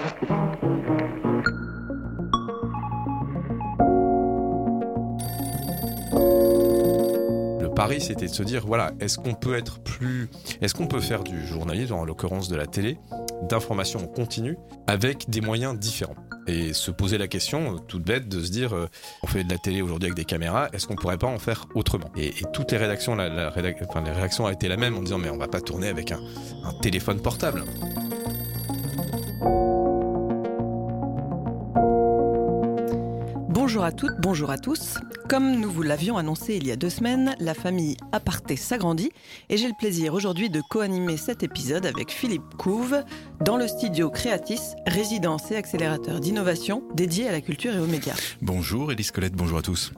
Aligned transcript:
Le 0.00 0.06
pari, 7.74 8.00
c'était 8.00 8.26
de 8.26 8.32
se 8.32 8.44
dire, 8.44 8.64
voilà, 8.64 8.92
est-ce 9.00 9.18
qu'on 9.18 9.34
peut 9.34 9.56
être 9.56 9.80
plus, 9.80 10.28
est-ce 10.60 10.74
qu'on 10.74 10.86
peut 10.86 11.00
faire 11.00 11.24
du 11.24 11.44
journalisme, 11.44 11.94
en 11.94 12.04
l'occurrence 12.04 12.48
de 12.48 12.54
la 12.54 12.66
télé, 12.66 12.98
d'information 13.48 14.06
continue, 14.06 14.56
avec 14.86 15.28
des 15.28 15.40
moyens 15.40 15.76
différents? 15.76 16.14
Et 16.46 16.72
se 16.74 16.92
poser 16.92 17.18
la 17.18 17.26
question, 17.26 17.74
euh, 17.74 17.78
toute 17.78 18.04
bête, 18.04 18.28
de 18.28 18.40
se 18.40 18.50
dire, 18.52 18.74
euh, 18.74 18.86
on 19.24 19.26
fait 19.26 19.42
de 19.42 19.50
la 19.50 19.58
télé 19.58 19.82
aujourd'hui 19.82 20.06
avec 20.06 20.16
des 20.16 20.24
caméras, 20.24 20.68
est-ce 20.72 20.86
qu'on 20.86 20.94
pourrait 20.94 21.18
pas 21.18 21.26
en 21.26 21.40
faire 21.40 21.66
autrement? 21.74 22.10
Et, 22.16 22.32
toutes 22.52 22.70
les 22.70 22.78
rédactions, 22.78 23.16
réactions 23.16 24.46
a 24.46 24.52
été 24.52 24.68
la 24.68 24.76
même 24.76 24.96
en 24.96 25.02
disant, 25.02 25.18
mais 25.18 25.28
on 25.28 25.38
va 25.38 25.48
pas 25.48 25.60
tourner 25.60 25.88
avec 25.88 26.12
un 26.12 26.20
téléphone 26.80 27.20
portable. 27.20 27.64
Bonjour 33.78 33.86
à 33.86 33.92
toutes, 33.92 34.20
bonjour 34.20 34.50
à 34.50 34.58
tous. 34.58 34.94
Comme 35.28 35.60
nous 35.60 35.70
vous 35.70 35.84
l'avions 35.84 36.16
annoncé 36.16 36.56
il 36.56 36.66
y 36.66 36.72
a 36.72 36.76
deux 36.76 36.90
semaines, 36.90 37.36
la 37.38 37.54
famille 37.54 37.96
Aparté 38.10 38.56
s'agrandit 38.56 39.12
et 39.50 39.56
j'ai 39.56 39.68
le 39.68 39.74
plaisir 39.78 40.14
aujourd'hui 40.14 40.50
de 40.50 40.60
co-animer 40.68 41.16
cet 41.16 41.44
épisode 41.44 41.86
avec 41.86 42.10
Philippe 42.10 42.56
Couve 42.58 43.04
dans 43.40 43.56
le 43.56 43.68
studio 43.68 44.10
Creatis, 44.10 44.74
résidence 44.88 45.52
et 45.52 45.56
accélérateur 45.56 46.18
d'innovation 46.18 46.82
dédié 46.92 47.28
à 47.28 47.30
la 47.30 47.40
culture 47.40 47.72
et 47.72 47.78
aux 47.78 47.86
médias. 47.86 48.16
Bonjour 48.42 48.90
Élise 48.90 49.12
Colette, 49.12 49.34
bonjour 49.34 49.58
à 49.58 49.62
tous. 49.62 49.92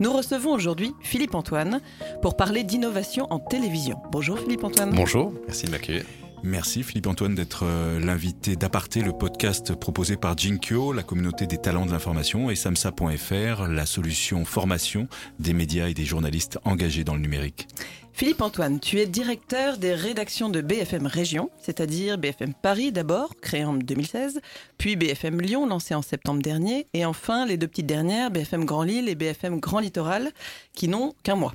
Nous 0.00 0.12
recevons 0.12 0.50
aujourd'hui 0.50 0.92
Philippe 1.00 1.36
Antoine 1.36 1.80
pour 2.22 2.36
parler 2.36 2.64
d'innovation 2.64 3.28
en 3.30 3.38
télévision. 3.38 3.98
Bonjour 4.10 4.36
Philippe 4.36 4.64
Antoine. 4.64 4.90
Bonjour, 4.92 5.32
merci 5.46 5.66
de 5.66 5.70
m'accueillir. 5.70 6.04
Merci 6.42 6.82
Philippe-Antoine 6.82 7.34
d'être 7.34 7.64
euh, 7.64 7.98
l'invité 7.98 8.56
d'Aparté, 8.56 9.00
le 9.00 9.12
podcast 9.12 9.74
proposé 9.74 10.16
par 10.16 10.36
Jinkyo, 10.36 10.92
la 10.92 11.02
communauté 11.02 11.46
des 11.46 11.58
talents 11.58 11.86
de 11.86 11.90
l'information, 11.90 12.50
et 12.50 12.54
samsa.fr, 12.54 13.66
la 13.68 13.86
solution 13.86 14.44
formation 14.44 15.08
des 15.38 15.54
médias 15.54 15.88
et 15.88 15.94
des 15.94 16.04
journalistes 16.04 16.58
engagés 16.64 17.04
dans 17.04 17.14
le 17.14 17.20
numérique. 17.20 17.66
Philippe 18.12 18.40
Antoine, 18.40 18.80
tu 18.80 18.98
es 18.98 19.06
directeur 19.06 19.76
des 19.76 19.92
rédactions 19.92 20.48
de 20.48 20.62
BFM 20.62 21.06
Région, 21.06 21.50
c'est-à-dire 21.60 22.16
BFM 22.16 22.54
Paris 22.54 22.90
d'abord, 22.90 23.36
créé 23.42 23.64
en 23.64 23.74
2016, 23.74 24.40
puis 24.78 24.96
BFM 24.96 25.40
Lyon, 25.42 25.66
lancé 25.66 25.94
en 25.94 26.00
septembre 26.00 26.40
dernier, 26.40 26.86
et 26.94 27.04
enfin 27.04 27.44
les 27.44 27.58
deux 27.58 27.68
petites 27.68 27.86
dernières, 27.86 28.30
BFM 28.30 28.64
Grand 28.64 28.84
Lille 28.84 29.10
et 29.10 29.14
BFM 29.14 29.60
Grand 29.60 29.80
Littoral, 29.80 30.32
qui 30.72 30.88
n'ont 30.88 31.14
qu'un 31.24 31.34
mois. 31.34 31.52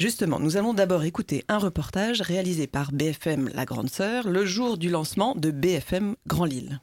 Justement, 0.00 0.40
nous 0.40 0.56
allons 0.56 0.72
d'abord 0.72 1.04
écouter 1.04 1.44
un 1.48 1.58
reportage 1.58 2.22
réalisé 2.22 2.66
par 2.66 2.90
BFM 2.90 3.50
La 3.52 3.66
Grande 3.66 3.90
Sœur 3.90 4.30
le 4.30 4.46
jour 4.46 4.78
du 4.78 4.88
lancement 4.88 5.34
de 5.34 5.50
BFM 5.50 6.16
Grand 6.26 6.46
Lille. 6.46 6.80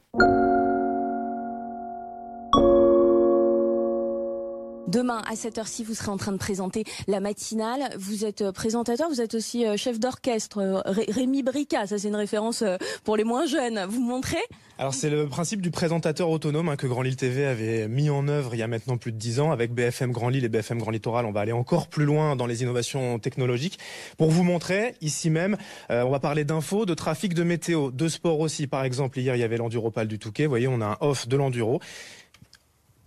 Demain, 4.88 5.20
à 5.30 5.36
cette 5.36 5.58
heure-ci, 5.58 5.84
vous 5.84 5.92
serez 5.92 6.08
en 6.08 6.16
train 6.16 6.32
de 6.32 6.38
présenter 6.38 6.84
la 7.08 7.20
matinale. 7.20 7.90
Vous 7.98 8.24
êtes 8.24 8.40
euh, 8.40 8.52
présentateur, 8.52 9.10
vous 9.10 9.20
êtes 9.20 9.34
aussi 9.34 9.66
euh, 9.66 9.76
chef 9.76 10.00
d'orchestre. 10.00 10.60
Euh, 10.62 10.80
Rémi 11.10 11.42
Brica, 11.42 11.86
ça 11.86 11.98
c'est 11.98 12.08
une 12.08 12.16
référence 12.16 12.64
pour 13.04 13.18
les 13.18 13.24
moins 13.24 13.44
jeunes. 13.44 13.84
Vous 13.86 14.00
montrez? 14.00 14.38
Alors 14.78 14.94
c'est 14.94 15.10
le 15.10 15.26
principe 15.26 15.60
du 15.60 15.70
présentateur 15.70 16.30
autonome 16.30 16.70
hein, 16.70 16.76
que 16.76 16.86
Grand 16.86 17.02
Lille 17.02 17.16
TV 17.16 17.44
avait 17.44 17.86
mis 17.86 18.08
en 18.08 18.28
œuvre 18.28 18.54
il 18.54 18.60
y 18.60 18.62
a 18.62 18.66
maintenant 18.66 18.96
plus 18.96 19.12
de 19.12 19.18
10 19.18 19.40
ans. 19.40 19.50
Avec 19.50 19.74
BFM 19.74 20.10
Grand 20.10 20.30
Lille 20.30 20.46
et 20.46 20.48
BFM 20.48 20.78
Grand 20.78 20.90
Littoral, 20.90 21.26
on 21.26 21.32
va 21.32 21.40
aller 21.40 21.52
encore 21.52 21.88
plus 21.88 22.06
loin 22.06 22.34
dans 22.34 22.46
les 22.46 22.62
innovations 22.62 23.18
technologiques. 23.18 23.78
Pour 24.16 24.30
vous 24.30 24.42
montrer, 24.42 24.94
ici 25.02 25.28
même, 25.28 25.58
on 25.90 26.08
va 26.08 26.18
parler 26.18 26.44
d'infos, 26.44 26.86
de 26.86 26.94
trafic, 26.94 27.34
de 27.34 27.42
météo, 27.42 27.90
de 27.90 28.08
sport 28.08 28.40
aussi. 28.40 28.66
Par 28.66 28.84
exemple, 28.84 29.18
hier, 29.18 29.36
il 29.36 29.40
y 29.40 29.44
avait 29.44 29.58
l'enduropal 29.58 30.08
du 30.08 30.18
Touquet. 30.18 30.46
Vous 30.46 30.50
voyez, 30.50 30.66
on 30.66 30.80
a 30.80 30.86
un 30.86 30.96
off 31.00 31.28
de 31.28 31.36
l'enduro. 31.36 31.78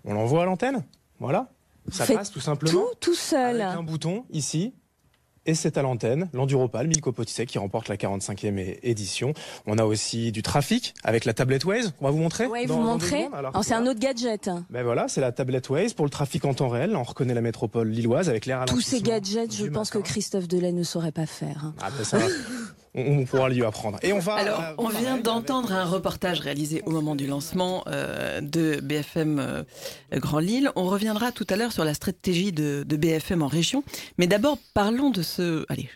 On 0.06 0.14
l'envoie 0.14 0.44
à 0.44 0.46
l'antenne? 0.46 0.84
Voilà. 1.20 1.50
Ça 1.92 2.06
passe 2.06 2.32
tout 2.32 2.40
simplement. 2.40 2.72
Tout, 2.72 2.96
tout 3.00 3.16
seul. 3.16 3.62
Avec 3.62 3.78
un 3.78 3.84
bouton 3.84 4.26
ici. 4.32 4.74
Et 5.48 5.56
c'est 5.56 5.78
à 5.80 5.82
l'antenne, 5.82 6.30
l'Enduropal, 6.34 6.88
Milko 6.88 7.12
Potisek, 7.14 7.50
qui 7.50 7.58
remporte 7.58 7.88
la 7.88 7.96
45e 7.96 8.78
édition. 8.84 9.34
On 9.66 9.80
a 9.80 9.86
aussi 9.86 10.32
du 10.32 10.44
trafic 10.44 10.94
avec 11.04 11.26
la 11.26 11.34
tablette 11.34 11.66
Waze. 11.66 11.94
On 12.00 12.06
va 12.06 12.12
vous 12.12 12.20
montrer. 12.20 12.46
Oui, 12.46 12.68
vous 12.68 12.80
montrer. 12.80 13.28
c'est 13.64 13.74
un 13.74 13.88
autre 13.88 14.00
gadget. 14.00 14.52
Ben 14.70 14.84
voilà, 14.84 15.08
c'est 15.08 15.22
la 15.22 15.32
tablette 15.32 15.68
Waze 15.70 15.94
pour 15.94 16.06
le 16.06 16.12
trafic 16.12 16.46
en 16.46 16.54
temps 16.54 16.70
réel. 16.70 16.96
On 16.96 17.02
reconnaît 17.02 17.34
la 17.34 17.42
métropole 17.42 17.90
lilloise 17.90 18.30
avec 18.30 18.46
l'air 18.46 18.66
Tous 18.66 18.82
ces 18.82 19.02
gadgets, 19.02 19.56
je 19.56 19.66
pense 19.66 19.90
que 19.90 19.98
Christophe 19.98 20.48
Delay 20.48 20.74
ne 20.74 20.84
saurait 20.84 21.12
pas 21.12 21.26
faire. 21.26 21.66
Hein. 21.66 21.74
Ah, 21.82 21.90
ben 21.98 22.04
ça 22.04 22.20
on, 22.94 23.26
pourra 23.26 23.50
lui 23.50 23.64
apprendre. 23.64 23.98
Et 24.02 24.12
on 24.12 24.20
va. 24.20 24.34
Alors, 24.36 24.62
on 24.78 24.90
vient 24.90 25.18
d'entendre 25.18 25.72
un 25.72 25.86
reportage 25.86 26.42
réalisé 26.42 26.82
au 26.86 26.92
moment 26.92 27.16
du 27.16 27.26
lancement 27.26 27.84
euh, 27.88 28.42
de 28.42 28.80
BFM 28.82 29.40
euh, 29.40 29.64
Grand 30.14 30.40
Lille. 30.40 30.72
On 30.76 30.86
reviendra 30.86 31.32
tout 31.32 31.48
à 31.50 31.56
l'heure 31.56 31.72
sur 31.72 31.86
la 31.86 31.94
stratégie 31.94 32.52
de, 32.52 32.84
BFM 32.84 33.42
en 33.42 33.48
région. 33.48 33.84
Mais 34.18 34.28
d'abord, 34.28 34.58
parlons 34.74 35.10
de 35.10 35.22
ce, 35.22 35.66
allez, 35.70 35.90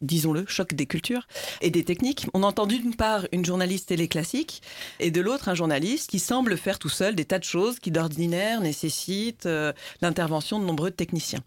disons-le, 0.00 0.44
choc 0.46 0.74
des 0.74 0.86
cultures 0.86 1.26
et 1.60 1.70
des 1.70 1.84
techniques. 1.84 2.26
On 2.34 2.42
entend 2.42 2.66
d'une 2.66 2.94
part 2.94 3.26
une 3.32 3.44
journaliste 3.44 3.88
télé 3.88 4.08
classique 4.08 4.62
et 5.00 5.10
de 5.10 5.20
l'autre 5.20 5.48
un 5.48 5.54
journaliste 5.54 6.10
qui 6.10 6.18
semble 6.18 6.56
faire 6.56 6.78
tout 6.78 6.88
seul 6.88 7.14
des 7.14 7.24
tas 7.24 7.38
de 7.38 7.44
choses 7.44 7.78
qui 7.80 7.90
d'ordinaire 7.90 8.60
nécessitent 8.60 9.46
euh, 9.46 9.72
l'intervention 10.00 10.58
de 10.58 10.64
nombreux 10.64 10.90
techniciens. 10.90 11.40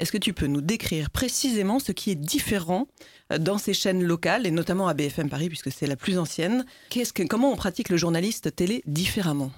Est-ce 0.00 0.12
que 0.12 0.18
tu 0.18 0.32
peux 0.32 0.46
nous 0.46 0.62
décrire 0.62 1.10
précisément 1.10 1.78
ce 1.78 1.92
qui 1.92 2.10
est 2.10 2.14
différent 2.14 2.88
euh, 3.32 3.38
dans 3.38 3.58
ces 3.58 3.74
chaînes 3.74 4.02
locales, 4.02 4.46
et 4.46 4.50
notamment 4.50 4.88
à 4.88 4.94
BFM 4.94 5.28
Paris, 5.28 5.48
puisque 5.48 5.70
c'est 5.70 5.86
la 5.86 5.96
plus 5.96 6.18
ancienne? 6.18 6.64
Comment 7.28 7.52
on 7.52 7.56
pratique 7.56 7.90
le 7.90 7.98
journaliste 7.98 8.56
télé 8.56 8.82
différemment? 8.86 9.52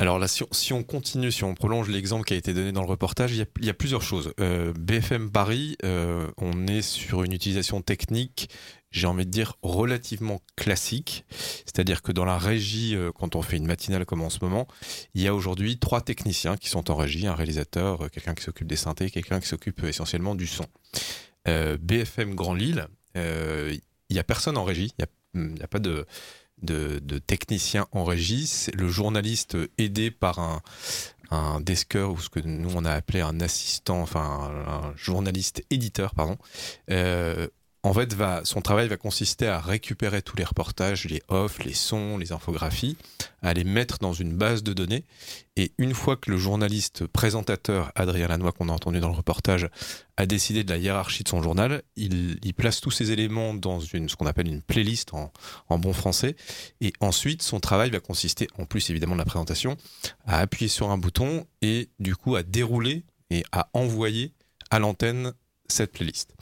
Alors 0.00 0.18
là, 0.18 0.26
si 0.26 0.72
on, 0.72 0.82
continue, 0.82 1.30
si 1.30 1.44
on 1.44 1.54
prolonge 1.54 1.88
l'exemple 1.88 2.24
qui 2.24 2.34
a 2.34 2.36
été 2.36 2.54
donné 2.54 2.72
dans 2.72 2.80
le 2.80 2.88
reportage, 2.88 3.32
il 3.32 3.46
y 3.64 3.70
a, 3.70 3.74
plusieurs 3.74 4.02
choses. 4.02 4.32
Euh, 4.40 4.72
BFM 4.72 5.30
Paris, 5.30 5.76
euh, 5.84 6.26
on 6.38 6.66
est 6.66 6.82
sur 6.82 7.22
une 7.22 7.32
utilisation 7.32 7.82
technique, 7.82 8.50
j'ai 8.90 9.06
envie 9.06 9.26
de 9.26 9.30
dire, 9.30 9.54
relativement 9.62 10.40
classique. 10.56 11.24
C'est-à-dire 11.30 12.02
que 12.02 12.10
dans 12.10 12.24
la 12.24 12.38
régie, 12.38 12.96
quand 13.14 13.36
on 13.36 13.42
fait 13.42 13.58
une 13.58 13.66
matinale 13.66 14.04
comme 14.06 14.22
en 14.22 14.30
ce 14.30 14.38
moment, 14.42 14.66
il 15.14 15.22
y 15.22 15.28
a 15.28 15.34
aujourd'hui 15.34 15.78
trois 15.78 16.00
techniciens 16.00 16.56
qui 16.56 16.70
sont 16.70 16.90
en 16.90 16.96
régie, 16.96 17.26
un 17.26 17.34
réalisateur, 17.34 18.10
quelqu'un 18.10 18.34
qui 18.34 18.42
s'occupe 18.42 18.66
des 18.66 18.76
synthés, 18.76 19.10
quelqu'un 19.10 19.38
qui 19.38 19.46
s'occupe 19.46 19.84
essentiellement 19.84 20.34
du 20.34 20.48
son. 20.48 20.66
Euh, 21.48 21.78
BFM 21.80 22.34
Grand 22.34 22.54
Lille, 22.54 22.86
il 23.14 23.20
euh, 23.20 23.76
n'y 24.10 24.18
a 24.18 24.24
personne 24.24 24.56
en 24.56 24.64
régie, 24.64 24.92
il 24.98 25.44
n'y 25.54 25.62
a, 25.62 25.68
pas 25.68 25.78
de, 25.78 26.06
de, 26.62 27.18
technicien 27.18 27.86
en 27.92 28.04
régie. 28.04 28.68
Le 28.74 28.88
journaliste 28.88 29.56
aidé 29.78 30.10
par 30.10 30.38
un, 30.38 30.62
un 31.30 31.60
desker 31.60 32.10
ou 32.10 32.18
ce 32.18 32.28
que 32.28 32.40
nous 32.40 32.72
on 32.74 32.84
a 32.84 32.92
appelé 32.92 33.20
un 33.20 33.40
assistant, 33.40 34.00
enfin 34.02 34.50
un, 34.66 34.96
journaliste 34.96 35.64
éditeur, 35.70 36.14
pardon, 36.14 36.36
euh, 36.90 37.48
en 37.82 37.94
fait, 37.94 38.14
son 38.44 38.60
travail 38.60 38.88
va 38.88 38.98
consister 38.98 39.46
à 39.46 39.58
récupérer 39.58 40.20
tous 40.20 40.36
les 40.36 40.44
reportages, 40.44 41.06
les 41.06 41.22
offs, 41.28 41.64
les 41.64 41.72
sons, 41.72 42.18
les 42.18 42.30
infographies, 42.32 42.98
à 43.40 43.54
les 43.54 43.64
mettre 43.64 43.98
dans 43.98 44.12
une 44.12 44.36
base 44.36 44.62
de 44.62 44.74
données. 44.74 45.04
Et 45.56 45.72
une 45.78 45.94
fois 45.94 46.16
que 46.16 46.30
le 46.30 46.36
journaliste 46.36 47.06
présentateur 47.06 47.90
Adrien 47.94 48.28
Lanois, 48.28 48.52
qu'on 48.52 48.68
a 48.68 48.72
entendu 48.72 49.00
dans 49.00 49.08
le 49.08 49.16
reportage, 49.16 49.68
a 50.18 50.26
décidé 50.26 50.62
de 50.62 50.70
la 50.70 50.76
hiérarchie 50.76 51.24
de 51.24 51.28
son 51.28 51.42
journal, 51.42 51.82
il, 51.96 52.38
place 52.54 52.82
tous 52.82 52.90
ces 52.90 53.12
éléments 53.12 53.54
dans 53.54 53.80
ce 53.80 54.16
qu'on 54.16 54.26
appelle 54.26 54.48
une 54.48 54.60
playlist 54.60 55.12
en 55.14 55.78
bon 55.78 55.94
français. 55.94 56.36
Et 56.82 56.92
ensuite, 57.00 57.42
son 57.42 57.60
travail 57.60 57.88
va 57.88 58.00
consister, 58.00 58.48
en 58.58 58.66
plus 58.66 58.90
évidemment 58.90 59.14
de 59.14 59.20
la 59.20 59.24
présentation, 59.24 59.78
à 60.26 60.38
appuyer 60.40 60.68
sur 60.68 60.90
un 60.90 60.98
bouton 60.98 61.46
et 61.62 61.88
du 61.98 62.14
coup 62.14 62.36
à 62.36 62.42
dérouler 62.42 63.04
et 63.30 63.42
à 63.52 63.70
envoyer 63.72 64.34
à 64.70 64.78
l'antenne 64.78 65.32
cette 65.68 65.92
playlist. 65.92 66.34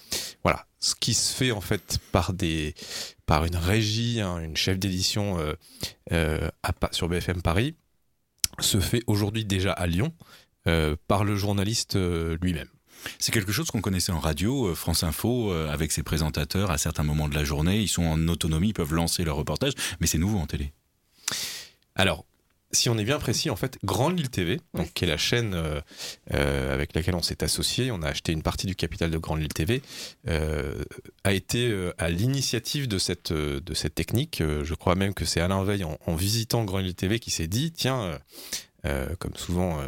Voilà, 0.43 0.67
ce 0.81 0.95
qui 0.95 1.15
se 1.15 1.35
fait 1.35 1.51
en 1.51 1.61
fait 1.61 1.99
par 2.13 2.33
des 2.33 2.75
par 3.27 3.45
une 3.45 3.57
régie, 3.57 4.21
hein, 4.21 4.39
une 4.39 4.57
chef 4.57 4.79
d'édition 4.79 5.39
euh, 5.39 5.55
euh, 6.13 6.49
sur 6.93 7.09
BFM 7.09 7.43
Paris, 7.43 7.75
se 8.59 8.81
fait 8.81 9.03
aujourd'hui 9.07 9.45
déjà 9.45 9.73
à 9.73 9.87
Lyon 9.87 10.15
euh, 10.67 10.97
par 11.09 11.25
le 11.25 11.37
journaliste 11.37 11.97
lui-même. 12.41 12.69
C'est 13.19 13.31
quelque 13.33 13.53
chose 13.53 13.71
qu'on 13.71 13.81
connaissait 13.81 14.13
en 14.13 14.19
radio, 14.19 14.75
France 14.75 15.05
Info, 15.05 15.53
avec 15.53 15.93
ses 15.93 16.03
présentateurs 16.03 16.73
à 16.73 16.79
certains 16.79 17.05
moments 17.05 17.29
de 17.29 17.35
la 17.35 17.45
journée, 17.45 17.81
ils 17.81 17.89
sont 17.89 18.03
en 18.03 18.27
autonomie, 18.27 18.71
ils 18.71 18.75
peuvent 18.75 18.93
lancer 18.93 19.23
leur 19.23 19.37
reportage, 19.37 19.75
mais 20.01 20.09
c'est 20.09 20.19
nouveau 20.19 20.39
en 20.39 20.47
télé. 20.47 20.73
Alors, 21.95 22.27
si 22.71 22.89
on 22.91 22.99
est 22.99 23.05
bien 23.05 23.19
précis, 23.19 23.49
en 23.51 23.57
fait, 23.57 23.79
Grande 23.83 24.19
Lille 24.19 24.29
TV, 24.29 24.61
donc, 24.75 24.93
qui 24.93 25.05
est 25.05 25.09
la 25.09 25.17
chaîne 25.17 25.55
euh, 25.55 25.81
euh, 26.35 26.75
avec 26.75 26.95
laquelle 26.95 27.15
on 27.15 27.23
s'est 27.23 27.43
associé, 27.43 27.91
on 27.91 28.03
a 28.03 28.09
acheté 28.09 28.33
une 28.33 28.43
partie 28.43 28.67
du 28.67 28.77
capital 28.77 29.11
de 29.11 29.19
Grande 29.19 29.41
Lille 29.41 29.49
TV, 29.49 29.83
euh, 30.29 30.85
a 31.25 31.33
été 31.33 31.75
à 31.99 32.11
l'initiative 32.11 32.89
de 32.89 32.99
cette, 32.99 33.33
de 33.33 33.75
cette 33.75 33.95
technique. 33.95 34.43
je 34.43 34.75
crois 34.75 34.95
même 34.95 35.15
que 35.15 35.25
c'est 35.25 35.41
Alain 35.41 35.65
Veil, 35.65 35.85
en, 35.85 36.15
visitant 36.15 36.65
Grande 36.65 36.83
Lille 36.83 36.95
TV, 36.95 37.19
qui 37.19 37.31
s'est 37.31 37.47
dit, 37.47 37.73
tiens, 37.73 38.19
comme 39.19 39.35
souvent, 39.37 39.79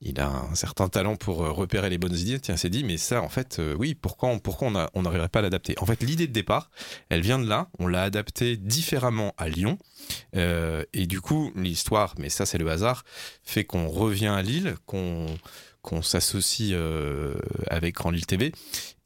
il 0.00 0.20
a 0.20 0.28
un 0.28 0.54
certain 0.54 0.88
talent 0.88 1.16
pour 1.16 1.38
repérer 1.38 1.90
les 1.90 1.98
bonnes 1.98 2.16
idées. 2.16 2.40
Tiens, 2.40 2.56
s'est 2.56 2.70
dit, 2.70 2.84
mais 2.84 2.98
ça, 2.98 3.22
en 3.22 3.28
fait, 3.28 3.60
oui, 3.78 3.94
pourquoi, 3.94 4.36
pourquoi 4.42 4.68
on 4.94 5.02
n'arriverait 5.02 5.28
pas 5.28 5.40
à 5.40 5.42
l'adapter? 5.42 5.74
En 5.78 5.86
fait, 5.86 6.02
l'idée 6.02 6.26
de 6.26 6.32
départ, 6.32 6.70
elle 7.08 7.20
vient 7.20 7.38
de 7.38 7.48
là. 7.48 7.68
On 7.78 7.86
l'a 7.86 8.02
adaptée 8.02 8.56
différemment 8.56 9.34
à 9.38 9.48
Lyon. 9.48 9.78
et 10.34 11.06
du 11.06 11.20
coup, 11.20 11.52
l'histoire, 11.56 12.14
mais 12.18 12.28
ça, 12.28 12.46
c'est 12.46 12.58
le 12.58 12.68
hasard, 12.70 13.04
fait 13.42 13.64
qu'on 13.64 13.88
revient 13.88 14.26
à 14.26 14.42
Lille, 14.42 14.74
qu'on 14.86 16.02
s'associe 16.02 16.72
euh, 16.72 17.34
avec 17.68 17.94
Grand 17.94 18.10
Lille 18.10 18.26
TV. 18.26 18.52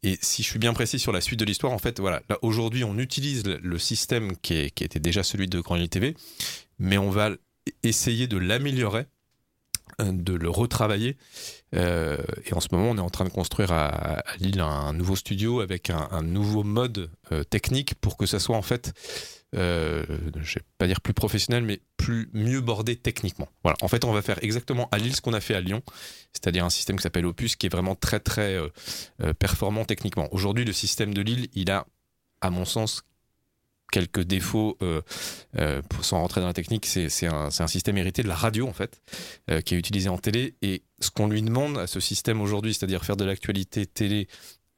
Et 0.03 0.19
si 0.23 0.43
je 0.43 0.49
suis 0.49 0.59
bien 0.59 0.73
précis 0.73 0.99
sur 0.99 1.13
la 1.13 1.21
suite 1.21 1.41
de 1.41 1.45
l'histoire, 1.45 1.73
en 1.73 1.79
fait, 1.79 1.99
voilà, 1.99 2.23
là 2.29 2.39
aujourd'hui, 2.43 2.85
on 2.85 2.99
utilise 2.99 3.45
le 3.45 3.79
système 3.79 4.37
qui, 4.37 4.55
était 4.55 5.01
déjà 5.01 5.23
celui 5.23 5.49
de 5.49 5.61
Grand 5.61 5.75
Lille 5.75 5.89
TV, 5.89 6.15
mais 6.79 6.99
on 6.99 7.11
va 7.11 7.31
essayer 7.83 8.29
de 8.29 8.39
l'améliorer, 8.39 9.01
euh, 9.01 9.05
de 10.01 10.35
le 10.35 10.49
retravailler. 10.49 11.17
Euh, 11.75 12.17
et 12.47 12.55
en 12.55 12.61
ce 12.61 12.69
moment, 12.73 12.91
on 12.91 12.97
est 12.97 13.01
en 13.01 13.11
train 13.11 13.25
de 13.25 13.31
construire 13.31 13.73
à, 13.73 14.23
Lille 14.39 14.61
un, 14.61 14.93
nouveau 14.93 15.17
studio 15.17 15.61
avec 15.61 15.91
un, 15.91 16.23
nouveau 16.23 16.65
mode 16.65 17.11
technique 17.51 17.95
pour 17.97 18.17
que 18.17 18.27
ça 18.27 18.39
soit 18.39 18.57
en 18.57 18.63
fait 18.63 18.93
euh, 19.55 20.05
je 20.41 20.59
vais 20.59 20.65
pas 20.77 20.87
dire 20.87 21.01
plus 21.01 21.15
professionnel, 21.15 21.65
mais 21.65 21.81
plus 21.97 22.29
mieux 22.33 22.61
bordé 22.61 22.97
techniquement. 22.97 23.49
Voilà. 23.63 23.77
En 23.81 23.89
fait, 23.89 24.05
on 24.05 24.13
va 24.13 24.23
faire 24.23 24.39
exactement 24.43 24.89
à 24.93 24.99
Lille 24.99 25.15
ce 25.15 25.21
qu'on 25.21 25.33
a 25.33 25.41
fait 25.41 25.55
à 25.55 25.61
Lyon, 25.61 25.83
c'est-à-dire 26.33 26.65
un 26.65 26.71
système 26.71 26.97
qui 26.97 27.03
s'appelle 27.03 27.27
Opus, 27.27 27.57
qui 27.57 27.67
est 27.67 27.71
vraiment 27.71 27.95
très 27.95 28.21
très 28.21 28.55
euh, 28.55 28.69
euh, 29.23 29.33
performant 29.33 29.85
techniquement. 29.85 30.29
Aujourd'hui, 30.33 30.65
le 30.65 30.73
système 30.73 31.15
de 31.15 31.23
Lille, 31.23 31.49
il 31.55 31.71
a, 31.71 31.87
à 32.41 32.51
mon 32.51 32.65
sens, 32.65 33.03
quelques 33.91 34.23
défauts, 34.23 34.77
euh, 34.83 35.03
pour, 35.89 36.05
sans 36.05 36.21
rentrer 36.21 36.41
dans 36.41 36.47
la 36.47 36.55
technique, 36.55 36.87
c'est 36.87 37.27
un, 37.27 37.49
un, 37.59 37.67
système 37.67 37.97
hérité 37.99 38.23
de 38.23 38.29
la 38.29 38.35
radio 38.35 38.69
en 38.69 38.73
fait, 38.73 39.01
qui 39.65 39.75
est 39.75 39.79
utilisé 39.79 40.09
en 40.09 40.19
télé. 40.19 40.55
Et 40.63 40.83
ce 41.01 41.11
qu'on 41.11 41.29
lui 41.29 41.43
demande 41.43 41.79
à 41.79 41.87
ce 41.87 42.01
système 42.01 42.41
aujourd'hui, 42.41 42.75
c'est-à-dire 42.75 43.05
faire 43.05 43.17
de 43.17 43.25
l'actualité 43.25 43.87
télé 43.87 44.29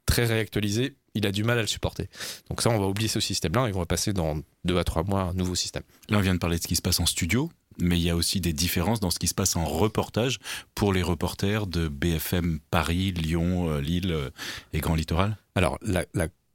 très 0.06 0.26
réactualisée, 0.26 0.96
il 1.14 1.26
a 1.26 1.32
du 1.32 1.44
mal 1.44 1.58
à 1.58 1.62
le 1.62 1.66
supporter. 1.66 2.08
Donc 2.48 2.62
ça, 2.62 2.70
on 2.70 2.78
va 2.78 2.86
oublier 2.86 3.08
ce 3.08 3.20
système-là 3.20 3.68
et 3.68 3.74
on 3.74 3.78
va 3.78 3.86
passer 3.86 4.12
dans 4.12 4.38
deux 4.64 4.78
à 4.78 4.84
trois 4.84 5.02
mois 5.02 5.22
un 5.22 5.34
nouveau 5.34 5.54
système. 5.54 5.82
Là, 6.08 6.18
on 6.18 6.20
vient 6.20 6.34
de 6.34 6.38
parler 6.38 6.58
de 6.58 6.62
ce 6.62 6.68
qui 6.68 6.76
se 6.76 6.82
passe 6.82 7.00
en 7.00 7.06
studio, 7.06 7.50
mais 7.78 7.98
il 7.98 8.02
y 8.02 8.10
a 8.10 8.16
aussi 8.16 8.40
des 8.40 8.52
différences 8.52 9.00
dans 9.00 9.10
ce 9.10 9.18
qui 9.18 9.28
se 9.28 9.34
passe 9.34 9.56
en 9.56 9.64
reportage 9.64 10.38
pour 10.74 10.92
les 10.92 11.02
reporters 11.02 11.66
de 11.66 11.88
BFM 11.88 12.60
Paris, 12.70 13.12
Lyon, 13.12 13.70
euh, 13.70 13.80
Lille 13.80 14.12
euh, 14.12 14.30
et 14.72 14.80
Grand 14.80 14.94
Littoral? 14.94 15.36
Alors, 15.54 15.78
la, 15.82 16.04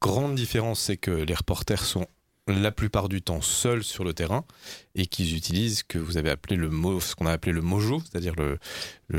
grande 0.01 0.35
différence, 0.35 0.81
c'est 0.81 0.97
que 0.97 1.09
les 1.09 1.33
reporters 1.33 1.83
sont 1.83 2.05
la 2.47 2.71
plupart 2.71 3.09
du 3.09 3.21
temps 3.21 3.41
seuls 3.41 3.83
sur 3.83 4.03
le 4.03 4.13
terrain 4.13 4.45
et 4.93 5.07
qu'ils 5.07 5.35
utilisent 5.35 5.79
ce 5.79 5.83
que 5.83 5.97
vous 5.97 6.17
avez 6.17 6.29
appelé 6.29 6.55
le 6.55 6.69
ce 6.99 7.15
qu'on 7.15 7.25
a 7.25 7.31
appelé 7.31 7.51
le 7.51 7.61
mojo, 7.61 8.01
c'est-à-dire 8.01 8.35
le, 8.35 8.59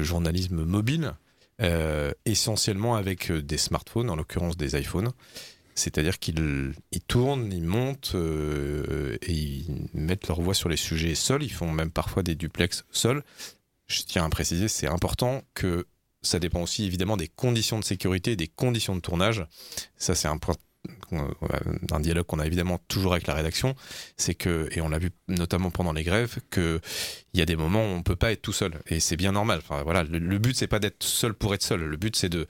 journalisme 0.03 0.65
mobile. 0.65 1.15
Euh, 1.63 2.13
essentiellement 2.27 2.97
avec 2.97 3.31
euh, 3.31 3.41
des 3.41 3.57
smartphones, 3.57 4.11
en 4.11 4.17
l'occurrence 4.17 4.59
des 4.59 4.79
iPhones. 4.79 5.13
C'est-à-dire 5.75 6.19
qu'ils 6.19 6.75
tournent, 7.09 7.51
ils 7.51 7.65
montent 7.65 8.13
euh, 8.15 9.17
et 9.23 9.33
ils 9.33 9.89
mettent 9.95 10.29
leur 10.29 10.43
voix 10.43 10.53
sur 10.53 10.69
les 10.69 10.77
sujets 10.77 11.15
seuls. 11.15 11.43
Ils 11.43 11.53
font 11.53 11.73
même 11.73 11.91
parfois 11.91 12.23
des 12.23 12.35
duplex 12.35 12.85
seuls. 12.91 13.25
Je 13.87 14.03
tiens 14.03 14.27
à 14.27 14.29
préciser, 14.29 14.69
c'est 14.69 14.87
important 14.87 15.43
que 15.55 15.87
ça 16.21 16.39
dépend 16.39 16.61
aussi 16.61 16.85
évidemment 16.85 17.17
des 17.17 17.29
conditions 17.29 17.79
de 17.79 17.85
sécurité 17.85 18.37
des 18.37 18.49
conditions 18.49 18.97
de 18.97 19.01
tournage. 19.01 19.47
Ça, 19.97 20.15
c'est 20.15 20.29
un 20.29 20.39
point 20.39 20.57
d'un 21.83 22.01
dialogue 22.01 22.27
qu'on 22.27 22.39
a 22.39 22.47
évidemment 22.47 22.79
toujours 22.89 23.13
avec 23.13 23.27
la 23.27 23.35
rédaction, 23.35 23.75
c'est 24.17 24.35
que, 24.35 24.69
et 24.73 24.81
on 24.81 24.89
l'a 24.89 24.99
vu 24.99 25.11
notamment 25.29 25.71
pendant 25.71 25.93
les 25.93 26.05
grèves, 26.05 26.39
qu'il 26.51 26.81
y 27.35 27.41
a 27.41 27.47
des 27.47 27.57
moments 27.57 27.83
où 27.83 27.97
on 27.97 28.03
peut 28.03 28.17
pas 28.17 28.33
être 28.33 28.43
tout 28.43 28.53
seul. 28.53 28.81
Et 28.89 29.01
c'est 29.01 29.17
bien 29.17 29.33
normal. 29.33 29.61
Enfin, 29.63 29.83
voilà, 29.83 30.03
le, 30.05 30.39
but, 30.39 30.57
c'est 30.57 30.67
pas 30.67 30.79
d'être 30.79 31.03
seul 31.03 31.35
pour 31.35 31.55
être 31.55 31.63
seul. 31.63 31.81
Le 31.81 31.97
but, 31.97 32.17
c'est 32.17 32.29
de, 32.29 32.47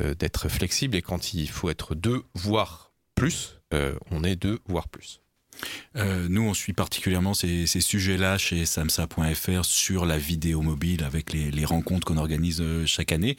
euh, 0.00 0.14
d'être 0.14 0.48
flexible. 0.48 0.96
Et 0.96 1.02
quand 1.02 1.34
il 1.34 1.48
faut 1.48 1.70
être 1.70 1.94
deux, 1.94 2.22
voire 2.34 2.92
plus, 3.14 3.60
euh, 3.72 3.94
on 4.10 4.24
est 4.24 4.36
deux, 4.36 4.60
voire 4.66 4.88
plus. 4.88 5.20
Euh, 5.96 6.26
nous, 6.28 6.42
on 6.42 6.54
suit 6.54 6.72
particulièrement 6.72 7.34
ces, 7.34 7.66
ces 7.66 7.80
sujets-là 7.80 8.38
chez 8.38 8.66
samsa.fr 8.66 9.64
sur 9.64 10.04
la 10.04 10.18
vidéo 10.18 10.62
mobile 10.62 11.04
avec 11.04 11.32
les, 11.32 11.50
les 11.50 11.64
rencontres 11.64 12.06
qu'on 12.06 12.16
organise 12.16 12.62
chaque 12.86 13.12
année. 13.12 13.36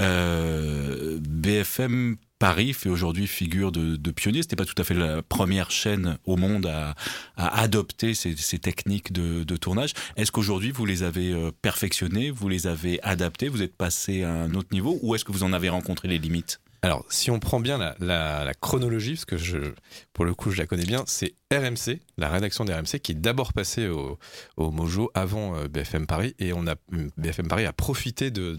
Euh, 0.00 1.18
BFM 1.20 2.16
Paris 2.38 2.72
fait 2.72 2.88
aujourd'hui 2.88 3.26
figure 3.26 3.72
de, 3.72 3.96
de 3.96 4.10
pionnier. 4.10 4.42
C'était 4.42 4.56
pas 4.56 4.64
tout 4.64 4.80
à 4.80 4.84
fait 4.84 4.94
la 4.94 5.22
première 5.22 5.70
chaîne 5.70 6.18
au 6.24 6.36
monde 6.36 6.66
à, 6.66 6.94
à 7.36 7.60
adopter 7.60 8.14
ces, 8.14 8.36
ces, 8.36 8.58
techniques 8.58 9.12
de, 9.12 9.44
de 9.44 9.56
tournage. 9.56 9.92
Est-ce 10.16 10.30
qu'aujourd'hui 10.30 10.70
vous 10.70 10.86
les 10.86 11.02
avez 11.02 11.32
euh, 11.32 11.50
perfectionnées, 11.62 12.30
vous 12.30 12.48
les 12.48 12.66
avez 12.66 13.02
adaptées, 13.02 13.48
vous 13.48 13.62
êtes 13.62 13.76
passé 13.76 14.22
à 14.22 14.32
un 14.32 14.54
autre 14.54 14.68
niveau, 14.72 14.98
ou 15.02 15.14
est-ce 15.14 15.24
que 15.24 15.32
vous 15.32 15.42
en 15.42 15.52
avez 15.52 15.68
rencontré 15.68 16.08
les 16.08 16.18
limites? 16.18 16.60
Alors, 16.82 17.04
si 17.08 17.30
on 17.30 17.40
prend 17.40 17.58
bien 17.58 17.78
la, 17.98 18.52
chronologie, 18.60 19.14
parce 19.14 19.24
que 19.24 19.74
pour 20.12 20.24
le 20.24 20.34
coup, 20.34 20.50
je 20.50 20.58
la 20.58 20.66
connais 20.66 20.84
bien, 20.84 21.02
c'est 21.06 21.34
RMC, 21.52 22.00
la 22.18 22.28
rédaction 22.28 22.64
d'RMC, 22.64 23.00
qui 23.02 23.12
est 23.12 23.16
d'abord 23.16 23.52
passée 23.52 23.88
au, 23.88 24.18
Mojo 24.58 25.10
avant 25.14 25.56
euh, 25.56 25.66
BFM 25.66 26.06
Paris, 26.06 26.34
et 26.38 26.52
on 26.52 26.66
a 26.66 26.74
BFM 27.16 27.48
Paris 27.48 27.64
a 27.64 27.72
profité 27.72 28.30
euh, 28.36 28.56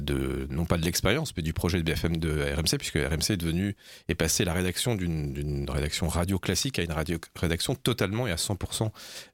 de 0.00 0.46
non 0.50 0.66
pas 0.66 0.76
de 0.76 0.84
l'expérience, 0.84 1.32
mais 1.36 1.42
du 1.42 1.52
projet 1.52 1.78
de 1.78 1.84
BFM 1.84 2.18
de 2.18 2.42
RMC, 2.54 2.76
puisque 2.78 2.96
RMC 2.96 3.30
est 3.30 3.36
devenu 3.36 3.76
est 4.08 4.14
passé 4.14 4.44
la 4.44 4.52
rédaction 4.52 4.94
d'une 4.94 5.66
rédaction 5.70 6.08
radio 6.08 6.38
classique 6.38 6.78
à 6.78 6.82
une 6.82 6.92
radio 6.92 7.18
rédaction 7.36 7.74
totalement 7.76 8.26
et 8.26 8.32
à 8.32 8.36
100% 8.36 8.90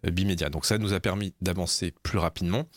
euh, 0.07 0.11
bimédia. 0.11 0.51
Donc 0.51 0.67
ça 0.67 0.79
nous 0.79 0.93
a 0.93 1.01
permis 1.01 1.35
d'avancer 1.41 1.95
plus 2.03 2.19
rapidement. 2.19 2.69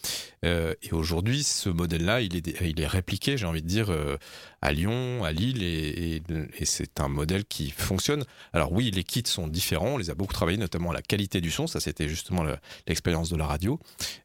Et 0.44 0.92
aujourd'hui, 0.92 1.44
ce 1.44 1.70
modèle-là, 1.70 2.22
il 2.22 2.36
est, 2.36 2.62
il 2.62 2.82
est 2.82 2.88
répliqué, 2.88 3.38
j'ai 3.38 3.46
envie 3.46 3.62
de 3.62 3.68
dire, 3.68 3.96
à 4.62 4.72
Lyon, 4.74 5.24
à 5.24 5.32
Lille, 5.32 5.64
et, 5.64 6.22
et, 6.60 6.66
c'est 6.66 7.00
un 7.00 7.08
modèle 7.08 7.46
qui 7.46 7.72
fonctionne. 7.72 8.24
Alors 8.54 8.72
oui, 8.72 8.92
les 8.92 9.04
kits 9.04 9.24
sont 9.26 9.48
différents, 9.48 9.94
on 9.94 9.98
les 9.98 10.12
a 10.12 10.16
beaucoup 10.16 10.34
travaillés, 10.34 10.60
notamment 10.60 10.92
la 10.92 11.02
qualité 11.02 11.42
du 11.42 11.50
son, 11.50 11.66
ça 11.66 11.80
c'était 11.80 12.08
justement 12.08 12.46
l'expérience 12.88 13.30
de 13.30 13.38
la 13.38 13.48
radio. 13.48 13.80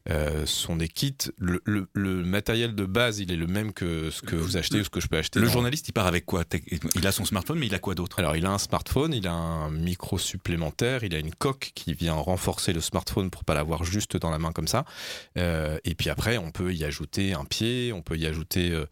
Euh, 0.09 0.45
ce 0.45 0.61
sont 0.61 0.75
des 0.75 0.87
kits, 0.87 1.15
le, 1.37 1.61
le, 1.65 1.87
le, 1.93 2.23
matériel 2.23 2.75
de 2.75 2.85
base, 2.85 3.19
il 3.19 3.31
est 3.31 3.35
le 3.35 3.47
même 3.47 3.73
que 3.73 4.11
ce 4.11 4.21
que 4.21 4.35
vous 4.35 4.57
achetez 4.57 4.79
ou 4.81 4.83
ce 4.83 4.89
que 4.89 4.99
je 4.99 5.07
peux 5.07 5.17
acheter. 5.17 5.39
Le 5.39 5.49
journaliste, 5.49 5.87
il 5.89 5.93
part 5.93 6.07
avec 6.07 6.25
quoi 6.25 6.43
Il 6.95 7.07
a 7.07 7.11
son 7.11 7.25
smartphone, 7.25 7.57
mais 7.57 7.67
il 7.67 7.75
a 7.75 7.79
quoi 7.79 7.95
d'autre? 7.95 8.19
Alors 8.19 8.35
il 8.35 8.45
a 8.45 8.51
un 8.51 8.59
smartphone, 8.59 9.13
il 9.13 9.27
a 9.27 9.33
un 9.33 9.71
micro 9.71 10.19
supplémentaire, 10.19 11.03
il 11.03 11.15
a 11.15 11.19
une 11.19 11.33
coque 11.33 11.71
qui 11.73 11.93
vient 11.93 12.13
renforcer 12.13 12.73
le 12.73 12.81
smartphone 12.81 13.31
pour 13.31 13.43
pas 13.43 13.55
l'avoir 13.55 13.83
juste 13.83 14.17
dans 14.17 14.29
la 14.29 14.37
main 14.37 14.51
comme 14.51 14.67
ça. 14.67 14.85
Euh, 15.37 15.79
et 15.83 15.95
puis 15.95 16.09
après, 16.09 16.37
on 16.37 16.51
peut 16.51 16.73
y 16.73 16.83
ajouter 16.83 17.33
un 17.33 17.45
pied, 17.45 17.91
on 17.91 18.03
peut 18.03 18.17
y 18.17 18.27
ajouter 18.27 18.83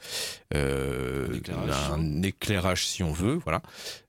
euh, 0.56 1.35
euh 1.50 1.94
un, 1.94 2.22
éclairage. 2.22 2.86
si 2.86 3.04
on 3.04 3.12
veut. 3.12 3.36
Voilà. 3.44 3.62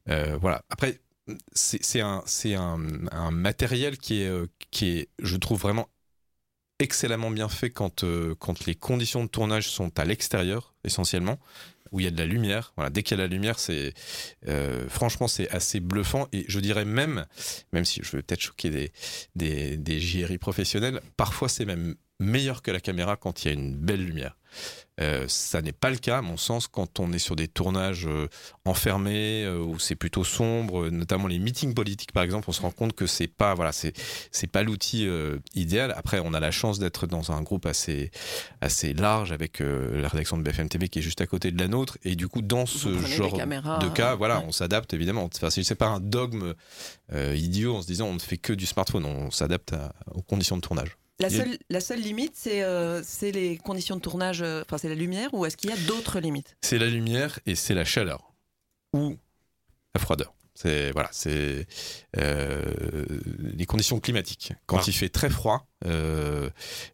Euh, 0.09 0.37
voilà. 0.41 0.63
Après, 0.71 1.01
c'est 1.53 2.01
un, 2.01 2.23
un, 2.45 2.79
un, 3.11 3.31
matériel 3.31 3.99
qui 3.99 4.23
est, 4.23 4.29
euh, 4.29 4.47
qui 4.71 4.99
est, 4.99 5.09
je 5.19 5.37
trouve 5.37 5.61
vraiment 5.61 5.89
excellemment 6.79 7.31
bien 7.31 7.49
fait 7.49 7.71
quand, 7.71 8.05
quand 8.39 8.67
les 8.67 8.75
conditions 8.75 9.25
de 9.25 9.29
tournage 9.29 9.69
sont 9.71 9.99
à 9.99 10.05
l'extérieur, 10.05 10.75
essentiellement 10.85 11.39
où 11.93 12.01
il 12.01 12.05
y 12.05 12.07
a 12.07 12.11
de 12.11 12.19
la 12.19 12.27
lumière. 12.27 12.73
Voilà, 12.77 12.91
dès 12.91 13.03
qu'il 13.03 13.17
y 13.17 13.21
a 13.21 13.25
de 13.25 13.29
la 13.29 13.35
lumière, 13.35 13.59
c'est 13.59 13.95
euh, 14.49 14.89
franchement 14.89 15.29
c'est 15.29 15.49
assez 15.51 15.81
bluffant 15.81 16.29
et 16.33 16.45
je 16.49 16.61
dirais 16.61 16.85
même, 16.85 17.27
même 17.73 17.85
si 17.85 18.01
je 18.03 18.17
veux 18.17 18.23
peut-être 18.23 18.41
choquer 18.41 18.71
des, 18.71 18.93
des, 19.35 19.77
des 19.77 20.01
JRI 20.01 20.39
professionnels, 20.39 21.01
parfois 21.17 21.49
c'est 21.49 21.65
même 21.65 21.97
meilleur 22.19 22.63
que 22.63 22.71
la 22.71 22.81
caméra 22.81 23.17
quand 23.17 23.45
il 23.45 23.49
y 23.49 23.51
a 23.51 23.55
une 23.55 23.75
belle 23.75 24.05
lumière. 24.05 24.37
Euh, 24.99 25.27
ça 25.29 25.61
n'est 25.61 25.73
pas 25.73 25.91
le 25.91 25.99
cas, 25.99 26.19
à 26.19 26.23
mon 26.23 26.39
sens, 26.39 26.69
quand 26.69 27.01
on 27.01 27.13
est 27.13 27.19
sur 27.19 27.37
des 27.37 27.49
tournages 27.49 28.07
euh, 28.07 28.29
enfermés 28.65 29.45
euh, 29.45 29.59
où 29.59 29.79
c'est 29.79 29.95
plutôt 29.95 30.25
sombre, 30.25 30.89
notamment 30.89 31.27
les 31.27 31.39
meetings 31.39 31.75
politiques 31.75 32.13
par 32.13 32.23
exemple, 32.23 32.47
on 32.49 32.53
se 32.53 32.63
rend 32.63 32.71
compte 32.71 32.95
que 32.95 33.07
c'est 33.07 33.27
pas 33.27 33.55
voilà, 33.55 33.73
c'est 33.73 33.93
c'est 34.31 34.47
pas 34.47 34.63
l'outil 34.63 35.07
idéal. 35.55 35.93
Après, 35.97 36.21
on 36.25 36.33
a 36.33 36.41
la 36.41 36.51
chance 36.51 36.79
d'être 36.79 37.07
dans 37.07 37.33
un 37.33 37.43
groupe 37.43 37.67
assez 37.67 38.11
assez 38.61 38.95
large 38.95 39.33
avec 39.33 39.61
la 39.61 40.09
rédaction 40.09 40.39
de 40.39 40.43
BFM 40.43 40.69
TV 40.69 40.89
qui 40.89 41.01
est 41.01 41.03
juste 41.03 41.21
à 41.21 41.27
côté 41.27 41.51
de 41.51 41.59
la 41.59 41.69
nôtre 41.69 41.99
et 42.05 42.17
du 42.17 42.29
coup 42.29 42.43
dans 42.43 42.67
ce 42.67 42.99
genre 42.99 43.37
de 43.37 43.89
cas, 43.89 44.15
voilà, 44.15 44.41
on 44.41 44.53
s'adapte 44.53 44.95
évidemment. 44.95 45.29
Enfin, 45.35 45.51
c'est 45.51 45.75
pas 45.75 45.89
un 45.89 46.01
dogme 46.01 46.55
idiot 47.13 47.77
en 47.77 47.83
se 47.83 47.87
disant 47.87 48.07
on 48.07 48.15
ne 48.15 48.19
fait 48.19 48.39
que 48.39 48.53
du 48.53 48.67
smartphone, 48.67 49.05
on 49.05 49.31
s'adapte 49.31 49.75
aux 50.15 50.23
conditions 50.23 50.57
de 50.57 50.63
tournage. 50.63 50.97
La 51.19 51.31
seule, 51.31 51.59
la 51.71 51.81
seule 51.81 52.01
limite, 52.01 52.33
c'est 52.35 52.63
euh, 52.63 53.03
les 53.23 53.57
conditions 53.57 53.97
de 53.97 54.03
tournage, 54.03 54.43
euh, 54.43 54.63
enfin 54.67 54.77
c'est 54.77 54.91
la 54.91 54.95
lumière, 54.95 55.33
ou 55.33 55.47
est-ce 55.47 55.57
qu'il 55.57 55.71
y 55.71 55.73
a 55.73 55.77
d'autres 55.87 56.21
limites? 56.21 56.57
C'est 56.61 56.79
la 56.79 56.89
lumière 56.89 57.39
et 57.47 57.55
c'est 57.55 57.73
la 57.73 57.87
chaleur, 57.87 58.35
ou 58.93 59.17
la 59.95 60.01
froideur. 60.01 60.35
C'est 60.55 60.91
voilà, 60.93 61.09
c'est 61.13 61.67
euh, 62.17 62.65
les 63.39 63.67
conditions 63.67 64.01
climatiques. 64.01 64.53
Quand 64.67 64.79
ah. 64.79 64.85
il 64.87 64.93
fait 64.93 65.11
très 65.11 65.29
froid, 65.29 65.67
euh, 65.85 66.49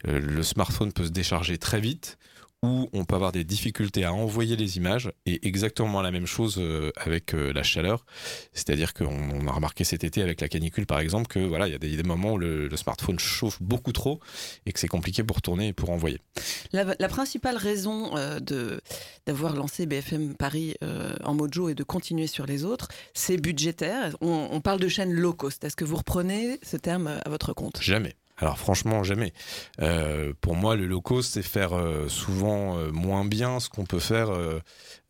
le 0.05 0.43
smartphone 0.43 0.93
peut 0.93 1.05
se 1.05 1.11
décharger 1.11 1.59
très 1.59 1.81
vite, 1.81 2.19
où 2.63 2.89
on 2.93 3.05
peut 3.05 3.17
avoir 3.17 3.33
des 3.33 3.45
difficultés 3.45 4.05
à 4.05 4.13
envoyer 4.13 4.55
les 4.55 4.77
images 4.77 5.11
et 5.27 5.47
exactement 5.47 6.01
la 6.01 6.13
même 6.13 6.27
chose 6.27 6.57
euh, 6.59 6.93
avec 6.97 7.35
euh, 7.35 7.53
la 7.53 7.65
chaleur. 7.65 8.05
C'est-à-dire 8.53 8.95
qu'on 8.95 9.47
a 9.49 9.53
remarqué 9.53 9.83
cet 9.83 10.05
été 10.05 10.23
avec 10.23 10.41
la 10.41 10.49
canicule 10.49 10.87
par 10.87 11.01
exemple 11.01 11.27
que 11.27 11.41
voilà, 11.41 11.67
il 11.67 11.73
y 11.73 11.75
a 11.75 11.79
des, 11.79 12.03
moments 12.03 12.33
où 12.33 12.39
le, 12.39 12.69
smartphone 12.77 13.19
chauffe 13.19 13.61
beaucoup 13.61 13.93
trop 13.93 14.21
et 14.67 14.73
que 14.73 14.79
c'est 14.79 14.89
compliqué 14.89 15.23
pour 15.25 15.43
tourner 15.43 15.69
et 15.69 15.73
pour 15.73 15.91
envoyer. 15.91 16.21
La, 16.73 17.09
principale 17.09 17.57
raison 17.57 18.17
euh, 18.17 18.41
de 18.41 18.81
d'avoir 19.27 19.55
lancé 19.55 19.87
BFM 19.87 20.35
Paris 20.35 20.75
en 21.23 21.35
Mojo 21.35 21.69
et 21.69 21.75
de 21.75 21.85
continuer 21.85 22.27
sur 22.27 22.47
les 22.47 22.65
autres, 22.65 22.89
c'est 23.15 23.37
budgétaire. 23.37 24.17
On, 24.21 24.49
on 24.51 24.61
parle 24.61 24.81
de 24.81 24.89
chaîne 24.89 25.13
low 25.13 25.33
cost. 25.33 25.63
Est-ce 25.63 25.77
que 25.77 25.85
vous 25.85 25.97
reprenez 25.97 26.59
ce 26.63 26.77
terme 26.77 27.07
à 27.07 27.29
votre 27.29 27.53
compte? 27.53 27.81
Jamais. 27.81 28.17
Alors 28.39 28.59
franchement, 28.59 29.05
jamais. 29.05 29.33
Euh, 29.81 30.33
pour 30.41 30.57
moi, 30.57 30.75
le 30.75 30.87
low 30.87 31.01
cost, 31.01 31.35
c'est 31.35 31.43
faire 31.43 31.75
euh, 31.75 32.09
souvent 32.09 32.79
euh, 32.79 32.91
moins 32.91 33.25
bien 33.25 33.61
ce 33.61 33.69
qu'on 33.69 33.85
peut 33.85 33.99
faire, 33.99 34.31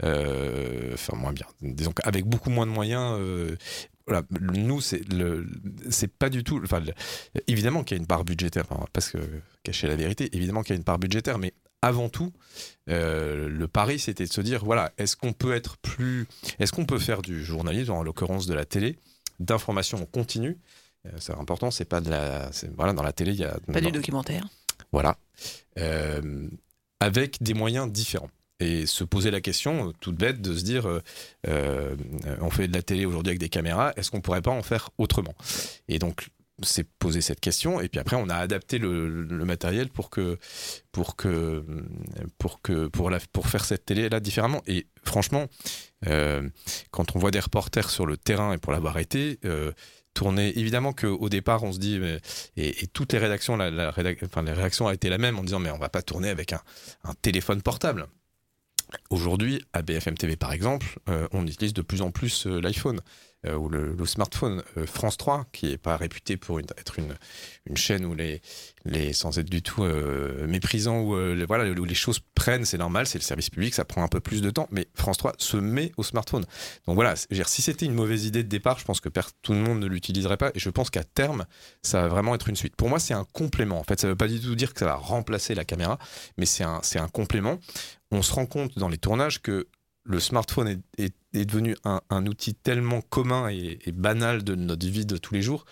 enfin 0.02 1.16
moins 1.16 1.32
bien. 1.32 1.46
Disons 1.60 1.92
avec 2.04 2.26
beaucoup 2.26 2.50
moins 2.50 2.66
de 2.66 2.72
moyens. 2.72 3.18
voilà, 4.06 4.22
nous, 4.40 4.80
c'est 4.80 6.12
pas 6.18 6.28
du 6.28 6.44
tout. 6.44 6.60
Enfin, 6.62 6.82
évidemment 7.46 7.84
qu'il 7.84 7.96
y 7.96 8.00
a 8.00 8.02
une 8.02 8.06
part 8.06 8.24
budgétaire, 8.24 8.66
parce 8.92 9.10
que 9.10 9.18
cacher 9.62 9.86
la 9.86 9.96
vérité, 9.96 10.28
évidemment 10.32 10.62
qu'il 10.62 10.74
y 10.74 10.76
a 10.76 10.78
une 10.78 10.84
part 10.84 10.98
budgétaire, 10.98 11.38
mais 11.38 11.54
avant 11.80 12.08
tout, 12.08 12.32
le 12.86 13.66
pari, 13.66 13.98
c'était 13.98 14.26
de 14.26 14.32
se 14.32 14.40
dire, 14.40 14.64
voilà, 14.64 14.92
est-ce 14.98 15.16
qu'on 15.16 15.32
peut 15.32 15.54
être 15.54 15.78
plus, 15.78 16.26
est-ce 16.58 16.72
qu'on 16.72 16.86
peut 16.86 16.98
faire 16.98 17.22
du 17.22 17.44
journalisme, 17.44 17.92
en 17.92 18.02
l'occurrence 18.02 18.46
de 18.46 18.54
la 18.54 18.64
télé, 18.64 18.98
d'information 19.38 19.98
en 20.02 20.06
continu, 20.06 20.58
c'est 21.18 21.34
important, 21.34 21.70
c'est 21.70 21.84
pas 21.84 22.00
de 22.00 22.10
la. 22.10 22.50
Voilà, 22.76 22.92
dans 22.92 23.02
la 23.02 23.12
télé, 23.12 23.32
il 23.32 23.40
y 23.40 23.44
a. 23.44 23.56
Pas 23.72 23.80
du 23.80 23.90
documentaire. 23.90 24.46
Voilà. 24.92 25.16
Euh, 25.78 26.48
avec 27.00 27.42
des 27.42 27.54
moyens 27.54 27.90
différents. 27.90 28.30
Et 28.60 28.86
se 28.86 29.02
poser 29.02 29.32
la 29.32 29.40
question, 29.40 29.92
toute 29.98 30.14
bête, 30.14 30.40
de 30.40 30.54
se 30.54 30.62
dire 30.62 30.86
euh, 31.48 31.96
on 32.40 32.50
fait 32.50 32.68
de 32.68 32.72
la 32.72 32.82
télé 32.82 33.06
aujourd'hui 33.06 33.30
avec 33.30 33.40
des 33.40 33.48
caméras, 33.48 33.92
est-ce 33.96 34.10
qu'on 34.12 34.20
pourrait 34.20 34.42
pas 34.42 34.52
en 34.52 34.62
faire 34.62 34.90
autrement? 34.98 35.34
Et 35.88 35.98
donc, 35.98 36.28
c'est 36.62 36.84
poser 36.84 37.22
cette 37.22 37.40
question 37.40 37.80
et 37.80 37.88
puis 37.88 37.98
après 37.98 38.14
on 38.14 38.28
a 38.28 38.36
adapté 38.36 38.78
le, 38.78 39.24
matériel 39.44 39.88
pour 39.88 40.10
que 40.10 40.38
pour 40.92 41.16
que 41.16 41.64
pour 42.38 42.60
que 42.62 42.86
pour 42.86 43.10
la 43.10 43.18
pour 43.32 43.48
faire 43.48 43.64
cette 43.64 43.86
télé 43.86 44.08
là 44.08 44.20
différemment 44.20 44.62
et 44.68 44.86
franchement 45.02 45.46
quand 46.04 47.16
on 47.16 47.18
voit 47.18 47.32
des 47.32 47.40
reporters 47.40 47.90
sur 47.90 48.06
le 48.06 48.16
terrain 48.16 48.52
et 48.52 48.58
pour 48.58 48.70
l'avoir 48.70 48.98
été 48.98 49.40
tourner. 50.14 50.58
Évidemment 50.58 50.92
qu'au 50.92 51.28
départ, 51.28 51.62
on 51.62 51.72
se 51.72 51.78
dit, 51.78 52.00
et, 52.56 52.86
toutes 52.92 53.12
les 53.12 53.18
rédactions, 53.18 53.56
la, 53.56 53.70
les 53.70 54.52
réactions 54.52 54.86
ont 54.86 54.90
été 54.90 55.08
la 55.08 55.18
même 55.18 55.38
en 55.38 55.44
disant, 55.44 55.58
mais 55.58 55.70
on 55.70 55.78
va 55.78 55.88
pas 55.88 56.02
tourner 56.02 56.28
avec 56.28 56.52
un, 56.52 56.60
téléphone 57.22 57.62
portable. 57.62 58.06
Aujourd'hui, 59.10 59.64
à 59.72 59.82
BFM 59.82 60.16
TV 60.16 60.36
par 60.36 60.52
exemple, 60.52 60.98
euh, 61.08 61.26
on 61.32 61.46
utilise 61.46 61.72
de 61.72 61.82
plus 61.82 62.02
en 62.02 62.10
plus 62.10 62.46
euh, 62.46 62.60
l'iPhone. 62.60 63.00
Euh, 63.44 63.56
ou 63.56 63.68
le, 63.68 63.96
smartphone 64.06 64.62
euh, 64.76 64.86
France 64.86 65.16
3, 65.16 65.46
qui 65.50 65.66
n'est 65.66 65.78
pas 65.78 65.96
réputé 65.96 66.36
pour 66.36 66.60
être 66.60 67.00
une, 67.00 67.16
chaîne 67.76 68.04
où 68.04 68.14
les, 68.14 68.40
sans 69.12 69.36
être 69.36 69.50
du 69.50 69.62
tout 69.62 69.82
euh, 69.82 70.46
méprisant, 70.46 71.00
où, 71.00 71.18
les, 71.18 71.44
voilà, 71.44 71.68
où 71.68 71.84
les 71.84 71.94
choses 71.94 72.20
prennent, 72.36 72.64
c'est 72.64 72.78
normal, 72.78 73.08
c'est 73.08 73.18
le 73.18 73.24
service 73.24 73.50
public, 73.50 73.74
ça 73.74 73.84
prend 73.84 74.04
un 74.04 74.08
peu 74.08 74.20
plus 74.20 74.42
de 74.42 74.50
temps, 74.50 74.68
mais 74.70 74.86
France 74.94 75.16
3 75.16 75.34
se 75.38 75.56
met 75.56 75.90
au 75.96 76.04
smartphone. 76.04 76.44
Donc 76.86 76.94
voilà, 76.94 77.14
si 77.16 77.62
c'était 77.62 77.86
une 77.86 77.94
mauvaise 77.94 78.26
idée 78.26 78.44
de 78.44 78.48
départ, 78.48 78.78
je 78.78 78.84
pense 78.84 79.00
que 79.00 79.08
tout 79.42 79.52
le 79.52 79.58
monde 79.58 79.80
ne 79.80 79.86
l'utiliserait 79.86 80.36
pas, 80.36 80.52
et 80.54 80.60
je 80.60 80.70
pense 80.70 80.90
qu'à 80.90 81.02
terme, 81.02 81.44
ça 81.82 82.02
va 82.02 82.08
vraiment 82.08 82.36
être 82.36 82.48
une 82.48 82.56
suite. 82.56 82.76
Pour 82.76 82.88
moi, 82.88 83.00
c'est 83.00 83.14
un 83.14 83.26
complément. 83.32 83.80
En 83.80 83.84
fait, 83.84 84.00
ça 84.00 84.06
ne 84.06 84.12
veut 84.12 84.16
pas 84.16 84.28
du 84.28 84.40
tout 84.40 84.54
dire 84.54 84.72
que 84.72 84.78
ça 84.78 84.86
va 84.86 84.94
remplacer 84.94 85.56
la 85.56 85.64
caméra, 85.64 85.98
mais 86.38 86.46
c'est 86.46 86.64
un 86.64 87.08
complément. 87.12 87.58
On 88.12 88.22
se 88.22 88.32
rend 88.32 88.46
compte 88.46 88.78
dans 88.78 88.88
les 88.88 88.98
tournages 88.98 89.42
que 89.42 89.66
le 90.04 90.20
smartphone 90.20 90.82
est, 90.98 91.14
devenu 91.32 91.76
un, 91.84 92.26
outil 92.26 92.54
tellement 92.54 93.00
commun 93.00 93.48
et, 93.48 93.78
banal 93.92 94.44
de 94.44 94.54
notre 94.54 94.86
vie 94.86 95.06
de 95.06 95.16
tous 95.16 95.34
les 95.34 95.42
jours 95.42 95.64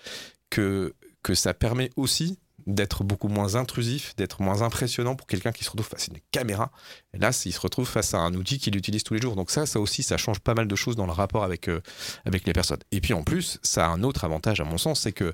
que, 0.49 0.93
que 1.23 1.35
ça 1.35 1.53
permet 1.53 1.91
aussi 1.95 2.39
d'être 2.67 3.03
beaucoup 3.03 3.27
moins 3.27 3.55
intrusif, 3.55 4.15
d'être 4.15 4.41
moins 4.41 4.61
impressionnant 4.61 5.15
pour 5.15 5.27
quelqu'un 5.27 5.51
qui 5.51 5.63
se 5.63 5.69
retrouve 5.69 5.87
face 5.87 6.09
à 6.09 6.13
une 6.13 6.19
caméra. 6.31 6.71
Là, 7.13 7.31
il 7.45 7.53
se 7.53 7.59
retrouve 7.59 7.87
face 7.87 8.13
à 8.13 8.19
un 8.19 8.33
outil 8.33 8.59
qu'il 8.59 8.75
utilise 8.75 9.03
tous 9.03 9.15
les 9.15 9.21
jours. 9.21 9.35
Donc 9.35 9.51
ça, 9.51 9.65
ça 9.65 9.79
aussi, 9.79 10.03
ça 10.03 10.17
change 10.17 10.39
pas 10.39 10.53
mal 10.53 10.67
de 10.67 10.75
choses 10.75 10.95
dans 10.95 11.05
le 11.05 11.11
rapport 11.11 11.43
avec, 11.43 11.67
euh, 11.67 11.81
avec 12.25 12.45
les 12.45 12.53
personnes. 12.53 12.79
Et 12.91 13.01
puis 13.01 13.13
en 13.13 13.23
plus, 13.23 13.59
ça 13.63 13.87
a 13.87 13.89
un 13.89 14.03
autre 14.03 14.25
avantage 14.25 14.61
à 14.61 14.63
mon 14.63 14.77
sens, 14.77 15.01
c'est 15.01 15.11
que 15.11 15.31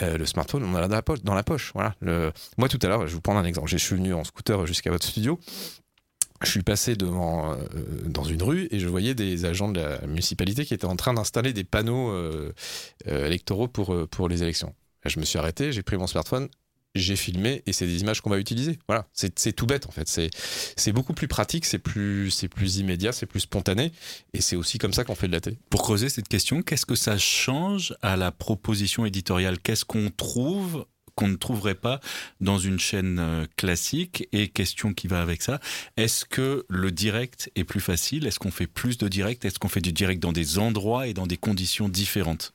euh, 0.00 0.16
le 0.16 0.26
smartphone, 0.26 0.64
on 0.64 0.74
a 0.74 0.88
dans 0.88 0.94
la 0.94 1.02
poche. 1.02 1.22
Dans 1.22 1.34
la 1.34 1.42
poche 1.42 1.72
voilà. 1.74 1.94
Moi, 2.56 2.68
tout 2.68 2.78
à 2.82 2.88
l'heure, 2.88 3.00
je 3.02 3.06
vais 3.06 3.12
vous 3.12 3.20
prendre 3.20 3.40
un 3.40 3.44
exemple. 3.44 3.68
Je 3.68 3.76
suis 3.76 3.96
venu 3.96 4.14
en 4.14 4.24
scooter 4.24 4.66
jusqu'à 4.66 4.90
votre 4.90 5.06
studio 5.06 5.38
je 6.44 6.50
suis 6.50 6.62
passé 6.62 6.96
devant 6.96 7.52
euh, 7.52 7.56
dans 8.06 8.24
une 8.24 8.42
rue 8.42 8.68
et 8.70 8.78
je 8.78 8.88
voyais 8.88 9.14
des 9.14 9.44
agents 9.44 9.68
de 9.68 9.80
la 9.80 10.00
municipalité 10.06 10.64
qui 10.64 10.74
étaient 10.74 10.86
en 10.86 10.96
train 10.96 11.14
d'installer 11.14 11.52
des 11.52 11.64
panneaux 11.64 12.10
euh, 12.10 12.52
euh, 13.08 13.26
électoraux 13.26 13.68
pour, 13.68 14.08
pour 14.08 14.28
les 14.28 14.42
élections. 14.42 14.74
je 15.04 15.18
me 15.18 15.24
suis 15.24 15.38
arrêté, 15.38 15.72
j'ai 15.72 15.82
pris 15.82 15.96
mon 15.96 16.06
smartphone, 16.06 16.48
j'ai 16.94 17.16
filmé 17.16 17.62
et 17.66 17.72
c'est 17.72 17.86
des 17.86 18.00
images 18.00 18.20
qu'on 18.20 18.30
va 18.30 18.38
utiliser. 18.38 18.78
Voilà, 18.86 19.06
c'est 19.12 19.52
tout 19.52 19.66
bête 19.66 19.86
en 19.86 19.90
fait. 19.90 20.08
C'est 20.76 20.92
beaucoup 20.92 21.14
plus 21.14 21.28
pratique, 21.28 21.64
c'est 21.64 21.78
plus, 21.78 22.46
plus 22.50 22.76
immédiat, 22.78 23.12
c'est 23.12 23.26
plus 23.26 23.40
spontané 23.40 23.92
et 24.34 24.40
c'est 24.40 24.56
aussi 24.56 24.78
comme 24.78 24.92
ça 24.92 25.04
qu'on 25.04 25.14
fait 25.14 25.28
de 25.28 25.32
la 25.32 25.40
télé. 25.40 25.58
Pour 25.70 25.82
creuser 25.82 26.08
cette 26.08 26.28
question, 26.28 26.62
qu'est-ce 26.62 26.86
que 26.86 26.94
ça 26.94 27.18
change 27.18 27.94
à 28.02 28.16
la 28.16 28.30
proposition 28.30 29.06
éditoriale? 29.06 29.58
Qu'est-ce 29.58 29.84
qu'on 29.84 30.10
trouve 30.10 30.84
qu'on 31.14 31.28
ne 31.28 31.36
trouverait 31.36 31.74
pas 31.74 32.00
dans 32.40 32.58
une 32.58 32.78
chaîne 32.78 33.18
euh, 33.18 33.46
classique 33.56 34.28
Et 34.32 34.48
question 34.48 34.92
qui 34.94 35.08
va 35.08 35.22
avec 35.22 35.42
ça, 35.42 35.60
est-ce 35.96 36.24
que 36.24 36.64
le 36.68 36.90
direct 36.90 37.50
est 37.54 37.64
plus 37.64 37.80
facile? 37.80 38.26
Est-ce 38.26 38.38
qu'on 38.38 38.50
fait 38.50 38.66
plus 38.66 38.98
de 38.98 39.08
direct? 39.08 39.44
Est-ce 39.44 39.58
qu'on 39.58 39.68
fait 39.68 39.80
du 39.80 39.92
direct 39.92 40.22
dans 40.22 40.32
des 40.32 40.58
endroits 40.58 41.06
et 41.06 41.14
dans 41.14 41.26
des 41.26 41.36
conditions 41.36 41.88
différentes? 41.88 42.54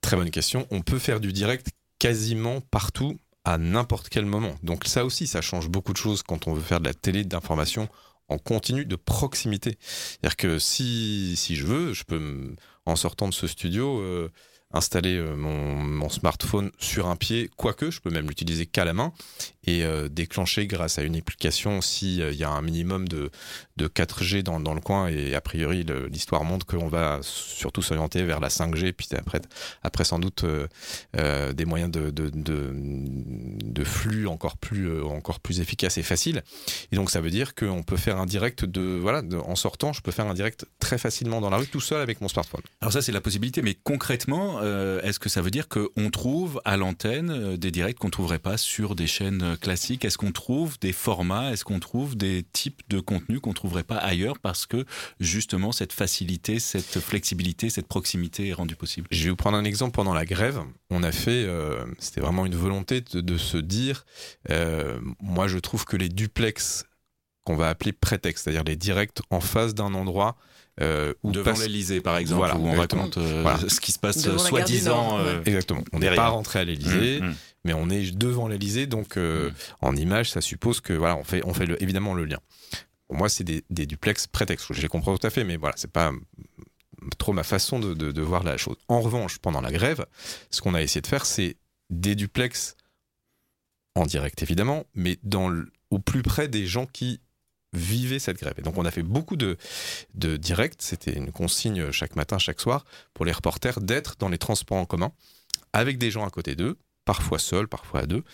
Très 0.00 0.16
bonne 0.16 0.30
question. 0.30 0.66
On 0.70 0.82
peut 0.82 0.98
faire 0.98 1.20
du 1.20 1.32
direct 1.32 1.68
quasiment 1.98 2.60
partout 2.60 3.18
à 3.44 3.58
n'importe 3.58 4.08
quel 4.08 4.24
moment. 4.24 4.56
Donc 4.62 4.84
ça 4.86 5.04
aussi, 5.04 5.26
ça 5.26 5.40
change 5.40 5.68
beaucoup 5.68 5.92
de 5.92 5.98
choses 5.98 6.22
quand 6.22 6.48
on 6.48 6.54
veut 6.54 6.62
faire 6.62 6.80
de 6.80 6.86
la 6.86 6.94
télé 6.94 7.24
d'information 7.24 7.88
en 8.28 8.38
continu 8.38 8.84
de 8.84 8.96
proximité. 8.96 9.78
C'est-à-dire 9.80 10.36
que 10.36 10.58
si, 10.58 11.34
si 11.36 11.54
je 11.54 11.64
veux, 11.64 11.92
je 11.92 12.04
peux, 12.04 12.56
en 12.84 12.96
sortant 12.96 13.28
de 13.28 13.34
ce 13.34 13.46
studio, 13.46 14.00
euh, 14.00 14.32
installer 14.76 15.16
euh, 15.16 15.34
mon, 15.34 16.08
smartphone 16.08 16.70
sur 16.78 17.08
un 17.08 17.16
pied, 17.16 17.50
quoique 17.56 17.90
je 17.90 18.00
peux 18.00 18.10
même 18.10 18.28
l'utiliser 18.28 18.66
qu'à 18.66 18.84
la 18.84 18.92
main 18.92 19.12
et 19.66 19.84
euh, 19.84 20.08
déclencher 20.08 20.68
grâce 20.68 20.98
à 20.98 21.02
une 21.02 21.16
application 21.16 21.80
s'il 21.80 22.22
euh, 22.22 22.32
y 22.32 22.44
a 22.44 22.50
un 22.50 22.62
minimum 22.62 23.08
de, 23.08 23.30
de 23.76 23.88
4G 23.88 24.42
dans, 24.42 24.60
dans 24.60 24.74
le 24.74 24.80
coin 24.80 25.08
et 25.08 25.34
a 25.34 25.40
priori 25.40 25.84
l'histoire 26.08 26.44
montre 26.44 26.64
qu'on 26.64 26.86
va 26.86 27.18
surtout 27.22 27.82
s'orienter 27.82 28.22
vers 28.22 28.38
la 28.38 28.48
5G 28.48 28.92
puis 28.92 29.08
après, 29.16 29.40
après 29.82 30.04
sans 30.04 30.20
doute 30.20 30.44
des 31.14 31.64
moyens 31.64 31.90
de, 31.90 32.10
de, 32.10 32.30
de, 32.32 33.84
flux 33.84 34.28
encore 34.28 34.56
plus, 34.56 35.02
encore 35.02 35.40
plus 35.40 35.60
efficaces 35.60 35.98
et 35.98 36.02
faciles 36.02 36.42
et 36.92 36.96
donc 36.96 37.10
ça 37.10 37.20
veut 37.20 37.30
dire 37.30 37.54
qu'on 37.56 37.82
peut 37.82 37.96
faire 37.96 38.18
un 38.18 38.26
direct 38.26 38.64
de 38.64 38.98
voilà 39.00 39.22
en 39.44 39.56
sortant 39.56 39.92
je 39.92 40.02
peux 40.02 40.12
faire 40.12 40.26
un 40.26 40.34
direct 40.34 40.66
très 40.78 40.98
facilement 40.98 41.40
dans 41.40 41.50
la 41.50 41.56
rue 41.56 41.66
tout 41.66 41.80
seul 41.80 42.00
avec 42.00 42.20
mon 42.20 42.28
smartphone. 42.28 42.62
Alors 42.80 42.92
ça 42.92 43.02
c'est 43.02 43.12
la 43.12 43.20
possibilité 43.20 43.62
mais 43.62 43.74
concrètement 43.74 44.60
euh, 44.66 45.00
est-ce 45.02 45.18
que 45.18 45.28
ça 45.28 45.40
veut 45.40 45.50
dire 45.50 45.68
qu'on 45.68 46.10
trouve 46.10 46.60
à 46.64 46.76
l'antenne 46.76 47.30
euh, 47.30 47.56
des 47.56 47.70
directs 47.70 47.98
qu'on 47.98 48.08
ne 48.08 48.12
trouverait 48.12 48.38
pas 48.38 48.56
sur 48.56 48.94
des 48.94 49.06
chaînes 49.06 49.42
euh, 49.42 49.56
classiques? 49.56 50.04
Est-ce 50.04 50.18
qu'on 50.18 50.32
trouve 50.32 50.78
des 50.80 50.92
formats? 50.92 51.52
Est-ce 51.52 51.64
qu'on 51.64 51.80
trouve 51.80 52.16
des 52.16 52.44
types 52.52 52.82
de 52.88 53.00
contenus 53.00 53.40
qu'on 53.40 53.50
ne 53.50 53.54
trouverait 53.54 53.84
pas 53.84 53.96
ailleurs 53.96 54.38
parce 54.38 54.66
que 54.66 54.84
justement 55.20 55.72
cette 55.72 55.92
facilité, 55.92 56.58
cette 56.58 57.00
flexibilité, 57.00 57.70
cette 57.70 57.88
proximité 57.88 58.48
est 58.48 58.52
rendue 58.52 58.76
possible? 58.76 59.06
Je 59.10 59.24
vais 59.24 59.30
vous 59.30 59.36
prendre 59.36 59.56
un 59.56 59.64
exemple. 59.64 59.86
Pendant 59.96 60.14
la 60.14 60.26
grève. 60.26 60.60
On 60.90 61.02
a 61.02 61.12
fait, 61.12 61.48
c'était 61.98 62.20
vraiment 62.20 62.44
une 62.44 62.56
volonté 62.56 63.00
de, 63.00 63.36
se 63.38 63.56
dire, 63.56 64.04
moi 65.20 65.46
je 65.46 65.58
trouve 65.58 65.84
que 65.84 65.96
les 65.96 66.08
duplex 66.08 66.84
qu'on 67.44 67.56
va 67.56 67.68
appeler 67.68 67.92
prétexte, 67.92 68.44
c'est-à-dire 68.44 68.64
les 68.64 68.76
directs 68.76 69.20
en 69.30 69.40
face 69.40 69.74
d'un 69.74 69.94
endroit 69.94 70.36
euh, 70.80 71.14
devant 71.24 71.52
l'Elysée 71.52 72.00
par 72.00 72.18
exemple 72.18 72.54
où 72.58 72.66
on 72.66 72.74
raconte 72.74 73.16
euh, 73.16 73.56
ce 73.68 73.80
qui 73.80 73.92
se 73.92 73.98
passe 73.98 74.36
soi-disant 74.36 75.18
euh, 75.18 75.40
exactement. 75.44 75.82
On 75.92 76.00
n'est 76.00 76.14
pas 76.14 76.28
rentré 76.28 76.58
à 76.58 76.64
l'Elysée 76.64 77.20
mmh, 77.20 77.26
mmh. 77.26 77.34
mais 77.64 77.72
on 77.72 77.88
est 77.88 78.14
devant 78.14 78.46
l'Elysée 78.46 78.86
donc 78.86 79.16
euh, 79.16 79.50
mmh. 79.50 79.54
en 79.80 79.96
image 79.96 80.30
ça 80.30 80.42
suppose 80.42 80.80
que 80.80 80.92
voilà 80.92 81.16
on 81.16 81.24
fait 81.24 81.42
on 81.46 81.54
fait 81.54 81.64
le, 81.64 81.82
évidemment 81.82 82.12
le 82.12 82.26
lien. 82.26 82.38
Pour 83.08 83.16
moi 83.16 83.30
c'est 83.30 83.44
des, 83.44 83.64
des, 83.70 83.86
duplex 83.86 84.26
prétextes. 84.26 84.72
Je 84.72 84.82
les 84.82 84.88
comprends 84.88 85.16
tout 85.16 85.26
à 85.26 85.30
fait 85.30 85.44
mais 85.44 85.56
voilà 85.56 85.74
c'est 85.78 85.90
pas 85.90 86.12
trop 87.18 87.32
ma 87.32 87.44
façon 87.44 87.78
de, 87.78 87.94
de, 87.94 88.12
de, 88.12 88.22
voir 88.22 88.42
la 88.42 88.58
chose. 88.58 88.76
En 88.88 89.00
revanche 89.00 89.38
pendant 89.38 89.62
la 89.62 89.72
grève 89.72 90.04
ce 90.50 90.60
qu'on 90.60 90.74
a 90.74 90.82
essayé 90.82 91.00
de 91.00 91.06
faire 91.06 91.24
c'est 91.24 91.56
des 91.88 92.14
duplex 92.14 92.76
en 93.94 94.04
direct 94.04 94.42
évidemment 94.42 94.84
mais 94.94 95.18
dans 95.22 95.48
le, 95.48 95.70
au 95.90 95.98
plus 95.98 96.22
près 96.22 96.48
des 96.48 96.66
gens 96.66 96.84
qui 96.84 97.20
vivez 97.76 98.18
cette 98.18 98.38
grève. 98.38 98.54
Et 98.58 98.62
donc 98.62 98.76
on 98.78 98.84
a 98.84 98.90
fait 98.90 99.02
beaucoup 99.02 99.36
de, 99.36 99.56
de 100.14 100.36
directs, 100.36 100.80
c'était 100.80 101.12
une 101.12 101.32
consigne 101.32 101.90
chaque 101.92 102.16
matin, 102.16 102.38
chaque 102.38 102.60
soir, 102.60 102.84
pour 103.14 103.24
les 103.24 103.32
reporters 103.32 103.80
d'être 103.80 104.16
dans 104.18 104.28
les 104.28 104.38
transports 104.38 104.78
en 104.78 104.86
commun, 104.86 105.12
avec 105.72 105.98
des 105.98 106.10
gens 106.10 106.26
à 106.26 106.30
côté 106.30 106.56
d'eux, 106.56 106.76
parfois 107.04 107.38
seuls, 107.38 107.68
parfois 107.68 108.00
à 108.00 108.06
deux, 108.06 108.24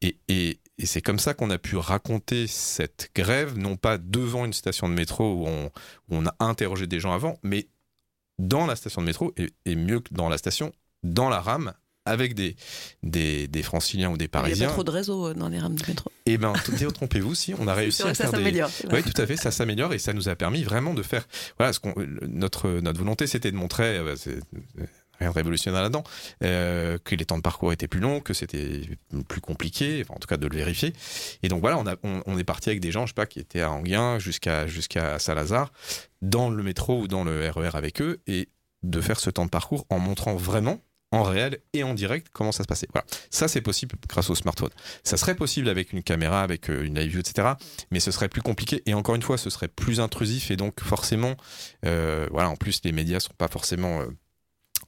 et, 0.00 0.16
et, 0.28 0.60
et 0.78 0.86
c'est 0.86 1.02
comme 1.02 1.18
ça 1.18 1.34
qu'on 1.34 1.50
a 1.50 1.58
pu 1.58 1.76
raconter 1.76 2.46
cette 2.46 3.10
grève, 3.14 3.56
non 3.58 3.76
pas 3.76 3.98
devant 3.98 4.44
une 4.44 4.52
station 4.52 4.88
de 4.88 4.94
métro 4.94 5.34
où 5.34 5.48
on, 5.48 5.70
on 6.10 6.26
a 6.26 6.34
interrogé 6.38 6.86
des 6.86 7.00
gens 7.00 7.12
avant, 7.12 7.38
mais 7.42 7.68
dans 8.38 8.66
la 8.66 8.76
station 8.76 9.00
de 9.00 9.06
métro, 9.06 9.32
et, 9.36 9.50
et 9.64 9.74
mieux 9.74 10.00
que 10.00 10.12
dans 10.12 10.28
la 10.28 10.38
station, 10.38 10.72
dans 11.02 11.28
la 11.28 11.40
rame, 11.40 11.72
avec 12.08 12.34
des, 12.34 12.56
des, 13.02 13.48
des 13.48 13.62
franciliens 13.62 14.10
ou 14.10 14.16
des 14.16 14.24
Il 14.24 14.28
n'y 14.28 14.38
a 14.38 14.40
parisiens. 14.42 14.66
pas 14.68 14.72
trop 14.74 14.84
de 14.84 14.90
réseau 14.90 15.28
euh, 15.28 15.34
dans 15.34 15.48
les 15.48 15.58
rames 15.58 15.74
de 15.74 15.84
métro. 15.86 16.10
Et 16.26 16.38
ben, 16.38 16.52
trompez-vous, 16.94 17.34
si, 17.34 17.54
on 17.58 17.68
a 17.68 17.74
réussi 17.82 18.02
à 18.02 18.14
ça 18.14 18.28
faire 18.28 18.32
des, 18.40 18.62
oui, 18.92 19.02
tout 19.02 19.20
à 19.20 19.26
fait, 19.26 19.36
ça 19.36 19.50
s'améliore 19.50 19.92
et 19.94 19.98
ça 19.98 20.12
nous 20.12 20.28
a 20.28 20.36
permis 20.36 20.62
vraiment 20.62 20.94
de 20.94 21.02
faire. 21.02 21.26
Voilà, 21.58 21.72
ce 21.72 21.80
qu'on, 21.80 21.94
le- 21.96 22.26
notre, 22.26 22.68
notre 22.80 22.98
volonté, 22.98 23.26
c'était 23.26 23.50
de 23.50 23.56
montrer, 23.56 23.96
euh, 23.98 24.16
c'est 24.16 24.38
rien 25.20 25.30
de 25.30 25.34
révolutionnaire 25.34 25.82
là-dedans, 25.82 26.04
euh, 26.44 26.96
que 27.02 27.16
les 27.16 27.24
temps 27.24 27.38
de 27.38 27.42
parcours 27.42 27.72
étaient 27.72 27.88
plus 27.88 27.98
longs, 27.98 28.20
que 28.20 28.34
c'était 28.34 28.82
plus 29.26 29.40
compliqué, 29.40 30.00
enfin, 30.04 30.14
en 30.14 30.18
tout 30.20 30.28
cas 30.28 30.36
de 30.36 30.46
le 30.46 30.56
vérifier. 30.56 30.92
Et 31.42 31.48
donc 31.48 31.60
voilà, 31.60 31.76
on, 31.78 31.86
a, 31.88 31.96
on, 32.04 32.22
on 32.26 32.38
est 32.38 32.44
parti 32.44 32.68
avec 32.68 32.78
des 32.80 32.92
gens, 32.92 33.04
je 33.04 33.10
sais 33.10 33.14
pas, 33.14 33.26
qui 33.26 33.40
étaient 33.40 33.60
à 33.62 33.70
Anguien 33.72 34.20
jusqu'à 34.20 34.66
jusqu'à 34.68 35.18
Saint-Lazare, 35.18 35.72
dans 36.22 36.50
le 36.50 36.62
métro 36.62 37.00
ou 37.00 37.08
dans 37.08 37.24
le 37.24 37.50
RER 37.50 37.70
avec 37.74 38.00
eux, 38.00 38.20
et 38.28 38.48
de 38.84 39.00
faire 39.00 39.18
ce 39.18 39.28
temps 39.30 39.44
de 39.44 39.50
parcours 39.50 39.86
en 39.90 39.98
montrant 39.98 40.36
vraiment 40.36 40.78
en 41.10 41.22
réel 41.22 41.58
et 41.72 41.82
en 41.82 41.94
direct 41.94 42.28
comment 42.32 42.52
ça 42.52 42.62
se 42.62 42.68
passait. 42.68 42.88
Voilà. 42.92 43.06
Ça, 43.30 43.48
c'est 43.48 43.60
possible 43.60 43.96
grâce 44.08 44.30
au 44.30 44.34
smartphone. 44.34 44.70
Ça 45.04 45.16
serait 45.16 45.34
possible 45.34 45.68
avec 45.68 45.92
une 45.92 46.02
caméra, 46.02 46.42
avec 46.42 46.68
euh, 46.70 46.84
une 46.84 46.98
live 46.98 47.10
view, 47.10 47.20
etc. 47.20 47.48
Mais 47.90 48.00
ce 48.00 48.10
serait 48.10 48.28
plus 48.28 48.42
compliqué 48.42 48.82
et 48.86 48.94
encore 48.94 49.14
une 49.14 49.22
fois, 49.22 49.38
ce 49.38 49.50
serait 49.50 49.68
plus 49.68 50.00
intrusif 50.00 50.50
et 50.50 50.56
donc 50.56 50.80
forcément, 50.80 51.36
euh, 51.84 52.26
voilà. 52.30 52.50
En 52.50 52.56
plus, 52.56 52.80
les 52.84 52.92
médias 52.92 53.20
sont 53.20 53.34
pas 53.38 53.48
forcément 53.48 54.00
euh, 54.00 54.06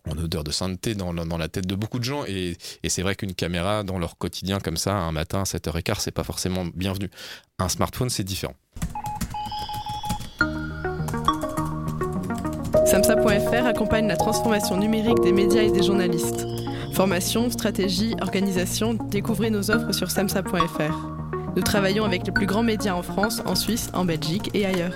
en 0.09 0.17
odeur 0.19 0.45
de 0.45 0.51
sainteté 0.51 0.95
dans, 0.95 1.13
la 1.13 1.49
tête 1.49 1.67
de 1.67 1.75
beaucoup 1.75 1.99
de 1.99 2.05
gens 2.05 2.25
et, 2.27 2.57
et 2.83 2.89
c'est 2.89 3.03
vrai 3.03 3.17
qu'une 3.17 3.35
caméra 3.35 3.83
dans 3.83 3.99
leur 3.99 4.17
quotidien 4.17 4.61
comme 4.61 4.77
ça, 4.77 4.95
un 4.95 5.13
matin 5.13 5.41
à 5.41 5.45
7h15, 5.45 5.97
c'est 6.01 6.11
pas 6.11 6.25
forcément 6.25 6.65
bienvenu. 6.75 7.11
Un 7.59 7.69
smartphone, 7.69 8.09
c'est 8.09 8.25
différent. 8.25 8.55
SAMSA.fr 12.91 13.67
accompagne 13.67 14.09
la 14.09 14.17
transformation 14.17 14.77
numérique 14.77 15.21
des 15.23 15.31
médias 15.31 15.63
et 15.63 15.71
des 15.71 15.85
journalistes. 15.85 16.45
Formation, 16.93 17.49
stratégie, 17.49 18.17
organisation, 18.21 18.95
découvrez 18.95 19.51
nos 19.51 19.71
offres 19.71 19.93
sur 19.93 20.11
SAMSA.fr. 20.11 21.09
Nous 21.55 21.63
travaillons 21.63 22.05
avec 22.05 22.27
les 22.27 22.33
plus 22.33 22.47
grands 22.47 22.65
médias 22.65 22.95
en 22.95 23.03
France, 23.03 23.43
en 23.47 23.55
Suisse, 23.55 23.91
en 23.95 24.05
Belgique 24.05 24.51
et 24.55 24.67
ailleurs. 24.67 24.95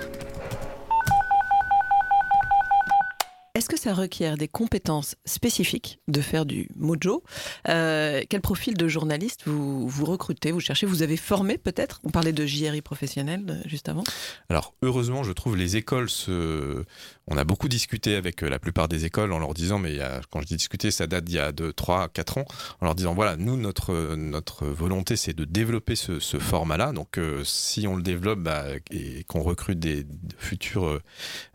Est-ce 3.55 3.69
que 3.69 3.79
ça 3.79 3.93
requiert 3.93 4.37
des 4.37 4.49
compétences 4.49 5.15
spécifiques 5.23 5.99
de 6.09 6.19
faire 6.19 6.45
du 6.45 6.67
mojo? 6.75 7.23
Euh, 7.69 8.21
Quel 8.29 8.41
profil 8.41 8.75
de 8.75 8.89
journaliste 8.89 9.43
vous, 9.45 9.87
vous 9.87 10.03
recrutez, 10.03 10.51
vous 10.51 10.59
cherchez? 10.59 10.85
Vous 10.85 11.01
avez 11.03 11.15
formé 11.15 11.57
peut-être? 11.57 12.01
On 12.03 12.09
parlait 12.09 12.33
de 12.33 12.45
JRI 12.45 12.81
professionnel 12.81 13.45
euh, 13.49 13.61
juste 13.65 13.87
avant. 13.87 14.03
Alors, 14.49 14.73
heureusement, 14.81 15.23
je 15.23 15.31
trouve 15.31 15.55
les 15.55 15.77
écoles 15.77 16.09
se. 16.09 16.83
On 17.27 17.37
a 17.37 17.43
beaucoup 17.43 17.67
discuté 17.67 18.15
avec 18.15 18.43
euh, 18.43 18.49
la 18.49 18.59
plupart 18.59 18.87
des 18.87 19.05
écoles 19.05 19.33
en 19.33 19.39
leur 19.39 19.53
disant, 19.53 19.79
mais 19.79 19.91
il 19.91 19.97
y 19.97 20.01
a- 20.01 20.21
quand 20.29 20.41
je 20.41 20.45
dis 20.45 20.55
discuter, 20.55 20.91
ça 20.91 21.07
date 21.07 21.25
d'il 21.25 21.35
y 21.35 21.39
a 21.39 21.51
2, 21.51 21.73
3, 21.73 22.09
4 22.09 22.37
ans, 22.37 22.45
en 22.81 22.85
leur 22.85 22.95
disant, 22.95 23.13
voilà, 23.13 23.35
nous, 23.35 23.57
notre, 23.57 24.15
notre 24.15 24.67
volonté, 24.67 25.15
c'est 25.15 25.33
de 25.33 25.45
développer 25.45 25.95
ce, 25.95 26.19
format-là. 26.19 26.91
Donc, 26.91 27.17
euh, 27.17 27.43
si 27.43 27.87
on 27.87 27.95
le 27.95 28.03
développe 28.03 28.39
bah, 28.39 28.65
et 28.91 29.23
qu'on 29.23 29.41
recrute 29.41 29.79
des 29.79 30.05
futurs 30.37 30.99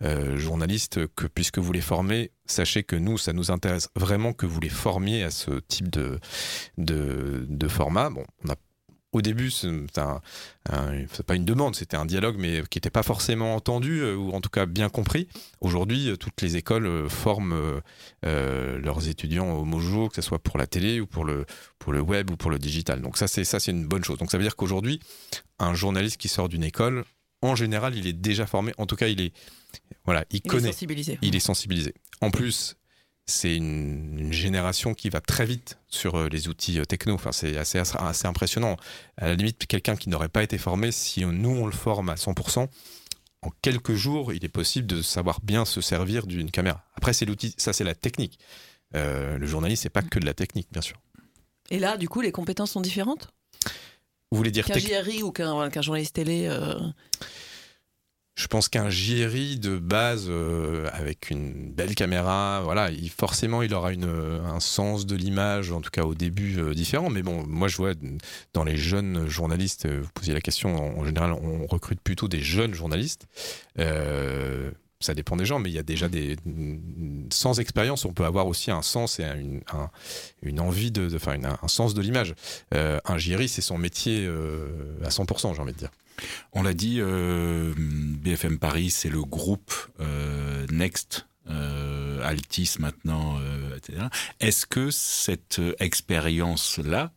euh, 0.03 0.37
journalistes, 0.37 1.07
que 1.15 1.27
puisque 1.27 1.59
vous 1.59 1.73
les 1.73 1.81
formez, 1.81 2.31
sachez 2.47 2.83
que 2.83 2.97
nous, 2.97 3.19
ça 3.19 3.33
nous 3.33 3.51
intéresse 3.51 3.89
vraiment 3.95 4.33
que 4.33 4.47
vous 4.47 4.61
les 4.61 4.69
formiez 4.69 5.23
à 5.23 5.31
ce 5.31 5.61
type 5.69 5.91
de, 5.91 6.19
de, 6.79 7.47
de 7.49 7.69
format. 7.69 8.11
Bon, 8.11 8.25
on 8.45 8.51
a 8.51 8.57
au 9.13 9.23
début, 9.23 9.51
c'est 9.51 9.67
un, 9.99 10.21
un- 10.71 11.05
pas 11.27 11.35
une 11.35 11.45
demande, 11.45 11.75
c'était 11.75 11.97
un 11.97 12.07
dialogue, 12.07 12.37
mais 12.39 12.63
qui 12.71 12.77
n'était 12.79 12.91
pas 12.91 13.03
forcément 13.03 13.55
entendu 13.57 14.01
euh, 14.03 14.15
ou 14.15 14.31
en 14.33 14.41
tout 14.41 14.51
cas 14.51 14.67
bien 14.67 14.89
compris. 14.89 15.27
Aujourd'hui, 15.61 16.11
euh, 16.11 16.17
toutes 16.17 16.41
les 16.43 16.57
écoles 16.57 16.87
euh, 16.87 17.09
forment 17.09 17.81
euh, 18.25 18.79
leurs 18.79 19.09
étudiants 19.09 19.51
au 19.53 19.65
Mojo, 19.65 20.09
que 20.09 20.15
ce 20.17 20.23
soit 20.23 20.39
pour 20.39 20.59
la 20.59 20.67
télé 20.67 21.01
ou 21.01 21.07
pour 21.07 21.25
le 21.25 21.45
pour 21.79 21.93
le 21.93 22.01
web 22.01 22.31
ou 22.31 22.37
pour 22.37 22.51
le 22.51 22.59
digital. 22.59 23.01
Donc 23.03 23.17
ça, 23.19 23.27
c'est 23.27 23.45
ça, 23.45 23.59
c'est 23.59 23.73
une 23.73 23.87
bonne 23.87 24.05
chose. 24.05 24.19
Donc 24.19 24.31
ça 24.31 24.39
veut 24.39 24.45
dire 24.45 24.57
qu'aujourd'hui, 24.57 25.01
un 25.59 25.75
journaliste 25.75 26.17
qui 26.19 26.29
sort 26.29 26.49
d'une 26.49 26.65
école, 26.65 27.05
en 27.43 27.57
général, 27.57 27.97
il 27.97 28.07
est 28.07 28.13
déjà 28.13 28.47
formé. 28.47 28.73
En 28.79 28.87
tout 28.87 28.97
cas, 28.97 29.09
il 29.09 29.21
est 29.21 29.33
voilà, 30.05 30.25
il, 30.31 30.37
Il 30.37 30.39
est 30.39 30.49
connaît, 30.49 30.73
sensibilisé. 30.73 31.19
il 31.23 31.35
est 31.37 31.41
sensibilisé. 31.41 31.95
En 32.21 32.31
plus, 32.31 32.77
c'est 33.27 33.55
une, 33.55 34.19
une 34.19 34.33
génération 34.33 34.93
qui 34.95 35.09
va 35.09 35.21
très 35.21 35.45
vite 35.47 35.79
sur 35.89 36.17
euh, 36.17 36.29
les 36.29 36.49
outils 36.49 36.79
euh, 36.81 36.85
techno. 36.85 37.15
Enfin, 37.15 37.33
c'est 37.33 37.57
assez, 37.57 37.79
assez 37.79 38.27
impressionnant. 38.27 38.77
À 39.17 39.29
la 39.29 39.35
limite, 39.35 39.67
quelqu'un 39.67 39.97
qui 39.97 40.09
n'aurait 40.09 40.29
pas 40.29 40.43
été 40.43 40.59
formé, 40.59 40.91
si 40.93 41.25
on- 41.25 41.33
nous 41.33 41.51
on 41.51 41.67
le 41.67 41.73
forme 41.73 42.09
à 42.09 42.17
100%, 42.17 42.69
en 43.43 43.51
quelques 43.63 43.95
jours, 43.95 44.33
il 44.33 44.45
est 44.45 44.49
possible 44.49 44.87
de 44.87 45.01
savoir 45.01 45.41
bien 45.43 45.65
se 45.65 45.81
servir 45.81 46.27
d'une 46.27 46.51
caméra. 46.51 46.85
Après, 46.97 47.13
c'est 47.13 47.25
l'outil, 47.25 47.55
ça 47.57 47.73
c'est 47.73 47.85
la 47.85 47.95
technique. 47.95 48.39
Euh, 48.97 49.39
le 49.39 49.47
journaliste, 49.47 49.85
c'est 49.85 49.89
pas 49.91 50.03
que 50.03 50.19
de 50.19 50.27
la 50.27 50.35
technique, 50.35 50.69
bien 50.73 50.83
sûr. 50.83 50.97
Et 51.71 51.79
là, 51.79 51.97
du 51.97 52.09
coup, 52.09 52.21
les 52.21 52.33
compétences 52.33 52.73
sont 52.73 52.81
différentes? 52.81 53.29
Vous 54.33 54.37
voulez 54.37 54.51
dire 54.51 54.65
Qu'un 54.67 54.79
JRI 54.79 55.23
ou 55.23 55.31
qu'un 55.33 55.71
journaliste 55.83 56.17
télé 56.17 56.47
euh, 56.49 56.75
Je 58.41 58.47
pense 58.47 58.71
qu'un 58.71 58.89
JRI 58.89 59.59
de 59.59 59.77
base 59.77 60.25
euh, 60.31 60.89
avec 60.95 61.29
une 61.29 61.71
belle 61.73 61.95
caméra, 61.95 62.63
voilà, 62.65 62.91
il, 62.91 63.11
forcément 63.11 63.61
il 63.61 63.75
aura 63.75 63.93
une, 63.93 64.07
euh, 64.07 64.43
un 64.47 64.61
sens 64.61 65.05
de 65.05 65.15
l'image, 65.15 65.73
en 65.73 65.83
tout 65.83 65.91
cas 65.91 66.05
au 66.05 66.15
début 66.15 66.59
euh, 66.59 66.73
différent. 66.73 67.11
Mais 67.11 67.21
bon, 67.23 67.45
moi 67.47 67.69
je 67.69 67.77
vois 67.77 67.93
dans 68.55 68.65
les 68.65 68.79
jeunes 68.79 69.29
journalistes, 69.29 69.87
vous 69.87 70.09
posiez 70.15 70.33
la 70.33 70.41
question, 70.41 70.99
en, 70.99 71.05
général 71.05 71.33
on 71.35 71.67
recrute 71.67 72.01
plutôt 72.01 72.29
des 72.29 72.41
jeunes 72.41 72.73
journalistes. 72.73 73.27
Ça 75.03 75.15
dépend 75.15 75.37
des 75.37 75.45
gens, 75.45 75.59
mais 75.59 75.69
il 75.69 75.75
y 75.75 75.79
a 75.79 75.83
déjà 75.83 76.09
des 76.09 76.37
sans 77.31 77.61
expérience, 77.61 78.07
on 78.07 78.13
peut 78.15 78.25
avoir 78.25 78.47
aussi 78.47 78.71
un 78.71 78.83
sens 78.83 79.21
et 79.21 79.25
une, 79.25 79.61
un- 79.73 79.91
une 80.43 80.61
envie 80.61 80.91
de, 80.91 81.15
enfin 81.15 81.37
un 81.45 81.69
sens 81.69 81.93
de 81.93 82.01
l'image. 82.01 82.35
Un 82.73 83.19
JRI, 83.19 83.49
c'est 83.51 83.61
son 83.61 83.77
métier 83.77 84.27
à 85.05 85.09
100%, 85.11 85.55
j'ai 85.55 85.61
envie 85.61 85.73
de 85.73 85.79
dire. 85.79 85.91
On 86.53 86.63
l'a 86.63 86.75
dit, 86.75 86.97
euh, 87.01 87.73
BFM 87.77 88.59
Paris, 88.59 88.91
c'est 88.91 89.09
le 89.09 89.23
groupe 89.23 89.73
euh, 90.01 90.67
Next. 90.71 91.27
euh, 91.49 92.21
Altis 92.23 92.77
maintenant, 92.79 93.41
etc. 93.77 94.05
Est-ce 94.41 94.67
que 94.67 94.91
cette 94.91 95.61
expérience-là 95.81 97.13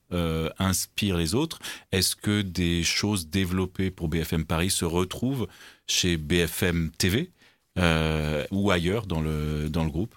inspire 0.60 1.18
les 1.18 1.36
autres? 1.36 1.60
Est-ce 1.92 2.16
que 2.16 2.42
des 2.42 2.84
choses 2.84 3.28
développées 3.28 3.92
pour 3.92 4.08
BFM 4.08 4.46
Paris 4.46 4.70
se 4.70 4.86
retrouvent 4.86 5.48
chez 5.88 6.18
BFM 6.18 6.92
TV 6.98 7.32
ou 7.78 8.72
ailleurs 8.72 9.06
dans 9.06 9.22
le, 9.22 9.70
dans 9.70 9.84
le 9.84 9.92
groupe? 9.92 10.16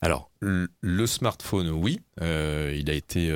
Alors, 0.00 0.30
le 0.40 1.06
smartphone, 1.06 1.68
oui, 1.70 2.00
il 2.20 2.90
a 2.90 2.94
été, 2.94 3.30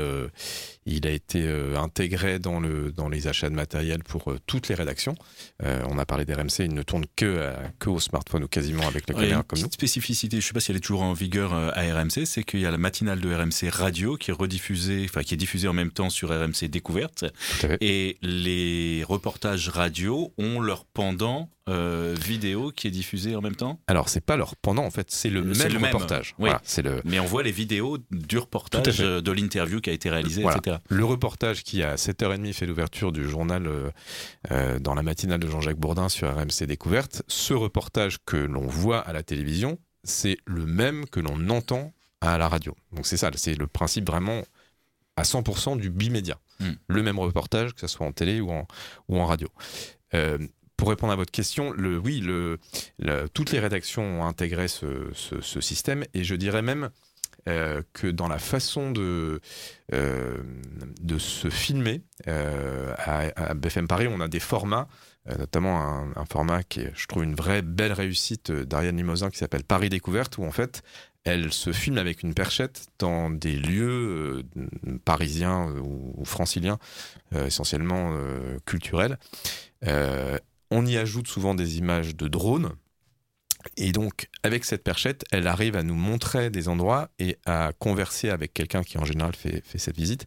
il 0.86 1.06
a 1.06 1.10
été 1.10 1.42
euh, 1.42 1.76
intégré 1.76 2.38
dans, 2.38 2.60
le, 2.60 2.92
dans 2.92 3.08
les 3.08 3.26
achats 3.28 3.50
de 3.50 3.54
matériel 3.54 4.02
pour 4.04 4.30
euh, 4.30 4.38
toutes 4.46 4.68
les 4.68 4.74
rédactions. 4.74 5.14
Euh, 5.62 5.82
on 5.88 5.98
a 5.98 6.06
parlé 6.06 6.24
d'RMC, 6.24 6.60
il 6.60 6.74
ne 6.74 6.82
tourne 6.82 7.04
que, 7.16 7.40
à- 7.40 7.70
que 7.78 7.90
au 7.90 8.00
smartphone 8.00 8.44
ou 8.44 8.48
quasiment 8.48 8.86
avec 8.86 9.08
la 9.08 9.14
caméra 9.14 9.36
une 9.38 9.42
comme 9.42 9.58
nous. 9.58 9.64
petite 9.66 9.74
spécificité, 9.74 10.36
je 10.40 10.44
ne 10.44 10.46
sais 10.48 10.52
pas 10.54 10.60
si 10.60 10.70
elle 10.70 10.76
est 10.76 10.80
toujours 10.80 11.02
en 11.02 11.12
vigueur 11.12 11.52
à 11.54 11.70
RMC, 11.82 12.24
c'est 12.24 12.44
qu'il 12.44 12.60
y 12.60 12.66
a 12.66 12.70
la 12.70 12.78
matinale 12.78 13.20
de 13.20 13.34
RMC 13.34 13.68
Radio 13.70 14.16
qui 14.16 14.30
est 14.30 14.34
rediffusée, 14.34 15.02
enfin 15.08 15.22
qui 15.22 15.34
est 15.34 15.36
diffusée 15.36 15.68
en 15.68 15.72
même 15.72 15.90
temps 15.90 16.10
sur 16.10 16.28
RMC 16.30 16.68
Découverte, 16.68 17.24
et 17.80 18.16
les 18.22 19.04
reportages 19.08 19.68
radio 19.68 20.32
ont 20.38 20.60
leur 20.60 20.84
pendant 20.84 21.50
euh, 21.68 22.14
vidéo 22.18 22.70
qui 22.70 22.86
est 22.86 22.90
diffusé 22.90 23.34
en 23.34 23.40
même 23.40 23.56
temps. 23.56 23.80
Alors, 23.88 24.08
c'est 24.08 24.20
pas 24.20 24.36
leur 24.36 24.54
pendant, 24.56 24.84
en 24.84 24.90
fait, 24.90 25.10
c'est 25.10 25.30
le 25.30 25.42
même 25.42 25.72
le 25.72 25.78
même, 25.78 25.84
reportage. 25.94 26.34
oui. 26.38 26.44
Voilà, 26.46 26.60
c'est 26.64 26.82
le, 26.82 27.00
Mais 27.04 27.18
on 27.18 27.24
voit 27.24 27.42
les 27.42 27.50
vidéos 27.52 27.98
du 28.10 28.38
reportage 28.38 29.00
euh, 29.00 29.20
de 29.20 29.32
l'interview 29.32 29.80
qui 29.80 29.90
a 29.90 29.92
été 29.92 30.08
réalisée, 30.10 30.42
Voilà. 30.42 30.58
etc. 30.58 30.76
Le 30.88 31.04
reportage 31.04 31.64
qui, 31.64 31.82
à 31.82 31.96
7h30, 31.96 32.52
fait 32.52 32.66
l'ouverture 32.66 33.10
du 33.12 33.28
journal 33.28 33.68
euh, 34.50 34.78
dans 34.78 34.94
la 34.94 35.02
matinale 35.02 35.40
de 35.40 35.48
Jean-Jacques 35.48 35.78
Bourdin 35.78 36.08
sur 36.08 36.32
RMC 36.32 36.66
Découverte, 36.66 37.22
ce 37.26 37.54
reportage 37.54 38.18
que 38.24 38.36
l'on 38.36 38.66
voit 38.66 39.00
à 39.00 39.12
la 39.12 39.22
télévision, 39.22 39.78
c'est 40.04 40.36
le 40.46 40.66
même 40.66 41.06
que 41.06 41.20
l'on 41.20 41.48
entend 41.50 41.92
à 42.20 42.38
la 42.38 42.48
radio. 42.48 42.74
Donc 42.92 43.06
c'est 43.06 43.16
ça, 43.16 43.30
c'est 43.34 43.54
le 43.56 43.66
principe 43.66 44.06
vraiment 44.06 44.42
à 45.16 45.22
100% 45.22 45.78
du 45.78 45.90
bimédia. 45.90 46.38
Hmm. 46.60 46.72
Le 46.88 47.02
même 47.02 47.18
reportage, 47.18 47.74
que 47.74 47.80
ce 47.80 47.86
soit 47.86 48.06
en 48.06 48.12
télé 48.12 48.40
ou 48.40 48.50
en, 48.50 48.66
ou 49.08 49.18
en 49.18 49.26
radio. 49.26 49.48
Euh, 50.14 50.38
pour 50.76 50.88
répondre 50.88 51.12
à 51.12 51.16
votre 51.16 51.32
question, 51.32 51.74
oui, 52.04 52.22
toutes 53.34 53.52
les 53.52 53.60
rédactions 53.60 54.20
ont 54.20 54.24
intégré 54.24 54.68
ce, 54.68 55.10
système 55.60 56.04
et 56.14 56.24
je 56.24 56.34
dirais 56.34 56.62
même 56.62 56.90
euh, 57.48 57.80
que 57.92 58.08
dans 58.08 58.26
la 58.26 58.38
façon 58.38 58.90
de, 58.90 59.40
euh, 59.94 60.42
se 61.16 61.48
filmer, 61.48 62.02
euh, 62.26 62.92
à, 62.98 63.54
BFM 63.54 63.86
Paris, 63.86 64.08
on 64.10 64.20
a 64.20 64.26
des 64.26 64.40
formats, 64.40 64.88
notamment 65.38 65.80
un, 65.80 66.12
un 66.16 66.24
format 66.24 66.64
qui 66.64 66.80
est, 66.80 66.92
je 66.94 67.06
trouve, 67.06 67.22
une 67.22 67.34
vraie 67.34 67.62
belle 67.62 67.92
réussite 67.92 68.50
d'Ariane 68.50 68.96
Limousin 68.96 69.30
qui 69.30 69.38
s'appelle 69.38 69.62
Paris 69.62 69.88
Découverte, 69.88 70.38
où 70.38 70.44
en 70.44 70.50
fait, 70.50 70.82
elle 71.22 71.52
se 71.52 71.72
filme 71.72 71.98
avec 71.98 72.22
une 72.22 72.34
perchette 72.34 72.86
dans 72.98 73.30
des 73.30 73.56
lieux 73.56 74.42
parisiens 75.04 75.68
ou, 75.82 76.24
franciliens, 76.24 76.78
essentiellement 77.34 78.16
culturels. 78.66 79.18
On 80.70 80.86
y 80.86 80.96
ajoute 80.96 81.28
souvent 81.28 81.54
des 81.54 81.78
images 81.78 82.16
de 82.16 82.28
drones 82.28 82.72
et 83.76 83.92
donc, 83.92 84.28
avec 84.42 84.64
cette 84.64 84.82
perchette, 84.82 85.24
elle 85.30 85.46
arrive 85.46 85.76
à 85.76 85.82
nous 85.82 85.94
montrer 85.94 86.50
des 86.50 86.68
endroits 86.68 87.08
et 87.18 87.38
à 87.46 87.72
converser 87.78 88.30
avec 88.30 88.54
quelqu'un 88.54 88.82
qui, 88.82 88.98
en 88.98 89.04
général, 89.04 89.34
fait, 89.34 89.62
fait 89.64 89.78
cette 89.78 89.96
visite. 89.96 90.26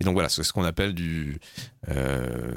Et 0.00 0.04
donc, 0.04 0.14
voilà, 0.14 0.28
c'est 0.28 0.42
ce 0.42 0.52
qu'on 0.52 0.64
appelle 0.64 0.94
du. 0.94 1.38
Euh, 1.90 2.54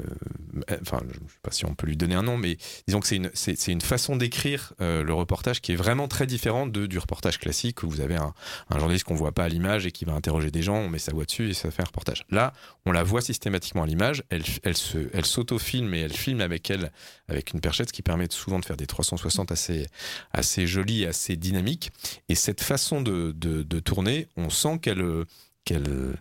enfin, 0.82 1.00
je 1.02 1.20
ne 1.20 1.28
sais 1.28 1.38
pas 1.42 1.50
si 1.50 1.66
on 1.66 1.74
peut 1.74 1.86
lui 1.86 1.96
donner 1.96 2.14
un 2.14 2.22
nom, 2.22 2.36
mais 2.36 2.56
disons 2.86 3.00
que 3.00 3.06
c'est 3.06 3.16
une, 3.16 3.30
c'est, 3.34 3.68
une 3.68 3.80
façon 3.80 4.16
d'écrire 4.16 4.72
euh, 4.80 5.02
le 5.02 5.12
reportage 5.12 5.60
qui 5.60 5.72
est 5.72 5.76
vraiment 5.76 6.08
très 6.08 6.26
différente 6.26 6.72
de, 6.72 6.86
du 6.86 6.98
reportage 6.98 7.38
classique 7.38 7.82
où 7.82 7.90
vous 7.90 8.00
avez 8.00 8.16
un, 8.16 8.32
journaliste 8.70 9.04
qu'on 9.04 9.14
ne 9.14 9.18
voit 9.18 9.32
pas 9.32 9.44
à 9.44 9.48
l'image 9.48 9.86
et 9.86 9.92
qui 9.92 10.04
va 10.04 10.12
interroger 10.12 10.50
des 10.50 10.62
gens, 10.62 10.76
on 10.76 10.88
met 10.88 10.98
sa 10.98 11.12
voix 11.12 11.24
dessus 11.24 11.50
et 11.50 11.54
ça 11.54 11.70
fait 11.70 11.82
un 11.82 11.86
reportage. 11.86 12.24
Là, 12.30 12.52
on 12.86 12.92
la 12.92 13.02
voit 13.02 13.20
systématiquement 13.20 13.82
à 13.82 13.86
l'image, 13.86 14.24
elle, 14.30 14.44
elle, 14.62 14.76
se, 14.76 15.10
elle 15.12 15.26
s'auto-filme 15.26 15.92
et 15.94 16.00
elle 16.00 16.12
filme 16.12 16.40
avec 16.40 16.70
elle, 16.70 16.90
avec 17.28 17.52
une 17.52 17.60
perchette, 17.60 17.88
ce 17.88 17.92
qui 17.92 18.02
permet 18.02 18.26
souvent 18.30 18.58
de 18.58 18.64
faire 18.64 18.76
des 18.76 18.86
360 18.86 19.52
assez 19.52 19.86
assez 20.32 20.66
jolie, 20.66 21.06
assez 21.06 21.36
dynamique. 21.36 21.90
Et 22.28 22.34
cette 22.34 22.62
façon 22.62 23.00
de, 23.00 23.32
de, 23.32 23.80
tourner, 23.80 24.28
on 24.36 24.50
sent 24.50 24.78
qu'elle 24.80 25.24
qu'elle 25.64 26.16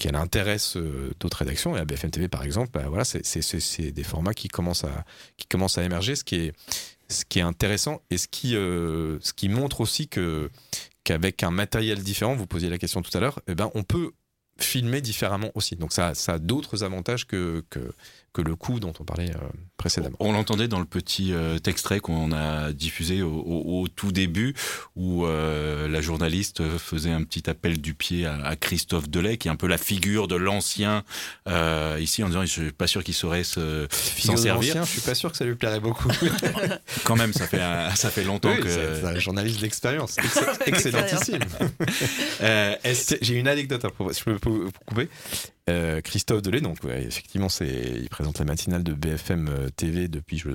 qu'elle 0.00 0.16
intéresse 0.16 0.76
euh, 0.76 1.12
d'autres 1.20 1.38
rédactions. 1.38 1.76
Et 1.76 1.78
à 1.78 1.84
BFM 1.84 2.10
TV, 2.10 2.26
par 2.26 2.42
exemple, 2.42 2.70
bah, 2.72 2.86
voilà, 2.88 3.04
c'est 3.04 3.92
des 3.92 4.02
formats 4.02 4.32
qui 4.32 4.48
commencent 4.48 4.84
à, 4.84 5.04
qui 5.36 5.46
commencent 5.46 5.76
à 5.76 5.84
émerger, 5.84 6.16
ce 6.16 6.24
qui 6.24 6.36
est, 6.36 6.52
ce 7.08 7.24
qui 7.24 7.38
est 7.38 7.42
intéressant 7.42 8.00
et 8.10 8.16
ce 8.16 8.26
qui, 8.26 8.56
euh, 8.56 9.18
ce 9.20 9.32
qui 9.32 9.48
montre 9.48 9.80
aussi 9.82 10.08
que 10.08 10.50
qu'avec 11.04 11.42
un 11.42 11.50
matériel 11.50 12.02
différent, 12.02 12.34
vous 12.34 12.46
posiez 12.46 12.70
la 12.70 12.78
question 12.78 13.02
tout 13.02 13.16
à 13.16 13.20
l'heure, 13.20 13.40
eh 13.46 13.54
ben, 13.54 13.70
on 13.74 13.82
peut 13.82 14.12
filmer 14.58 15.00
différemment 15.00 15.50
aussi. 15.54 15.76
Donc 15.76 15.92
ça, 15.92 16.14
ça 16.14 16.34
a 16.34 16.38
d'autres 16.38 16.84
avantages 16.84 17.26
que, 17.26 17.64
que, 17.70 17.92
que 18.32 18.42
le 18.42 18.54
coût 18.56 18.80
dont 18.80 18.92
on 19.00 19.04
parlait 19.04 19.30
euh, 19.30 19.48
précédemment. 19.80 20.16
On 20.20 20.32
l'entendait 20.32 20.68
dans 20.68 20.78
le 20.78 20.84
petit 20.84 21.32
euh, 21.32 21.58
extrait 21.66 22.00
qu'on 22.00 22.32
a 22.32 22.70
diffusé 22.72 23.22
au, 23.22 23.86
tout 23.94 24.12
début, 24.12 24.54
où 24.94 25.24
euh, 25.24 25.88
la 25.88 26.02
journaliste 26.02 26.62
faisait 26.78 27.10
un 27.10 27.22
petit 27.22 27.48
appel 27.48 27.80
du 27.80 27.94
pied 27.94 28.26
à, 28.26 28.56
Christophe 28.56 29.08
Delay, 29.08 29.38
qui 29.38 29.48
est 29.48 29.50
un 29.50 29.56
peu 29.56 29.66
la 29.66 29.78
figure 29.78 30.28
de 30.28 30.36
l'ancien 30.36 31.02
ici, 31.98 32.22
en 32.22 32.28
disant 32.28 32.42
je 32.42 32.46
suis 32.46 32.72
pas 32.72 32.86
sûr 32.86 33.02
qu'il 33.02 33.14
saurait 33.14 33.42
se 33.42 33.86
s'en 33.90 34.36
servir. 34.36 34.84
Je 34.84 34.90
suis 34.90 35.00
pas 35.00 35.14
sûr 35.14 35.30
que 35.32 35.38
ça 35.38 35.46
lui 35.46 35.54
plairait 35.54 35.80
beaucoup. 35.80 36.10
Quand 37.04 37.16
même, 37.16 37.32
ça 37.32 37.46
fait 37.46 37.60
ça 37.94 38.10
fait 38.10 38.24
longtemps 38.24 38.54
que 38.56 38.68
c'est 38.68 39.04
un 39.04 39.18
journaliste 39.18 39.60
d'expérience, 39.60 40.16
excellentissime. 40.66 41.40
J'ai 43.22 43.34
une 43.34 43.48
anecdote 43.48 43.84
à 43.84 43.90
propos. 43.90 44.12
Je 44.12 44.22
peux 44.24 44.50
vous 44.50 44.70
couper. 44.86 45.08
Euh, 45.70 46.00
Christophe 46.00 46.42
Delay, 46.42 46.60
donc 46.60 46.78
effectivement, 46.84 47.48
c'est, 47.48 47.92
il 48.02 48.08
présente 48.08 48.38
la 48.38 48.44
matinale 48.44 48.82
de 48.82 48.92
BFM 48.92 49.48
euh, 49.48 49.68
TV 49.70 50.08
depuis 50.08 50.38
je, 50.38 50.50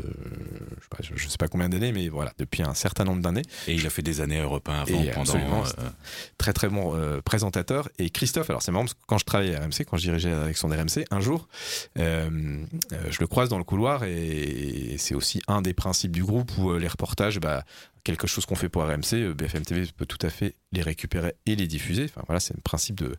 je, 1.16 1.28
sais, 1.28 1.38
pas, 1.38 1.48
combien 1.48 1.70
d'années, 1.70 1.92
mais 1.92 2.10
voilà, 2.10 2.34
depuis 2.38 2.64
un 2.64 2.74
certain 2.74 3.04
nombre 3.04 3.22
d'années. 3.22 3.44
Et 3.68 3.74
il 3.74 3.86
a 3.86 3.90
fait 3.90 4.02
des 4.02 4.22
années 4.22 4.40
européens 4.40 4.82
avant, 4.82 5.02
et 5.02 5.12
pendant. 5.12 5.36
Euh, 5.36 5.90
très 6.38 6.54
très 6.54 6.70
bon 6.70 6.96
présentateur. 7.24 7.90
Et 7.98 8.10
Christophe, 8.10 8.50
alors 8.50 8.62
c'est 8.62 8.72
marrant 8.72 8.86
parce 8.86 8.94
que 8.94 9.00
quand 9.08 9.18
je 9.18 9.26
travaillais 9.26 9.56
à 9.56 9.62
RMC, 9.62 9.86
quand 9.90 9.98
je 9.98 10.04
dirigeais 10.04 10.30
la 10.30 10.40
direction 10.40 10.68
d'RMC, 10.68 11.06
un 11.12 11.20
jour, 11.20 11.48
je 11.96 13.20
le 13.20 13.28
croise 13.28 13.50
dans 13.50 13.58
le 13.58 13.64
couloir 13.64 14.04
et 14.04 14.96
c'est 14.98 15.16
aussi 15.16 15.42
un 15.48 15.62
des 15.62 15.74
principes 15.74 16.12
du 16.12 16.24
groupe 16.24 16.52
où 16.58 16.74
les 16.78 16.88
reportages, 16.88 17.40
bah, 17.40 17.64
quelque 18.06 18.28
chose 18.28 18.46
qu'on 18.46 18.56
fait 18.56 18.70
pour 18.70 18.84
RMC, 18.84 19.14
euh, 19.14 19.34
BFM 19.34 19.66
TV 19.66 19.86
peut 19.98 20.06
tout 20.06 20.24
à 20.26 20.30
fait 20.30 20.56
les 20.72 20.82
récupérer 20.82 21.34
et 21.46 21.56
les 21.56 21.68
diffuser. 21.68 22.06
Enfin 22.06 22.22
voilà, 22.28 22.40
c'est 22.40 22.54
un 22.54 22.62
principe 22.64 23.02
de, 23.02 23.18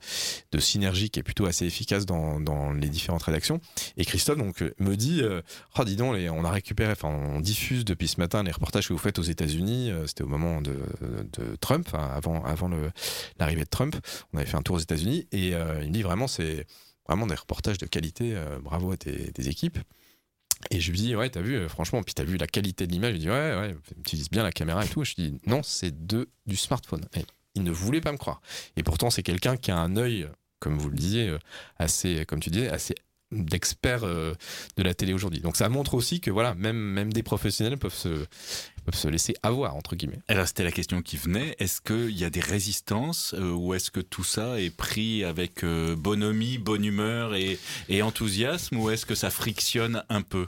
synergie 0.59 1.11
qui 1.11 1.21
est 1.21 1.23
plutôt 1.23 1.45
assez 1.45 1.67
efficace 1.67 2.07
dans, 2.07 2.73
les 2.73 2.89
différentes 2.89 3.25
rédactions. 3.25 3.61
Et 3.99 4.05
Christophe 4.07 4.39
donc 4.39 4.63
euh, 4.63 4.73
me 4.79 4.97
dit, 4.97 5.21
euh, 5.23 5.43
oh 5.79 5.85
dis 5.85 5.97
donc, 5.97 6.17
on 6.17 6.45
a 6.45 6.51
récupéré, 6.51 6.93
enfin 6.93 7.09
on 7.09 7.41
diffuse 7.41 7.85
depuis 7.85 8.09
ce 8.09 8.19
matin 8.19 8.43
les 8.43 8.53
reportages 8.53 8.89
que 8.89 8.93
vous 8.93 8.99
faites 8.99 9.19
aux 9.19 9.23
États-Unis. 9.23 9.91
C'était 10.07 10.23
au 10.23 10.29
moment 10.29 10.63
de, 10.63 10.77
Trump, 11.61 11.89
avant 11.93 12.71
l'arrivée 13.39 13.65
de 13.65 13.69
Trump. 13.69 13.97
On 14.33 14.39
avait 14.39 14.47
fait 14.47 14.57
un 14.57 14.63
tour 14.63 14.77
aux 14.77 14.81
États-Unis 14.81 15.27
et 15.33 15.49
il 15.49 15.89
me 15.89 15.91
dit 15.91 16.03
vraiment 16.03 16.29
c'est 16.29 16.65
vraiment 17.09 17.27
des 17.27 17.35
reportages 17.35 17.79
de 17.79 17.87
qualité. 17.87 18.37
bravo 18.63 18.93
à 18.93 18.97
tes 18.97 19.49
équipes. 19.49 19.79
Et 20.71 20.81
je 20.81 20.91
lui 20.91 20.99
dis, 20.99 21.17
ouais, 21.17 21.29
t'as 21.29 21.43
vu, 21.43 21.55
euh, 21.55 21.69
franchement, 21.69 22.03
puis 22.03 22.15
t'as 22.15 22.25
vu 22.25 22.37
la 22.37 22.47
qualité 22.47 22.87
de 22.87 22.93
l'image. 22.93 23.15
Il 23.15 23.21
dit, 23.21 23.29
ouais, 23.29 23.57
ouais, 23.57 23.77
utilise 23.99 24.31
bien 24.31 24.43
la 24.43 24.53
caméra 24.53 24.85
et 24.85 24.89
tout. 24.89 25.05
Je 25.05 25.15
lui 25.17 25.31
dis, 25.31 25.39
non, 25.47 25.63
c'est 25.63 26.07
du 26.07 26.57
smartphone. 26.57 27.05
Et 27.15 27.25
il 27.55 27.63
ne 27.63 27.71
voulait 27.71 28.01
pas 28.01 28.13
me 28.13 28.17
croire. 28.17 28.41
Et 28.77 28.83
pourtant, 28.83 29.11
c'est 29.11 29.23
quelqu'un 29.23 29.57
qui 29.57 29.71
a 29.71 29.79
un 29.79 29.97
œil, 29.97 30.29
comme 30.59 30.79
vous 30.79 30.89
le 30.89 30.97
disiez, 30.97 31.29
euh, 31.29 31.39
assez, 31.79 32.25
comme 32.27 32.41
tu 32.41 32.51
disais, 32.51 32.69
assez 32.69 32.95
d'experts 33.33 34.05
euh, 34.05 34.35
de 34.77 34.83
la 34.83 34.95
télé 34.95 35.13
aujourd'hui. 35.13 35.41
Donc 35.41 35.57
ça 35.57 35.69
montre 35.69 35.95
aussi 35.95 36.21
que 36.21 36.31
voilà, 36.31 36.55
même, 36.55 36.77
même 36.77 37.13
des 37.13 37.23
professionnels 37.23 37.79
peuvent 37.79 37.95
se, 37.95 38.27
peuvent 38.85 38.95
se 38.95 39.09
laisser 39.09 39.35
avoir, 39.43 39.75
entre 39.75 39.97
guillemets. 39.97 40.21
Alors 40.29 40.47
c'était 40.47 40.65
la 40.65 40.73
question 40.73 41.03
qui 41.03 41.17
venait, 41.17 41.57
est-ce 41.59 41.81
qu'il 41.81 42.17
y 42.17 42.25
a 42.25 42.31
des 42.31 42.41
résistances 42.41 43.35
ou 43.39 43.75
est-ce 43.75 43.91
que 43.91 44.01
tout 44.01 44.25
ça 44.25 44.61
est 44.61 44.75
pris 44.75 45.25
avec 45.25 45.65
bonhomie, 45.65 46.59
bonne 46.59 46.85
humeur 46.85 47.35
et, 47.35 47.59
et 47.89 48.03
enthousiasme 48.03 48.77
ou 48.79 48.91
est-ce 48.91 49.07
que 49.07 49.15
ça 49.15 49.31
frictionne 49.31 50.05
un 50.09 50.23
peu? 50.23 50.47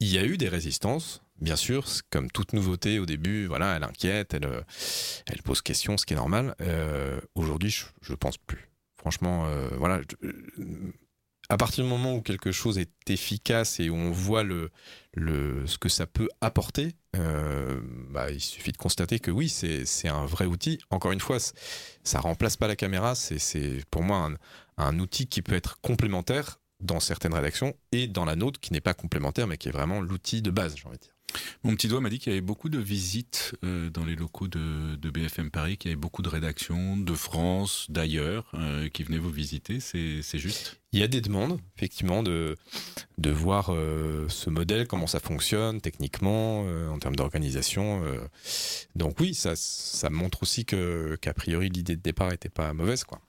Il 0.00 0.08
y 0.08 0.18
a 0.18 0.24
eu 0.24 0.36
des 0.36 0.48
résistances, 0.48 1.22
bien 1.40 1.56
sûr, 1.56 1.84
comme 2.10 2.30
toute 2.30 2.52
nouveauté 2.52 2.98
au 2.98 3.06
début, 3.06 3.46
voilà, 3.46 3.76
elle 3.76 3.84
inquiète, 3.84 4.34
elle, 4.34 4.46
euh, 4.46 4.60
elle 5.26 5.42
pose 5.42 5.62
question, 5.62 5.96
ce 5.96 6.06
qui 6.06 6.14
est 6.14 6.16
normal. 6.16 6.54
Euh, 6.60 7.20
aujourd'hui, 7.34 7.70
je, 7.70 8.12
ne 8.12 8.16
pense 8.16 8.38
plus. 8.38 8.70
Franchement, 8.96 9.46
euh, 9.46 9.68
voilà. 9.76 10.00
À 11.48 11.56
partir 11.56 11.84
du 11.84 11.90
moment 11.90 12.14
où 12.14 12.20
quelque 12.20 12.52
chose 12.52 12.78
est 12.78 13.10
efficace 13.10 13.80
et 13.80 13.88
où 13.88 13.94
on 13.94 14.10
voit 14.10 14.42
le, 14.42 14.70
le, 15.14 15.66
ce 15.66 15.78
que 15.78 15.88
ça 15.88 16.06
peut 16.06 16.28
apporter, 16.40 16.94
bah, 17.14 18.30
il 18.30 18.40
suffit 18.40 18.72
de 18.72 18.76
constater 18.76 19.18
que 19.18 19.30
oui, 19.30 19.48
c'est 19.48 20.08
un 20.08 20.26
vrai 20.26 20.44
outil. 20.46 20.78
Encore 20.90 21.12
une 21.12 21.20
fois, 21.20 21.38
ça 22.04 22.20
remplace 22.20 22.56
pas 22.56 22.68
la 22.68 22.76
caméra, 22.76 23.14
c'est 23.14 23.82
pour 23.90 24.02
moi 24.02 24.18
un, 24.18 24.34
un 24.76 24.98
outil 24.98 25.26
qui 25.26 25.42
peut 25.42 25.54
être 25.54 25.80
complémentaire 25.80 26.60
dans 26.80 27.00
certaines 27.00 27.34
rédactions 27.34 27.74
et 27.92 28.06
dans 28.06 28.24
la 28.24 28.36
nôtre 28.36 28.60
qui 28.60 28.72
n'est 28.72 28.80
pas 28.80 28.94
complémentaire 28.94 29.46
mais 29.46 29.56
qui 29.56 29.68
est 29.68 29.72
vraiment 29.72 30.00
l'outil 30.00 30.42
de 30.42 30.50
base, 30.50 30.76
j'ai 30.76 30.86
envie 30.86 30.98
de 30.98 31.02
dire. 31.02 31.17
Mon 31.64 31.74
petit 31.74 31.88
doigt 31.88 32.00
m'a 32.00 32.10
dit 32.10 32.18
qu'il 32.18 32.32
y 32.32 32.36
avait 32.36 32.44
beaucoup 32.44 32.68
de 32.68 32.78
visites 32.78 33.54
euh, 33.64 33.90
dans 33.90 34.04
les 34.04 34.16
locaux 34.16 34.48
de, 34.48 34.96
BFM 35.10 35.50
Paris, 35.50 35.76
qu'il 35.76 35.90
y 35.90 35.92
avait 35.92 36.00
beaucoup 36.00 36.22
de 36.22 36.28
rédactions 36.28 36.96
de 36.96 37.14
France, 37.14 37.86
d'ailleurs, 37.88 38.50
euh, 38.54 38.88
qui 38.88 39.02
venaient 39.02 39.18
vous 39.18 39.30
visiter. 39.30 39.80
C'est 39.80 40.38
juste? 40.38 40.80
Il 40.92 41.00
y 41.00 41.02
a 41.02 41.08
des 41.08 41.20
demandes, 41.20 41.60
effectivement, 41.76 42.22
de, 42.22 42.56
de 43.18 43.30
voir 43.30 43.72
euh, 43.72 44.26
ce 44.28 44.48
modèle, 44.48 44.86
comment 44.86 45.06
ça 45.06 45.20
fonctionne 45.20 45.80
techniquement, 45.80 46.62
en 46.90 46.98
termes 46.98 47.16
d'organisation. 47.16 48.02
Donc 48.96 49.20
oui, 49.20 49.34
ça, 49.34 49.54
ça 49.56 50.10
montre 50.10 50.42
aussi 50.42 50.64
qu'a 50.64 51.34
priori 51.34 51.68
l'idée 51.68 51.96
de 51.96 52.02
départ 52.02 52.30
n'était 52.30 52.48
pas 52.48 52.72
mauvaise. 52.72 53.04
quoi. 53.04 53.20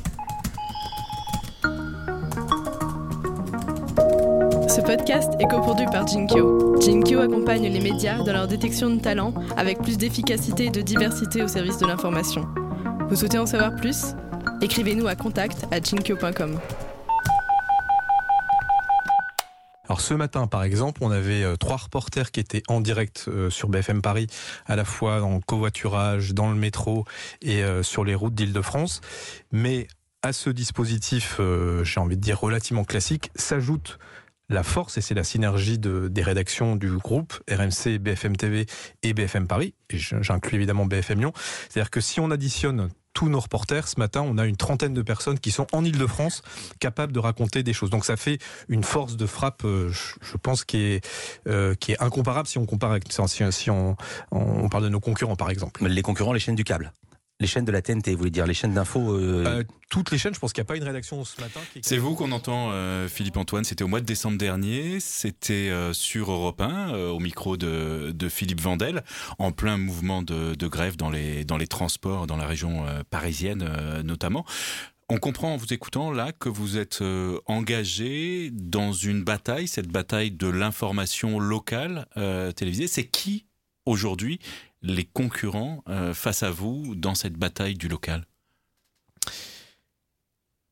Ce 4.79 4.83
podcast 4.85 5.33
est 5.41 5.47
coproduit 5.49 5.87
par 5.87 6.07
Jinkyo. 6.07 6.79
Jinkyo 6.79 7.19
accompagne 7.19 7.67
les 7.67 7.81
médias 7.81 8.23
dans 8.23 8.31
leur 8.31 8.47
détection 8.47 8.89
de 8.89 9.01
talents 9.01 9.33
avec 9.57 9.79
plus 9.79 9.97
d'efficacité 9.97 10.67
et 10.67 10.69
de 10.69 10.79
diversité 10.79 11.43
au 11.43 11.49
service 11.49 11.79
de 11.79 11.85
l'information. 11.85 12.47
Vous 13.09 13.17
souhaitez 13.17 13.37
en 13.37 13.45
savoir 13.45 13.75
plus? 13.75 14.15
Écrivez-nous 14.61 15.07
à 15.07 15.17
contact 15.17 15.65
à 15.71 15.81
jinkyo.com. 15.81 16.57
Alors 19.83 19.99
ce 19.99 20.13
matin, 20.13 20.47
par 20.47 20.63
exemple, 20.63 21.03
on 21.03 21.11
avait 21.11 21.43
euh, 21.43 21.57
trois 21.57 21.75
reporters 21.75 22.31
qui 22.31 22.39
étaient 22.39 22.63
en 22.69 22.79
direct 22.79 23.25
euh, 23.27 23.49
sur 23.49 23.67
BFM 23.67 24.01
Paris, 24.01 24.27
à 24.65 24.77
la 24.77 24.85
fois 24.85 25.23
en 25.23 25.41
covoiturage, 25.41 26.33
dans 26.33 26.49
le 26.49 26.55
métro 26.55 27.03
et 27.41 27.63
euh, 27.65 27.83
sur 27.83 28.05
les 28.05 28.15
routes 28.15 28.33
d'Île-de-France. 28.33 29.01
Mais 29.51 29.87
à 30.21 30.31
ce 30.31 30.49
dispositif, 30.49 31.39
j'ai 31.83 31.99
envie 31.99 32.17
de 32.17 32.21
dire 32.21 32.39
relativement 32.39 32.83
classique, 32.83 33.31
s'ajoute 33.35 33.99
la 34.49 34.63
force, 34.63 34.97
et 34.97 35.01
c'est 35.01 35.13
la 35.13 35.23
synergie 35.23 35.77
de, 35.79 36.07
des 36.07 36.23
rédactions 36.23 36.75
du 36.75 36.91
groupe, 36.91 37.33
RMC, 37.49 37.99
BFM 37.99 38.35
TV 38.35 38.65
et 39.03 39.13
BFM 39.13 39.47
Paris, 39.47 39.73
et 39.89 39.97
j'inclus 39.97 40.55
évidemment 40.57 40.85
BFM 40.85 41.19
Lyon. 41.19 41.33
C'est-à-dire 41.69 41.91
que 41.91 42.01
si 42.01 42.19
on 42.19 42.31
additionne 42.31 42.89
tous 43.13 43.27
nos 43.27 43.39
reporters, 43.39 43.87
ce 43.87 43.99
matin, 43.99 44.21
on 44.21 44.37
a 44.37 44.45
une 44.45 44.55
trentaine 44.55 44.93
de 44.93 45.01
personnes 45.01 45.39
qui 45.39 45.51
sont 45.51 45.67
en 45.73 45.83
Ile-de-France 45.83 46.41
capables 46.79 47.11
de 47.11 47.19
raconter 47.19 47.63
des 47.63 47.73
choses. 47.73 47.89
Donc 47.89 48.05
ça 48.05 48.17
fait 48.17 48.39
une 48.69 48.83
force 48.83 49.17
de 49.17 49.25
frappe, 49.25 49.65
euh, 49.65 49.91
je 49.91 50.37
pense, 50.37 50.63
qui 50.63 50.77
est, 50.77 51.07
euh, 51.47 51.75
qui 51.75 51.91
est 51.91 52.01
incomparable 52.01 52.47
si 52.47 52.57
on 52.57 52.65
compare 52.65 52.91
avec, 52.91 53.05
si, 53.11 53.69
on 53.71 53.95
parle 54.69 54.83
de 54.83 54.89
nos 54.89 54.99
concurrents, 54.99 55.35
par 55.35 55.49
exemple. 55.49 55.85
Les 55.85 56.01
concurrents, 56.01 56.33
les 56.33 56.39
chaînes 56.39 56.55
du 56.55 56.63
câble 56.63 56.93
les 57.39 57.47
chaînes 57.47 57.65
de 57.65 57.71
la 57.71 57.81
TNT, 57.81 58.11
vous 58.11 58.17
voulez 58.17 58.31
dire 58.31 58.45
les 58.45 58.53
chaînes 58.53 58.73
d'infos 58.73 59.13
euh, 59.13 59.45
euh, 59.45 59.63
Toutes 59.89 60.11
les 60.11 60.17
chaînes, 60.17 60.33
je 60.33 60.39
pense 60.39 60.51
qu'il 60.51 60.61
n'y 60.61 60.65
a 60.65 60.67
pas 60.67 60.75
une 60.75 60.83
rédaction 60.83 61.23
ce 61.23 61.39
matin. 61.39 61.61
C'est 61.81 61.97
vous 61.97 62.13
qu'on 62.13 62.33
entend, 62.33 62.71
euh, 62.71 63.07
Philippe 63.07 63.37
Antoine. 63.37 63.63
C'était 63.63 63.83
au 63.83 63.87
mois 63.87 64.01
de 64.01 64.05
décembre 64.05 64.37
dernier. 64.37 64.99
C'était 64.99 65.71
sur 65.93 66.31
Europe 66.31 66.59
1, 66.59 66.93
au 67.09 67.19
micro 67.19 67.55
de, 67.55 68.13
Philippe 68.29 68.59
Vandel, 68.61 69.03
en 69.37 69.51
plein 69.51 69.77
mouvement 69.77 70.21
de, 70.21 70.67
grève 70.67 70.97
dans 70.97 71.09
les, 71.09 71.45
dans 71.45 71.57
les 71.57 71.67
transports, 71.67 72.27
dans 72.27 72.37
la 72.37 72.45
région 72.45 72.85
parisienne 73.09 73.65
notamment. 74.03 74.45
On 75.11 75.17
comprend 75.17 75.53
en 75.53 75.57
vous 75.57 75.73
écoutant 75.73 76.11
là 76.11 76.31
que 76.33 76.49
vous 76.49 76.77
êtes 76.77 77.01
engagé 77.45 78.51
dans 78.51 78.91
une 78.91 79.23
bataille, 79.23 79.67
cette 79.67 79.87
bataille 79.87 80.31
de 80.31 80.47
l'information 80.47 81.39
locale 81.39 82.05
télévisée. 82.55 82.87
C'est 82.87 83.05
qui 83.05 83.45
aujourd'hui 83.85 84.39
les 84.81 85.05
concurrents 85.05 85.83
euh, 85.89 86.13
face 86.13 86.43
à 86.43 86.51
vous 86.51 86.95
dans 86.95 87.15
cette 87.15 87.33
bataille 87.33 87.75
du 87.75 87.87
local? 87.87 88.25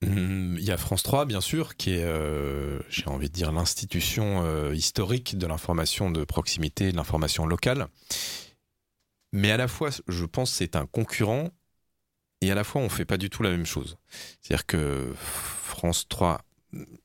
Hum, 0.05 0.55
il 0.59 0.63
y 0.63 0.71
a 0.71 0.77
France 0.77 1.01
3, 1.01 1.25
bien 1.25 1.41
sûr, 1.41 1.75
qui 1.75 1.91
est, 1.91 2.03
euh, 2.03 2.79
j'ai 2.89 3.07
envie 3.07 3.29
de 3.29 3.33
dire, 3.33 3.51
l'institution 3.51 4.43
euh, 4.45 4.75
historique 4.75 5.37
de 5.37 5.47
l'information 5.47 6.11
de 6.11 6.23
proximité, 6.23 6.91
de 6.91 6.97
l'information 6.97 7.45
locale. 7.45 7.87
Mais 9.33 9.51
à 9.51 9.57
la 9.57 9.67
fois, 9.67 9.89
je 10.07 10.25
pense 10.25 10.51
c'est 10.51 10.75
un 10.75 10.85
concurrent 10.85 11.49
et 12.41 12.51
à 12.51 12.55
la 12.55 12.63
fois, 12.63 12.81
on 12.81 12.85
ne 12.85 12.89
fait 12.89 13.05
pas 13.05 13.17
du 13.17 13.29
tout 13.29 13.41
la 13.41 13.49
même 13.49 13.65
chose. 13.65 13.97
C'est-à-dire 14.41 14.67
que 14.67 15.11
France 15.17 16.07
3, 16.07 16.41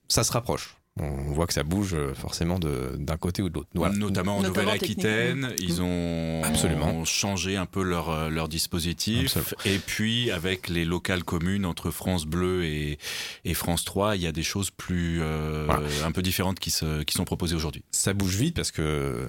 ça 0.08 0.24
se 0.24 0.32
rapproche 0.32 0.76
on 1.00 1.32
voit 1.32 1.46
que 1.46 1.54
ça 1.54 1.62
bouge 1.62 1.94
euh, 1.94 2.12
forcément 2.12 2.58
d'un 2.58 3.16
côté 3.16 3.40
ou 3.40 3.48
de 3.48 3.54
l'autre. 3.54 3.70
Notamment 3.96 4.36
en 4.36 4.42
Nouvelle-Aquitaine, 4.42 5.54
ils 5.58 5.80
ont 5.80 6.42
Absolument. 6.44 7.04
changé 7.06 7.56
un 7.56 7.64
peu 7.64 7.82
leur, 7.82 8.10
euh, 8.10 8.28
leur 8.28 8.46
dispositif. 8.46 9.38
Et 9.64 9.78
puis 9.78 10.30
avec 10.30 10.68
les 10.68 10.84
locales 10.84 11.24
communes 11.24 11.64
entre 11.64 11.90
France 11.90 12.26
Bleu 12.26 12.64
et, 12.64 12.98
et 13.46 13.54
France 13.54 13.84
3, 13.84 14.16
il 14.16 14.22
y 14.22 14.26
a 14.26 14.32
des 14.32 14.42
choses 14.42 14.70
plus 14.70 15.20
euh, 15.22 15.66
un 16.04 16.12
peu 16.12 16.20
différentes 16.20 16.60
qui, 16.60 16.70
se, 16.70 17.02
qui 17.04 17.14
sont 17.14 17.24
proposées 17.24 17.56
aujourd'hui. 17.56 17.84
Ça 17.90 18.12
bouge 18.12 18.36
vite 18.36 18.56
parce 18.56 18.70
que 18.70 19.26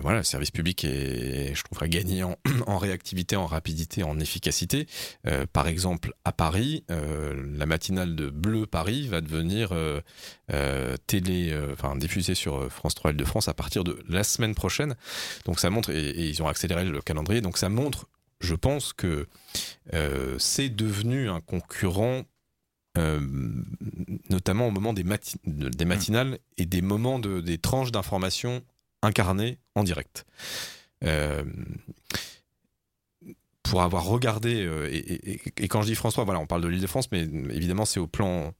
voilà, 0.00 0.18
le 0.18 0.24
service 0.24 0.50
public 0.50 0.84
est, 0.84 1.54
je 1.54 1.62
trouve, 1.64 1.86
gagné 1.88 2.22
en, 2.22 2.36
en, 2.66 2.78
réactivité, 2.78 3.36
en 3.36 3.46
rapidité, 3.46 4.04
en 4.04 4.18
efficacité. 4.20 4.86
par 5.52 5.66
exemple, 5.66 6.14
à 6.24 6.32
Paris, 6.32 6.84
la 6.88 7.66
matinale 7.66 8.14
de 8.16 8.30
Bleu 8.30 8.66
Paris 8.66 9.08
va 9.08 9.20
devenir 9.20 9.72
euh, 10.62 10.96
télé, 11.06 11.50
euh, 11.50 11.72
enfin 11.72 11.96
diffusée 11.96 12.34
sur 12.34 12.56
euh, 12.56 12.68
France 12.68 12.94
3 12.94 13.14
de 13.14 13.24
France 13.24 13.48
à 13.48 13.54
partir 13.54 13.82
de 13.82 13.98
la 14.08 14.22
semaine 14.22 14.54
prochaine. 14.54 14.94
Donc 15.44 15.58
ça 15.58 15.70
montre, 15.70 15.90
et, 15.90 16.28
ils 16.28 16.42
ont 16.42 16.46
accéléré 16.46 16.84
le 16.84 17.00
calendrier, 17.00 17.40
donc 17.40 17.58
ça 17.58 17.68
montre, 17.68 18.08
je 18.40 18.54
pense 18.54 18.92
que 18.92 19.26
c'est 20.38 20.68
devenu 20.68 21.28
un 21.28 21.40
concurrent 21.40 22.22
notamment 24.28 24.68
au 24.68 24.70
moment 24.70 24.92
des, 24.92 25.04
des 25.44 25.84
matinales 25.84 26.38
et 26.58 26.66
des 26.66 26.82
moments 26.82 27.18
de, 27.18 27.40
des 27.40 27.56
tranches 27.56 27.90
d'information 27.90 28.62
incarnées 29.00 29.58
en 29.74 29.82
direct. 29.84 30.26
pour 33.62 33.82
avoir 33.82 34.04
regardé, 34.04 34.68
et, 34.90 35.64
et, 35.64 35.68
quand 35.68 35.82
je 35.82 35.86
dis 35.86 35.94
France 35.94 36.14
3, 36.14 36.24
voilà, 36.24 36.40
on 36.40 36.46
parle 36.46 36.62
de 36.62 36.68
l'île 36.68 36.82
de 36.82 36.86
France, 36.86 37.10
mais 37.12 37.22
évidemment 37.22 37.84
c'est 37.84 38.00
au 38.00 38.08
plan 38.08 38.52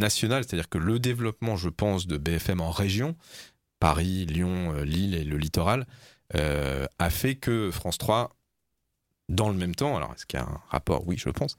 c'est-à-dire 0.00 0.68
que 0.68 0.78
le 0.78 0.98
développement, 0.98 1.56
je 1.56 1.68
pense, 1.68 2.06
de 2.06 2.16
BFM 2.16 2.60
en 2.60 2.70
région, 2.70 3.16
Paris, 3.80 4.26
Lyon, 4.26 4.74
euh, 4.74 4.84
Lille 4.84 5.14
et 5.14 5.24
le 5.24 5.36
littoral, 5.36 5.86
euh, 6.34 6.86
a 6.98 7.10
fait 7.10 7.34
que 7.34 7.70
France 7.72 7.98
3 7.98 8.30
dans 9.28 9.48
le 9.48 9.56
même 9.56 9.74
temps, 9.74 9.96
alors 9.96 10.12
est-ce 10.12 10.26
qu'il 10.26 10.38
y 10.38 10.42
a 10.42 10.46
un 10.46 10.60
rapport? 10.68 11.06
Oui, 11.06 11.16
je 11.18 11.30
pense, 11.30 11.56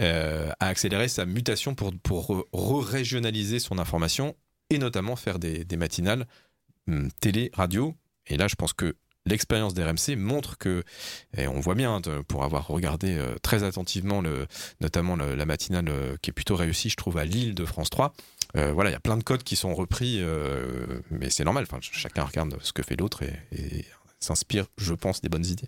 euh, 0.00 0.50
a 0.60 0.68
accéléré 0.68 1.08
sa 1.08 1.26
mutation 1.26 1.74
pour, 1.74 1.92
pour 2.02 2.46
re-régionaliser 2.52 3.58
son 3.58 3.78
information 3.78 4.36
et 4.70 4.78
notamment 4.78 5.16
faire 5.16 5.38
des, 5.38 5.64
matinales 5.76 6.26
hum, 6.88 7.10
télé, 7.20 7.50
radio. 7.54 7.94
Et 8.26 8.36
là, 8.36 8.48
je 8.48 8.54
pense 8.54 8.72
que 8.72 8.96
l'expérience 9.26 9.74
d'RMC 9.74 10.16
montre 10.16 10.56
que, 10.56 10.82
et 11.36 11.46
on 11.48 11.60
voit 11.60 11.74
bien, 11.74 11.96
hein, 11.96 12.22
pour 12.28 12.44
avoir 12.44 12.68
regardé 12.68 13.16
euh, 13.16 13.34
très 13.42 13.64
attentivement, 13.64 14.22
notamment 14.80 15.16
la 15.16 15.46
matinale 15.46 15.88
euh, 15.88 16.16
qui 16.22 16.30
est 16.30 16.32
plutôt 16.32 16.56
réussie, 16.56 16.88
je 16.88 16.96
trouve, 16.96 17.18
à 17.18 17.24
Lille 17.24 17.54
de 17.54 17.64
France 17.64 17.90
3, 17.90 18.14
euh, 18.56 18.72
voilà, 18.72 18.90
il 18.90 18.92
y 18.92 18.96
a 18.96 19.00
plein 19.00 19.16
de 19.16 19.24
codes 19.24 19.42
qui 19.42 19.56
sont 19.56 19.74
repris, 19.74 20.22
mais 21.10 21.30
c'est 21.30 21.44
normal, 21.44 21.66
chacun 21.80 22.24
regarde 22.24 22.56
ce 22.62 22.72
que 22.72 22.82
fait 22.82 22.96
l'autre 22.96 23.22
et 23.22 23.84
s'inspire, 24.20 24.66
je 24.78 24.94
pense, 24.94 25.20
des 25.20 25.28
bonnes 25.28 25.46
idées. 25.46 25.66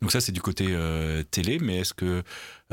Donc 0.00 0.12
ça, 0.12 0.20
c'est 0.20 0.32
du 0.32 0.40
côté 0.40 0.66
euh, 0.70 1.22
télé, 1.22 1.58
mais 1.58 1.78
est-ce 1.78 1.94
que 1.94 2.22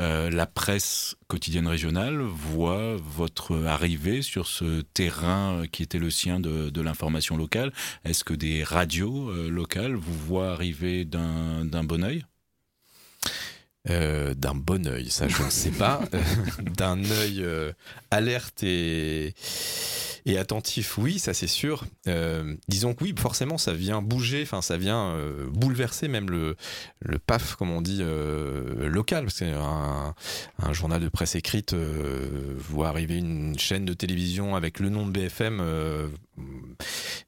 euh, 0.00 0.30
la 0.30 0.46
presse 0.46 1.16
quotidienne 1.28 1.66
régionale 1.66 2.20
voit 2.20 2.96
votre 2.96 3.64
arrivée 3.66 4.22
sur 4.22 4.46
ce 4.46 4.80
terrain 4.80 5.64
qui 5.70 5.82
était 5.82 5.98
le 5.98 6.10
sien 6.10 6.40
de, 6.40 6.80
l'information 6.80 7.36
locale? 7.36 7.72
Est-ce 8.04 8.24
que 8.24 8.34
des 8.34 8.64
radios 8.64 9.30
euh, 9.30 9.50
locales 9.50 9.94
vous 9.94 10.14
voient 10.14 10.52
arriver 10.52 11.04
d'un 11.04 11.84
bon 11.84 12.04
oeil? 12.04 12.24
D'un 13.86 14.54
bon 14.54 14.86
oeil, 14.86 15.10
ça 15.10 15.26
je 15.28 15.42
ne 15.42 15.50
sais 15.50 15.70
pas, 15.70 16.00
d'un 16.76 17.02
oeil 17.02 17.44
alerte 18.10 18.62
et, 18.62 19.34
et 20.26 20.38
attentif, 20.38 20.98
oui, 20.98 21.18
ça 21.18 21.34
c'est 21.34 21.46
sûr. 21.46 21.84
Euh, 22.06 22.56
disons 22.68 22.94
que 22.94 23.04
oui, 23.04 23.14
forcément, 23.18 23.58
ça 23.58 23.72
vient 23.72 24.02
bouger, 24.02 24.42
enfin, 24.42 24.62
ça 24.62 24.76
vient 24.76 25.14
euh, 25.14 25.48
bouleverser 25.50 26.08
même 26.08 26.30
le, 26.30 26.56
le 27.00 27.18
PAF, 27.18 27.54
comme 27.56 27.70
on 27.70 27.80
dit, 27.80 27.98
euh, 28.00 28.88
local. 28.88 29.24
Parce 29.24 29.42
un, 29.42 30.14
un, 30.58 30.72
journal 30.72 31.00
de 31.00 31.08
presse 31.08 31.34
écrite 31.34 31.74
voit 31.74 32.88
arriver 32.88 33.16
une 33.16 33.58
chaîne 33.58 33.84
de 33.84 33.94
télévision 33.94 34.56
avec 34.56 34.78
le 34.78 34.90
nom 34.90 35.06
de 35.06 35.10
BFM. 35.10 35.62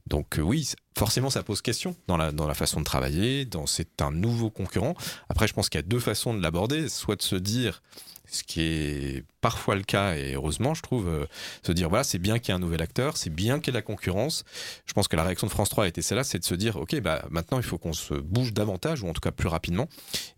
donc 0.06 0.38
oui, 0.42 0.72
forcément, 0.96 1.30
ça 1.30 1.42
pose 1.42 1.62
question 1.62 1.96
dans 2.06 2.16
la, 2.16 2.32
dans 2.32 2.46
la 2.46 2.54
façon 2.54 2.80
de 2.80 2.84
travailler. 2.84 3.48
C'est 3.66 4.02
un 4.02 4.10
nouveau 4.10 4.50
concurrent. 4.50 4.94
Après, 5.28 5.46
je 5.46 5.54
pense 5.54 5.68
qu'il 5.68 5.78
y 5.78 5.84
a 5.84 5.86
deux 5.86 6.00
façons 6.00 6.34
de 6.34 6.42
l'aborder. 6.42 6.88
Soit 6.88 7.16
de 7.16 7.22
se 7.22 7.36
dire 7.36 7.82
ce 8.30 8.42
qui 8.42 8.62
est 8.62 9.24
parfois 9.40 9.74
le 9.74 9.82
cas, 9.82 10.14
et 10.16 10.34
heureusement, 10.34 10.74
je 10.74 10.82
trouve, 10.82 11.08
euh, 11.08 11.26
se 11.62 11.72
dire, 11.72 11.88
voilà, 11.88 12.02
c'est 12.04 12.18
bien 12.18 12.38
qu'il 12.38 12.48
y 12.48 12.52
ait 12.52 12.56
un 12.56 12.60
nouvel 12.60 12.80
acteur, 12.80 13.16
c'est 13.16 13.30
bien 13.30 13.58
qu'il 13.58 13.74
y 13.74 13.76
ait 13.76 13.78
la 13.78 13.82
concurrence. 13.82 14.44
Je 14.86 14.92
pense 14.94 15.06
que 15.06 15.16
la 15.16 15.24
réaction 15.24 15.46
de 15.46 15.52
France 15.52 15.68
3 15.68 15.84
a 15.84 15.88
été 15.88 16.00
celle-là, 16.00 16.24
c'est 16.24 16.38
de 16.38 16.44
se 16.44 16.54
dire, 16.54 16.76
ok, 16.76 16.98
bah, 17.00 17.26
maintenant, 17.30 17.58
il 17.58 17.64
faut 17.64 17.78
qu'on 17.78 17.92
se 17.92 18.14
bouge 18.14 18.54
davantage, 18.54 19.02
ou 19.02 19.08
en 19.08 19.12
tout 19.12 19.20
cas 19.20 19.32
plus 19.32 19.48
rapidement. 19.48 19.88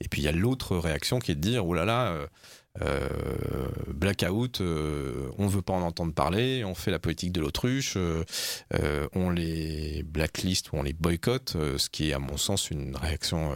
Et 0.00 0.08
puis, 0.08 0.22
il 0.22 0.24
y 0.24 0.28
a 0.28 0.32
l'autre 0.32 0.76
réaction 0.76 1.20
qui 1.20 1.30
est 1.30 1.36
de 1.36 1.40
dire, 1.40 1.66
oh 1.66 1.74
là 1.74 1.84
là, 1.84 2.08
euh 2.08 2.26
blackout, 3.88 4.60
euh, 4.60 5.30
on 5.38 5.46
veut 5.46 5.62
pas 5.62 5.74
en 5.74 5.82
entendre 5.82 6.12
parler, 6.12 6.64
on 6.64 6.74
fait 6.74 6.90
la 6.90 6.98
politique 6.98 7.32
de 7.32 7.40
l'autruche, 7.40 7.96
on 9.14 9.30
les 9.30 10.02
blacklist 10.02 10.72
ou 10.72 10.76
on 10.76 10.82
les 10.82 10.92
boycotte, 10.92 11.52
ce 11.52 11.88
qui 11.88 12.10
est 12.10 12.12
à 12.12 12.18
mon 12.18 12.36
sens 12.36 12.70
une 12.70 12.96
réaction 12.96 13.52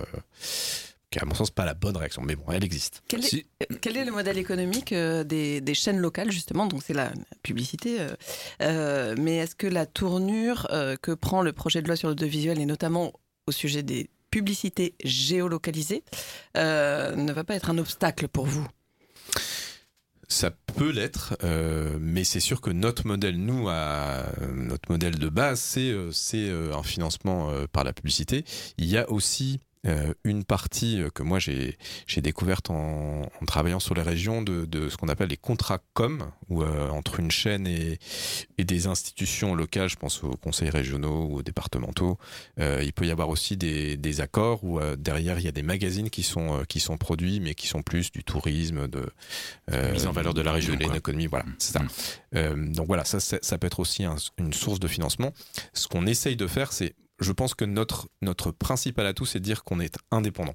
qui 1.10 1.18
à 1.18 1.24
mon 1.24 1.34
sens 1.34 1.50
pas 1.50 1.64
la 1.64 1.74
bonne 1.74 1.96
réaction, 1.96 2.22
mais 2.22 2.36
bon, 2.36 2.44
elle 2.52 2.64
existe. 2.64 3.02
Quel 3.08 3.24
est, 3.24 3.46
quel 3.80 3.96
est 3.96 4.04
le 4.04 4.12
modèle 4.12 4.38
économique 4.38 4.92
euh, 4.92 5.24
des, 5.24 5.60
des, 5.60 5.74
chaînes 5.74 5.98
locales, 5.98 6.30
justement? 6.30 6.66
Donc 6.66 6.82
c'est 6.82 6.94
la 6.94 7.12
publicité, 7.42 8.00
euh, 8.00 8.14
euh, 8.62 9.14
mais 9.18 9.36
est-ce 9.36 9.54
que 9.54 9.66
la 9.66 9.86
tournure 9.86 10.68
que 11.02 11.12
prend 11.12 11.42
le 11.42 11.52
projet 11.52 11.82
de 11.82 11.86
loi 11.86 11.96
sur 11.96 12.08
l'audiovisuel, 12.08 12.60
et 12.60 12.66
notamment 12.66 13.12
au 13.46 13.52
sujet 13.52 13.82
des 13.82 14.10
publicités 14.30 14.94
géolocalisées, 15.02 16.02
ne 16.54 17.32
va 17.32 17.44
pas 17.44 17.54
être 17.54 17.70
un 17.70 17.78
obstacle 17.78 18.28
pour 18.28 18.46
vous? 18.46 18.66
Ça 20.28 20.50
peut 20.50 20.90
l'être, 20.90 21.36
mais 22.00 22.24
c'est 22.24 22.40
sûr 22.40 22.60
que 22.60 22.70
notre 22.70 23.06
modèle, 23.06 23.36
nous, 23.38 23.68
à, 23.68 24.24
notre 24.54 24.90
modèle 24.90 25.18
de 25.18 25.28
base, 25.28 25.58
c'est 25.58 25.94
c'est 26.12 26.50
un 26.50 26.82
financement 26.82 27.50
par 27.72 27.84
la 27.84 27.92
publicité. 27.92 28.44
Il 28.76 28.86
y 28.86 28.98
a 28.98 29.10
aussi 29.10 29.60
euh, 29.88 30.12
une 30.24 30.44
partie 30.44 31.02
euh, 31.02 31.10
que 31.10 31.22
moi 31.22 31.38
j'ai 31.38 31.76
découverte 32.18 32.70
en, 32.70 33.22
en, 33.22 33.44
travaillant 33.46 33.80
sur 33.80 33.94
les 33.94 34.02
régions 34.02 34.42
de, 34.42 34.64
de 34.64 34.88
ce 34.88 34.96
qu'on 34.96 35.08
appelle 35.08 35.28
les 35.28 35.36
contrats 35.36 35.80
com, 35.94 36.30
où 36.48 36.62
euh, 36.62 36.88
entre 36.90 37.20
une 37.20 37.30
chaîne 37.30 37.66
et, 37.66 37.98
et, 38.58 38.64
des 38.64 38.86
institutions 38.86 39.54
locales, 39.54 39.88
je 39.88 39.96
pense 39.96 40.22
aux 40.22 40.36
conseils 40.36 40.70
régionaux 40.70 41.24
ou 41.24 41.36
aux 41.38 41.42
départementaux, 41.42 42.18
euh, 42.60 42.82
il 42.84 42.92
peut 42.92 43.06
y 43.06 43.10
avoir 43.10 43.28
aussi 43.28 43.56
des, 43.56 43.96
des 43.96 44.20
accords 44.20 44.62
où 44.64 44.80
derrière 44.96 45.38
il 45.38 45.44
y 45.44 45.48
a 45.48 45.52
des 45.52 45.62
magazines 45.62 46.10
qui 46.10 46.22
sont 46.22 46.64
qui 46.68 46.80
sont 46.80 46.98
produits, 46.98 47.40
mais 47.40 47.54
qui 47.54 47.66
sont 47.66 47.82
plus 47.82 48.12
du 48.12 48.24
tourisme, 48.24 48.88
de 48.88 49.10
mise 49.92 50.06
en 50.06 50.12
valeur 50.12 50.34
de 50.34 50.42
la 50.42 50.52
région, 50.52 50.74
de 50.74 50.92
l'économie, 50.92 51.26
voilà, 51.26 51.44
c'est 51.58 51.72
ça. 51.72 51.80
Mmh. 52.32 52.72
donc 52.72 52.86
voilà, 52.86 53.04
ça, 53.04 53.20
ça 53.20 53.58
peut 53.58 53.66
être 53.66 53.80
aussi 53.80 54.04
une 54.38 54.52
source 54.52 54.80
de 54.80 54.88
financement. 54.88 55.32
Ce 55.72 55.88
qu'on 55.88 56.06
essaye 56.06 56.36
de 56.36 56.46
faire, 56.46 56.72
c'est 56.72 56.94
je 57.20 57.32
pense 57.32 57.54
que 57.54 57.64
notre, 57.64 58.08
notre 58.22 58.50
principal 58.50 59.06
atout, 59.06 59.26
c'est 59.26 59.40
de 59.40 59.44
dire 59.44 59.64
qu'on 59.64 59.80
est 59.80 59.96
indépendant. 60.10 60.54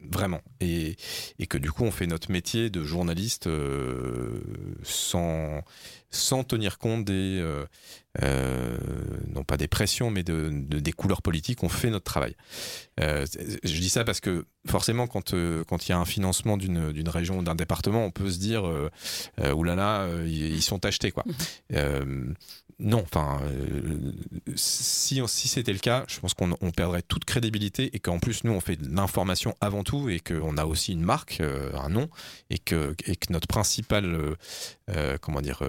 Vraiment. 0.00 0.40
Et, 0.60 0.96
et, 1.38 1.46
que 1.46 1.58
du 1.58 1.72
coup, 1.72 1.82
on 1.84 1.90
fait 1.90 2.06
notre 2.06 2.30
métier 2.30 2.70
de 2.70 2.84
journaliste 2.84 3.46
euh, 3.46 4.40
sans, 4.82 5.62
sans 6.10 6.44
tenir 6.44 6.78
compte 6.78 7.04
des, 7.04 7.40
euh, 7.40 7.64
euh, 8.22 8.78
non 9.28 9.42
pas 9.42 9.56
des 9.56 9.66
pressions, 9.66 10.10
mais 10.10 10.22
de, 10.22 10.50
de, 10.52 10.78
des 10.78 10.92
couleurs 10.92 11.22
politiques. 11.22 11.64
On 11.64 11.68
fait 11.68 11.90
notre 11.90 12.04
travail. 12.04 12.36
Je 12.98 13.80
dis 13.80 13.88
ça 13.88 14.04
parce 14.04 14.20
que 14.20 14.44
forcément, 14.68 15.06
quand 15.08 15.34
quand 15.66 15.88
il 15.88 15.90
y 15.90 15.92
a 15.92 15.98
un 15.98 16.04
financement 16.04 16.56
d'une 16.56 16.92
d'une 16.92 17.08
région 17.08 17.38
ou 17.38 17.42
d'un 17.42 17.56
département, 17.56 18.04
on 18.04 18.10
peut 18.10 18.30
se 18.30 18.38
dire, 18.38 18.70
oulala, 19.54 20.06
ils, 20.26 20.54
ils 20.54 20.62
sont 20.62 20.84
achetés 20.84 21.10
quoi. 21.10 21.24
Non, 22.78 23.02
enfin, 23.02 23.40
si 24.56 25.20
si 25.26 25.48
c'était 25.48 25.72
le 25.72 25.78
cas, 25.78 26.04
je 26.08 26.20
pense 26.20 26.34
qu'on 26.34 26.56
on 26.60 26.70
perdrait 26.70 27.02
toute 27.02 27.24
crédibilité 27.24 27.90
et 27.94 28.00
qu'en 28.00 28.18
plus 28.18 28.44
nous 28.44 28.52
on 28.52 28.60
fait 28.60 28.76
de 28.76 28.94
l'information 28.94 29.54
avant 29.60 29.84
tout 29.84 30.08
et 30.08 30.20
qu'on 30.20 30.56
a 30.56 30.64
aussi 30.64 30.92
une 30.92 31.02
marque, 31.02 31.40
un 31.40 31.88
nom 31.88 32.08
et 32.50 32.58
que 32.58 32.94
et 33.06 33.16
que 33.16 33.32
notre 33.32 33.48
principal 33.48 34.36
comment 35.20 35.40
dire, 35.40 35.62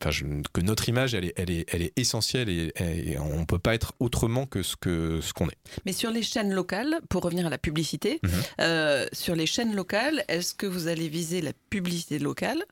enfin 0.00 0.10
que 0.52 0.60
notre 0.60 0.88
image 0.88 1.14
elle 1.14 1.26
est 1.26 1.34
elle 1.36 1.50
est 1.50 1.66
elle 1.72 1.82
est 1.82 1.92
essentielle 1.96 2.48
et, 2.48 2.72
et 2.76 3.18
on 3.18 3.40
ne 3.40 3.44
peut 3.44 3.58
pas 3.58 3.74
être 3.74 3.92
autrement 4.00 4.46
que 4.46 4.62
ce 4.62 4.76
qu'on 4.76 5.20
ce 5.20 5.32
qu'on 5.32 5.48
est. 5.48 5.58
Mais 5.86 5.92
sur 5.92 6.10
les 6.10 6.22
chaînes 6.22 6.52
locales, 6.52 7.00
pour 7.08 7.22
revenir 7.22 7.46
à 7.46 7.50
la 7.50 7.58
publicité, 7.58 8.20
mmh. 8.22 8.28
euh, 8.60 9.06
sur 9.12 9.34
les 9.34 9.46
chaînes 9.46 9.74
locales, 9.74 10.24
est-ce 10.28 10.54
que 10.54 10.66
vous 10.66 10.88
allez 10.88 11.08
viser 11.08 11.40
la 11.40 11.52
publicité 11.70 12.18
locale 12.18 12.64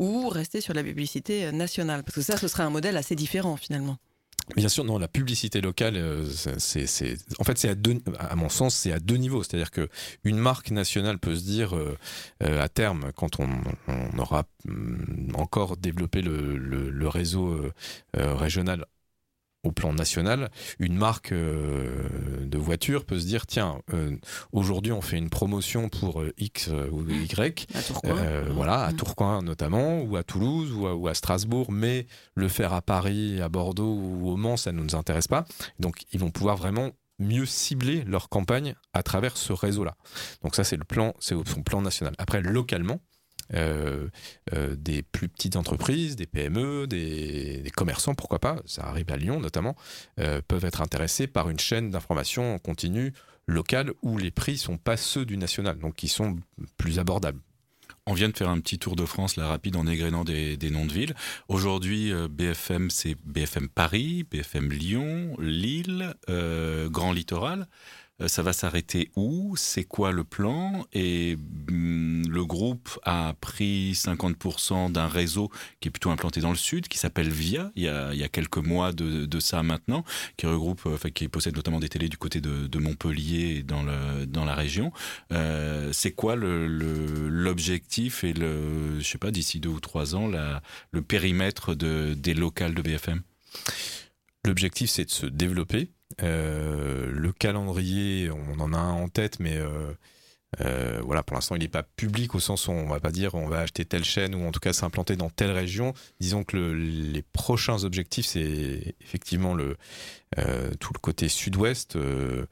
ou 0.00 0.28
rester 0.28 0.60
sur 0.60 0.74
la 0.74 0.82
publicité 0.82 1.52
nationale 1.52 2.02
Parce 2.02 2.16
que 2.16 2.22
ça, 2.22 2.36
ce 2.36 2.48
serait 2.48 2.64
un 2.64 2.70
modèle 2.70 2.96
assez 2.96 3.14
différent 3.14 3.56
finalement. 3.56 3.98
Bien 4.56 4.68
sûr, 4.68 4.84
non, 4.84 4.98
la 4.98 5.06
publicité 5.06 5.60
locale, 5.60 5.96
euh, 5.96 6.24
c'est, 6.58 6.86
en 7.38 7.44
fait, 7.44 7.58
c'est 7.58 7.68
à 7.68 7.74
deux, 7.74 7.98
mon 8.34 8.48
sens, 8.48 8.74
c'est 8.74 8.92
à 8.92 8.98
deux 8.98 9.16
niveaux. 9.16 9.42
C'est-à-dire 9.42 9.70
que 9.70 9.88
une 10.24 10.38
marque 10.38 10.70
nationale 10.70 11.18
peut 11.18 11.36
se 11.36 11.44
dire, 11.44 11.76
euh, 11.76 11.96
euh, 12.42 12.60
à 12.60 12.68
terme, 12.68 13.12
quand 13.14 13.38
on, 13.38 13.48
aura 14.18 14.44
mm, 14.64 15.34
encore 15.36 15.76
développé 15.76 16.22
le, 16.22 17.08
réseau 17.08 17.48
euh, 17.48 17.72
euh, 18.16 18.34
régional 18.34 18.86
au 19.62 19.72
plan 19.72 19.92
national, 19.92 20.50
une 20.78 20.96
marque 20.96 21.32
euh, 21.32 22.08
de 22.44 22.58
voiture 22.58 23.04
peut 23.04 23.18
se 23.18 23.26
dire 23.26 23.46
tiens, 23.46 23.80
euh, 23.92 24.16
aujourd'hui 24.52 24.92
on 24.92 25.02
fait 25.02 25.18
une 25.18 25.28
promotion 25.28 25.88
pour 25.88 26.22
euh, 26.22 26.32
X 26.38 26.70
ou 26.90 27.08
Y, 27.08 27.66
à 27.74 27.82
Tourcoing, 27.82 28.16
voilà, 28.52 28.84
à 28.84 28.92
Tourcoing 28.92 29.42
notamment, 29.42 30.00
ou 30.00 30.16
à 30.16 30.22
Toulouse, 30.22 30.72
ou 30.72 30.86
à, 30.86 30.94
ou 30.94 31.08
à, 31.08 31.14
Strasbourg, 31.14 31.70
mais 31.70 32.06
le 32.34 32.48
faire 32.48 32.72
à 32.72 32.80
Paris, 32.80 33.40
à 33.40 33.48
Bordeaux 33.48 33.94
ou 33.94 34.30
au 34.30 34.36
Mans, 34.36 34.56
ça 34.56 34.72
ne 34.72 34.80
nous 34.80 34.94
intéresse 34.94 35.28
pas. 35.28 35.44
Donc 35.78 36.04
ils 36.12 36.20
vont 36.20 36.30
pouvoir 36.30 36.56
vraiment 36.56 36.90
mieux 37.18 37.44
cibler 37.44 38.02
leur 38.04 38.30
campagne 38.30 38.74
à 38.94 39.02
travers 39.02 39.36
ce 39.36 39.52
réseau-là. 39.52 39.96
Donc 40.42 40.54
ça 40.54 40.64
c'est 40.64 40.76
le 40.76 40.84
plan, 40.84 41.14
c'est 41.20 41.34
son 41.46 41.62
plan 41.62 41.82
national. 41.82 42.14
Après 42.18 42.40
localement, 42.40 43.00
des 43.52 45.02
plus 45.02 45.28
petites 45.28 45.56
entreprises, 45.56 46.16
des 46.16 46.26
PME, 46.26 46.86
des, 46.86 47.70
commerçants, 47.76 48.14
pourquoi 48.14 48.38
pas, 48.38 48.56
ça 48.66 48.84
arrive 48.84 49.10
à 49.10 49.16
Lyon 49.16 49.40
notamment, 49.40 49.76
euh, 50.18 50.40
peuvent 50.46 50.64
être 50.64 50.80
intéressés 50.80 51.26
par 51.26 51.50
une 51.50 51.58
chaîne 51.58 51.90
d'information 51.90 52.54
en 52.54 52.58
continu 52.58 53.12
locale 53.46 53.92
où 54.02 54.18
les 54.18 54.30
prix 54.30 54.58
sont 54.58 54.76
pas 54.76 54.96
ceux 54.96 55.24
du 55.24 55.36
national, 55.36 55.78
donc 55.78 55.96
qui 55.96 56.08
sont 56.08 56.36
plus 56.76 56.98
abordables. 56.98 57.40
On 58.06 58.14
vient 58.14 58.28
de 58.28 58.36
faire 58.36 58.48
un 58.48 58.60
petit 58.60 58.78
tour 58.78 58.96
de 58.96 59.04
France, 59.04 59.36
là, 59.36 59.46
rapide, 59.46 59.76
en 59.76 59.86
égrénant 59.86 60.24
des, 60.24 60.56
noms 60.70 60.86
de 60.86 60.92
villes. 60.92 61.14
Aujourd'hui, 61.48 62.12
euh, 62.12 62.28
BFM, 62.28 62.90
c'est 62.90 63.16
BFM 63.24 63.68
Paris, 63.68 64.24
BFM 64.30 64.70
Lyon, 64.70 65.36
Lille, 65.38 66.14
euh, 66.28 66.88
Grand 66.88 67.12
Littoral. 67.12 67.68
Euh, 68.20 68.28
ça 68.28 68.42
va 68.42 68.52
s'arrêter 68.52 69.10
où? 69.16 69.54
C'est 69.56 69.84
quoi 69.84 70.12
le 70.12 70.24
plan? 70.24 70.86
Et 70.92 71.36
hum, 71.68 72.22
le 72.28 72.44
groupe 72.44 72.98
a 73.04 73.34
pris 73.40 73.92
50% 73.92 74.92
d'un 74.92 75.08
réseau 75.08 75.50
qui 75.80 75.88
est 75.88 75.90
plutôt 75.90 76.10
implanté 76.10 76.40
dans 76.40 76.50
le 76.50 76.56
sud, 76.56 76.88
qui 76.88 76.98
s'appelle 76.98 77.28
VIA, 77.30 77.72
il 77.76 77.82
y, 77.84 77.88
a, 77.88 78.28
quelques 78.28 78.58
mois 78.58 78.92
de, 78.92 79.40
ça 79.40 79.62
maintenant, 79.62 80.04
qui 80.36 80.46
regroupe, 80.46 80.82
enfin, 80.86 81.10
qui 81.10 81.28
possède 81.28 81.56
notamment 81.56 81.80
des 81.80 81.88
télés 81.88 82.08
du 82.08 82.16
côté 82.16 82.40
de, 82.40 82.78
Montpellier 82.80 83.62
dans, 83.62 83.82
le, 83.82 84.26
dans 84.26 84.44
la 84.44 84.54
région. 84.54 84.92
Euh, 85.32 85.90
c'est 85.92 86.12
quoi 86.12 86.34
l'objectif 86.36 88.24
et 88.24 88.32
le, 88.32 89.00
je 89.00 89.04
sais 89.06 89.18
pas, 89.18 89.30
d'ici 89.30 89.60
deux 89.60 89.68
ou 89.68 89.80
trois 89.80 90.14
ans, 90.14 90.30
le 90.92 91.02
périmètre 91.02 91.74
de, 91.74 92.14
des 92.14 92.34
locales 92.34 92.74
de 92.74 92.82
BFM 92.82 93.22
L'objectif, 94.46 94.88
c'est 94.88 95.04
de 95.04 95.10
se 95.10 95.26
développer, 95.26 95.90
euh, 95.90 95.99
le 96.18 97.32
calendrier, 97.32 98.30
on 98.30 98.60
en 98.60 98.72
a 98.72 98.78
un 98.78 98.92
en 98.92 99.08
tête, 99.08 99.40
mais 99.40 99.56
euh, 99.56 99.92
euh, 100.60 101.00
voilà, 101.04 101.22
pour 101.22 101.34
l'instant, 101.34 101.54
il 101.54 101.62
n'est 101.62 101.68
pas 101.68 101.82
public 101.82 102.34
au 102.34 102.40
sens 102.40 102.66
où 102.66 102.72
on 102.72 102.88
va 102.88 103.00
pas 103.00 103.12
dire 103.12 103.34
on 103.34 103.46
va 103.46 103.60
acheter 103.60 103.84
telle 103.84 104.04
chaîne 104.04 104.34
ou 104.34 104.46
en 104.46 104.50
tout 104.50 104.60
cas 104.60 104.72
s'implanter 104.72 105.16
dans 105.16 105.30
telle 105.30 105.52
région. 105.52 105.94
Disons 106.18 106.44
que 106.44 106.56
le, 106.56 106.74
les 106.74 107.22
prochains 107.22 107.84
objectifs, 107.84 108.26
c'est 108.26 108.96
effectivement 109.00 109.56
euh, 110.38 110.70
tout 110.80 110.92
le 110.92 110.98
côté 110.98 111.28
sud-ouest. 111.28 111.96
Euh, 111.96 112.46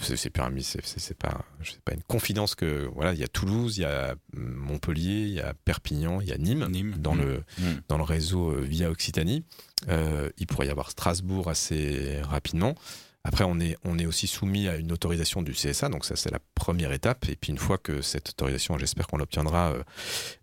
c'est 0.00 0.30
pas 0.30 0.48
c'est 0.96 1.16
pas 1.18 1.44
pas 1.84 1.92
une 1.92 2.02
confidence 2.02 2.54
que 2.54 2.88
voilà 2.94 3.12
il 3.12 3.18
y 3.18 3.24
a 3.24 3.28
Toulouse 3.28 3.76
il 3.76 3.82
y 3.82 3.84
a 3.84 4.14
Montpellier 4.34 5.26
il 5.26 5.34
y 5.34 5.40
a 5.40 5.54
Perpignan 5.64 6.20
il 6.20 6.28
y 6.28 6.32
a 6.32 6.38
Nîmes, 6.38 6.66
Nîmes. 6.70 6.96
dans 6.98 7.14
mmh. 7.14 7.20
le 7.20 7.44
mmh. 7.58 7.64
dans 7.88 7.98
le 7.98 8.04
réseau 8.04 8.52
via 8.52 8.90
Occitanie 8.90 9.44
euh, 9.88 10.30
il 10.38 10.46
pourrait 10.46 10.66
y 10.66 10.70
avoir 10.70 10.90
Strasbourg 10.90 11.48
assez 11.48 12.20
rapidement 12.22 12.74
après, 13.22 13.44
on 13.44 13.60
est, 13.60 13.76
on 13.84 13.98
est 13.98 14.06
aussi 14.06 14.26
soumis 14.26 14.66
à 14.68 14.76
une 14.76 14.92
autorisation 14.92 15.42
du 15.42 15.52
CSA, 15.52 15.90
donc 15.90 16.06
ça 16.06 16.16
c'est 16.16 16.30
la 16.30 16.38
première 16.54 16.92
étape. 16.92 17.28
Et 17.28 17.36
puis 17.36 17.52
une 17.52 17.58
fois 17.58 17.76
que 17.76 18.00
cette 18.00 18.30
autorisation, 18.30 18.78
j'espère 18.78 19.06
qu'on 19.06 19.18
l'obtiendra, 19.18 19.72
euh, 19.72 19.82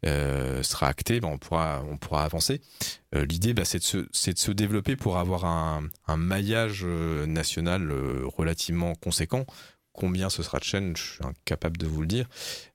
euh, 0.05 0.63
sera 0.63 0.87
actée, 0.87 1.19
ben, 1.19 1.29
on, 1.29 1.37
pourra, 1.39 1.83
on 1.89 1.97
pourra 1.97 2.23
avancer. 2.23 2.61
Euh, 3.15 3.25
L'idée, 3.25 3.53
ben, 3.53 3.65
c'est 3.65 3.79
de, 3.79 3.83
se, 3.83 3.97
de 3.97 4.37
se 4.37 4.51
développer 4.51 4.95
pour 4.95 5.17
avoir 5.17 5.45
un, 5.45 5.89
un 6.07 6.17
maillage 6.17 6.85
national 6.85 7.91
relativement 8.25 8.93
conséquent. 8.93 9.45
Combien 9.93 10.29
ce 10.29 10.43
sera 10.43 10.59
de 10.59 10.63
chaînes, 10.63 10.95
je 10.95 11.01
suis 11.01 11.25
incapable 11.25 11.77
de 11.77 11.87
vous 11.87 12.01
le 12.01 12.07
dire. 12.07 12.27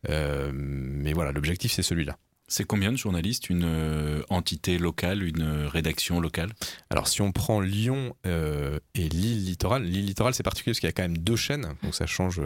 mais 0.09 1.12
voilà, 1.12 1.31
l'objectif 1.31 1.73
c'est 1.73 1.83
celui-là. 1.83 2.19
C'est 2.53 2.65
combien 2.65 2.93
de 2.93 2.99
journalistes 2.99 3.49
une 3.49 3.65
euh, 3.65 4.23
entité 4.29 4.77
locale, 4.77 5.23
une 5.23 5.41
euh, 5.41 5.69
rédaction 5.69 6.21
locale? 6.21 6.51
Alors 6.91 7.09
si 7.09 7.23
on 7.23 7.33
prend 7.33 7.61
Lyon 7.61 8.15
euh, 8.27 8.79
et 8.95 9.09
l'île 9.09 9.47
littorale, 9.47 9.85
l'île 9.85 10.05
littorale 10.05 10.35
c'est 10.35 10.43
particulier 10.43 10.73
parce 10.73 10.81
qu'il 10.81 10.87
y 10.87 10.91
a 10.91 10.93
quand 10.93 11.03
même 11.03 11.17
deux 11.17 11.37
chaînes, 11.37 11.73
donc 11.83 11.95
ça 11.95 12.05
change. 12.05 12.43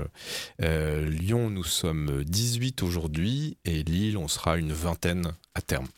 Euh, 0.62 1.10
Lyon 1.10 1.50
nous 1.50 1.64
sommes 1.64 2.22
18 2.22 2.84
aujourd'hui 2.84 3.58
et 3.64 3.82
Lille 3.82 4.16
on 4.16 4.28
sera 4.28 4.58
une 4.58 4.72
vingtaine 4.72 5.32
à 5.56 5.60
terme. 5.60 5.88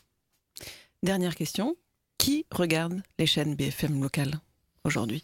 Dernière 1.03 1.35
question, 1.35 1.77
qui 2.17 2.47
regarde 2.51 3.03
les 3.19 3.27
chaînes 3.27 3.53
BFM 3.53 4.01
locales 4.01 4.39
aujourd'hui? 4.85 5.23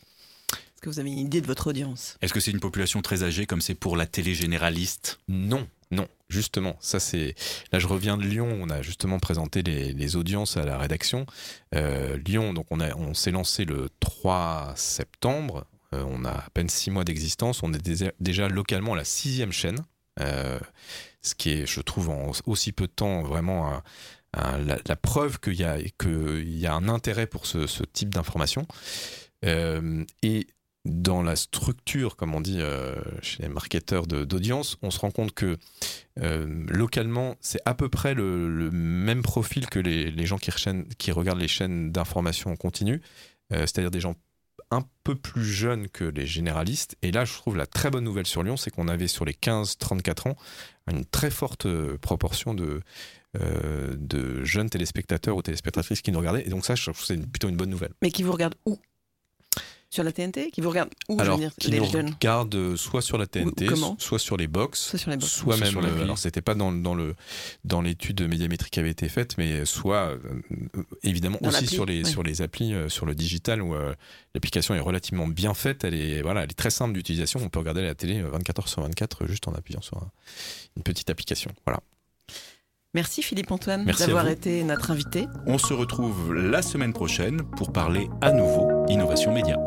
Est-ce 0.53 0.81
que 0.81 0.89
vous 0.91 0.99
avez 0.99 1.09
une 1.09 1.17
idée 1.17 1.41
de 1.41 1.47
votre 1.47 1.71
audience? 1.71 2.17
Est-ce 2.21 2.33
que 2.33 2.39
c'est 2.39 2.51
une 2.51 2.59
population 2.59 3.01
très 3.01 3.23
âgée 3.23 3.47
comme 3.47 3.61
c'est 3.61 3.73
pour 3.73 3.97
la 3.97 4.05
télé 4.05 4.35
généraliste? 4.35 5.19
Non, 5.27 5.67
non, 5.95 6.07
justement, 6.29 6.75
ça 6.79 6.99
c'est. 6.99 7.35
Là, 7.71 7.79
je 7.79 7.87
reviens 7.87 8.17
de 8.17 8.23
Lyon. 8.23 8.49
On 8.61 8.69
a 8.69 8.81
justement 8.81 9.19
présenté 9.19 9.63
les, 9.63 10.15
audiences 10.15 10.57
à 10.57 10.65
la 10.65 10.77
rédaction. 10.77 11.25
Euh, 11.73 12.17
Lyon, 12.25 12.53
donc 12.53 12.67
on 12.71 13.13
s'est 13.13 13.31
lancé 13.31 13.65
le 13.65 13.89
3 13.99 14.73
septembre. 14.75 15.65
Euh, 15.93 16.03
on 16.07 16.25
a 16.25 16.31
à 16.31 16.49
peine 16.53 16.69
six 16.69 16.91
mois 16.91 17.03
d'existence. 17.03 17.63
On 17.63 17.73
est 17.73 18.11
déjà, 18.19 18.47
localement 18.49 18.95
la 18.95 19.03
sixième 19.03 19.51
chaîne, 19.51 19.79
euh, 20.19 20.59
ce 21.21 21.35
qui 21.35 21.51
est, 21.51 21.65
je 21.65 21.81
trouve, 21.81 22.09
en 22.09 22.31
aussi 22.45 22.71
peu 22.71 22.87
de 22.87 22.91
temps 22.91 23.23
vraiment 23.23 23.81
la, 24.33 24.95
preuve 24.95 25.39
qu'il 25.39 25.53
y 25.53 25.63
a 25.63 25.77
y 25.79 26.67
a 26.67 26.73
un 26.73 26.89
intérêt 26.89 27.27
pour 27.27 27.45
ce, 27.45 27.83
type 27.83 28.13
d'information. 28.13 28.67
Dans 30.85 31.23
la 31.23 31.35
structure, 31.35 32.15
comme 32.15 32.35
on 32.35 32.41
dit 32.41 32.59
euh, 32.59 32.95
chez 33.21 33.41
les 33.41 33.49
marketeurs 33.49 34.05
d'audience, 34.05 34.77
on 34.83 34.91
se 34.91 34.99
rend 34.99 35.11
compte 35.11 35.33
que 35.33 35.57
euh, 36.19 36.65
localement, 36.69 37.35
c'est 37.41 37.59
à 37.65 37.73
peu 37.73 37.89
près 37.89 38.13
le, 38.13 38.69
même 38.71 39.23
profil 39.23 39.67
que 39.67 39.79
les, 39.79 40.25
gens 40.25 40.37
qui, 40.37 41.11
regardent 41.11 41.39
les 41.39 41.47
chaînes 41.47 41.91
d'information 41.91 42.51
en 42.51 42.55
continu, 42.55 43.01
euh, 43.51 43.61
c'est-à-dire 43.61 43.91
des 43.91 43.99
gens 43.99 44.15
un 44.71 44.83
peu 45.03 45.15
plus 45.15 45.43
jeunes 45.43 45.89
que 45.89 46.03
les 46.03 46.27
généralistes. 46.27 46.95
Et 47.01 47.11
là, 47.11 47.25
je 47.25 47.33
trouve 47.33 47.57
la 47.57 47.65
très 47.65 47.89
bonne 47.89 48.03
nouvelle 48.03 48.27
sur 48.27 48.43
Lyon, 48.43 48.55
c'est 48.55 48.69
qu'on 48.69 48.87
avait 48.87 49.07
sur 49.07 49.25
les 49.25 49.33
15-34 49.33 50.29
ans 50.29 50.35
une 50.91 51.05
très 51.05 51.31
forte 51.31 51.67
proportion 51.97 52.53
de, 52.53 52.81
jeunes 54.43 54.69
téléspectateurs 54.69 55.35
ou 55.35 55.41
téléspectatrices 55.41 56.01
qui 56.01 56.11
nous 56.11 56.19
regardaient. 56.19 56.45
Et 56.45 56.49
donc 56.49 56.63
ça, 56.63 56.75
je 56.75 56.83
trouve 56.83 57.03
c'est 57.03 57.17
plutôt 57.17 57.49
une 57.49 57.57
bonne 57.57 57.71
nouvelle. 57.71 57.93
Mais 58.03 58.11
qui 58.11 58.21
vous 58.21 58.31
regardent 58.31 58.55
où? 58.65 58.79
Sur 59.95 60.03
la 60.03 60.11
TNT 60.11 60.51
Qui 60.51 60.61
vous 60.61 60.69
regardent 60.69 60.91
Où 61.09 61.13
je 61.13 61.17
veux 61.17 61.21
Alors, 61.23 61.39
dire, 61.39 61.51
qui 61.59 61.71
les 61.71 61.79
nous 61.79 61.85
jeunes 61.85 62.11
regarde 62.11 62.53
euh, 62.53 62.75
soit 62.75 63.01
sur 63.01 63.17
la 63.17 63.25
TNT, 63.25 63.65
comment 63.65 63.95
soit 63.99 64.19
sur 64.19 64.37
les 64.37 64.47
box, 64.47 64.79
Soit 64.79 64.99
sur 64.99 65.09
les 65.09 65.17
box. 65.17 65.31
soit 65.31 65.55
Soit 65.55 65.63
même. 65.63 65.71
sur 65.71 65.81
l'appli. 65.81 65.99
euh, 65.99 66.03
alors, 66.03 66.17
c'était 66.19 66.41
pas 66.41 66.53
dans, 66.53 66.71
dans 66.71 66.93
le 66.93 67.15
dans 67.63 67.81
l'étude 67.81 68.21
médiamétrique 68.29 68.73
qui 68.73 68.79
avait 68.79 68.91
été 68.91 69.09
faite, 69.09 69.37
mais 69.37 69.65
soit 69.65 70.09
euh, 70.09 70.17
évidemment 71.03 71.39
Dans 71.41 71.49
aussi 71.49 71.65
sur 71.67 71.85
les 71.85 72.03
ouais. 72.03 72.09
sur 72.09 72.21
les 72.21 72.41
applis, 72.41 72.73
euh, 72.73 72.89
sur 72.89 73.05
le 73.05 73.15
digital 73.15 73.61
où 73.61 73.73
euh, 73.73 73.93
l'application 74.35 74.75
est 74.75 74.79
relativement 74.79 75.27
bien 75.27 75.53
faite. 75.53 75.83
Elle 75.83 75.95
est 75.95 76.21
voilà, 76.21 76.43
elle 76.43 76.51
est 76.51 76.53
très 76.53 76.69
simple 76.69 76.93
d'utilisation. 76.93 77.39
On 77.43 77.49
peut 77.49 77.59
regarder 77.59 77.81
la 77.81 77.95
télé 77.95 78.19
euh, 78.21 78.29
24 78.29 78.59
heures 78.59 78.67
sur 78.67 78.81
24 78.83 79.23
euh, 79.23 79.27
juste 79.27 79.47
en 79.47 79.53
appuyant 79.53 79.81
sur 79.81 79.97
un- 79.97 80.11
une 80.77 80.83
petite 80.83 81.09
application. 81.09 81.51
Voilà. 81.65 81.79
Merci 82.93 83.21
Philippe 83.21 83.51
Antoine 83.51 83.83
Merci 83.83 84.03
à 84.03 84.07
d'avoir 84.07 84.27
été 84.29 84.63
notre 84.63 84.89
invité. 84.89 85.25
On 85.47 85.57
se 85.57 85.73
retrouve 85.73 86.33
la 86.33 86.61
semaine 86.61 86.93
prochaine 86.93 87.43
pour 87.57 87.73
parler 87.73 88.07
à 88.21 88.31
nouveau 88.31 88.85
innovation 88.87 89.33
média. 89.33 89.57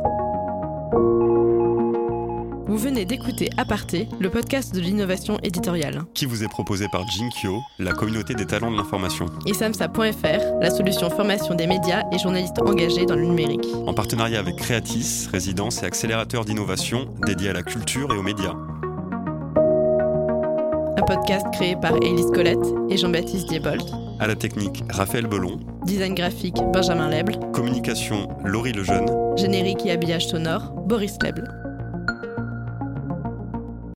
Vous 0.93 2.77
venez 2.77 3.05
d'écouter 3.05 3.51
Aparté, 3.57 4.09
le 4.21 4.31
podcast 4.31 4.75
de 4.75 4.81
l'innovation 4.81 5.39
éditoriale. 5.43 6.03
qui 6.15 6.25
vous 6.27 6.45
est 6.45 6.49
proposé 6.49 6.87
par 6.91 7.07
Jinkyo, 7.09 7.61
la 7.79 7.93
communauté 7.93 8.35
des 8.35 8.47
talents 8.47 8.71
de 8.71 8.77
l'information, 8.77 9.27
Et 9.47 9.53
samsa.fr, 9.55 10.59
la 10.61 10.71
solution 10.71 11.11
formation 11.11 11.55
des 11.55 11.67
médias 11.67 12.03
et 12.13 12.19
journalistes 12.19 12.59
engagés 12.65 13.05
dans 13.07 13.17
le 13.17 13.25
numérique. 13.27 13.67
en 13.87 13.93
partenariat 13.95 14.39
avec 14.39 14.57
Creatis, 14.57 15.29
résidence 15.33 15.83
et 15.83 15.87
accélérateur 15.87 16.45
d'innovation 16.45 17.07
dédié 17.27 17.51
à 17.51 17.53
la 17.55 17.63
culture 17.63 18.13
et 18.15 18.17
aux 18.17 18.23
médias. 18.23 18.55
Un 20.97 21.03
podcast 21.03 21.47
créé 21.53 21.77
par 21.77 21.97
Élise 21.97 22.31
Colette 22.35 22.67
et 22.91 22.97
Jean-Baptiste 22.97 23.49
Diebold. 23.49 23.83
À 24.21 24.27
la 24.27 24.35
technique, 24.35 24.83
Raphaël 24.91 25.27
Belon, 25.27 25.61
Design 25.85 26.15
graphique, 26.15 26.57
Benjamin 26.73 27.09
Leble. 27.09 27.39
communication, 27.53 28.29
Laurie 28.45 28.73
Lejeune, 28.73 29.07
Générique 29.37 29.87
et 29.87 29.93
habillage 29.93 30.27
sonore, 30.27 30.73
Boris 30.87 31.17
Leble. 31.23 31.68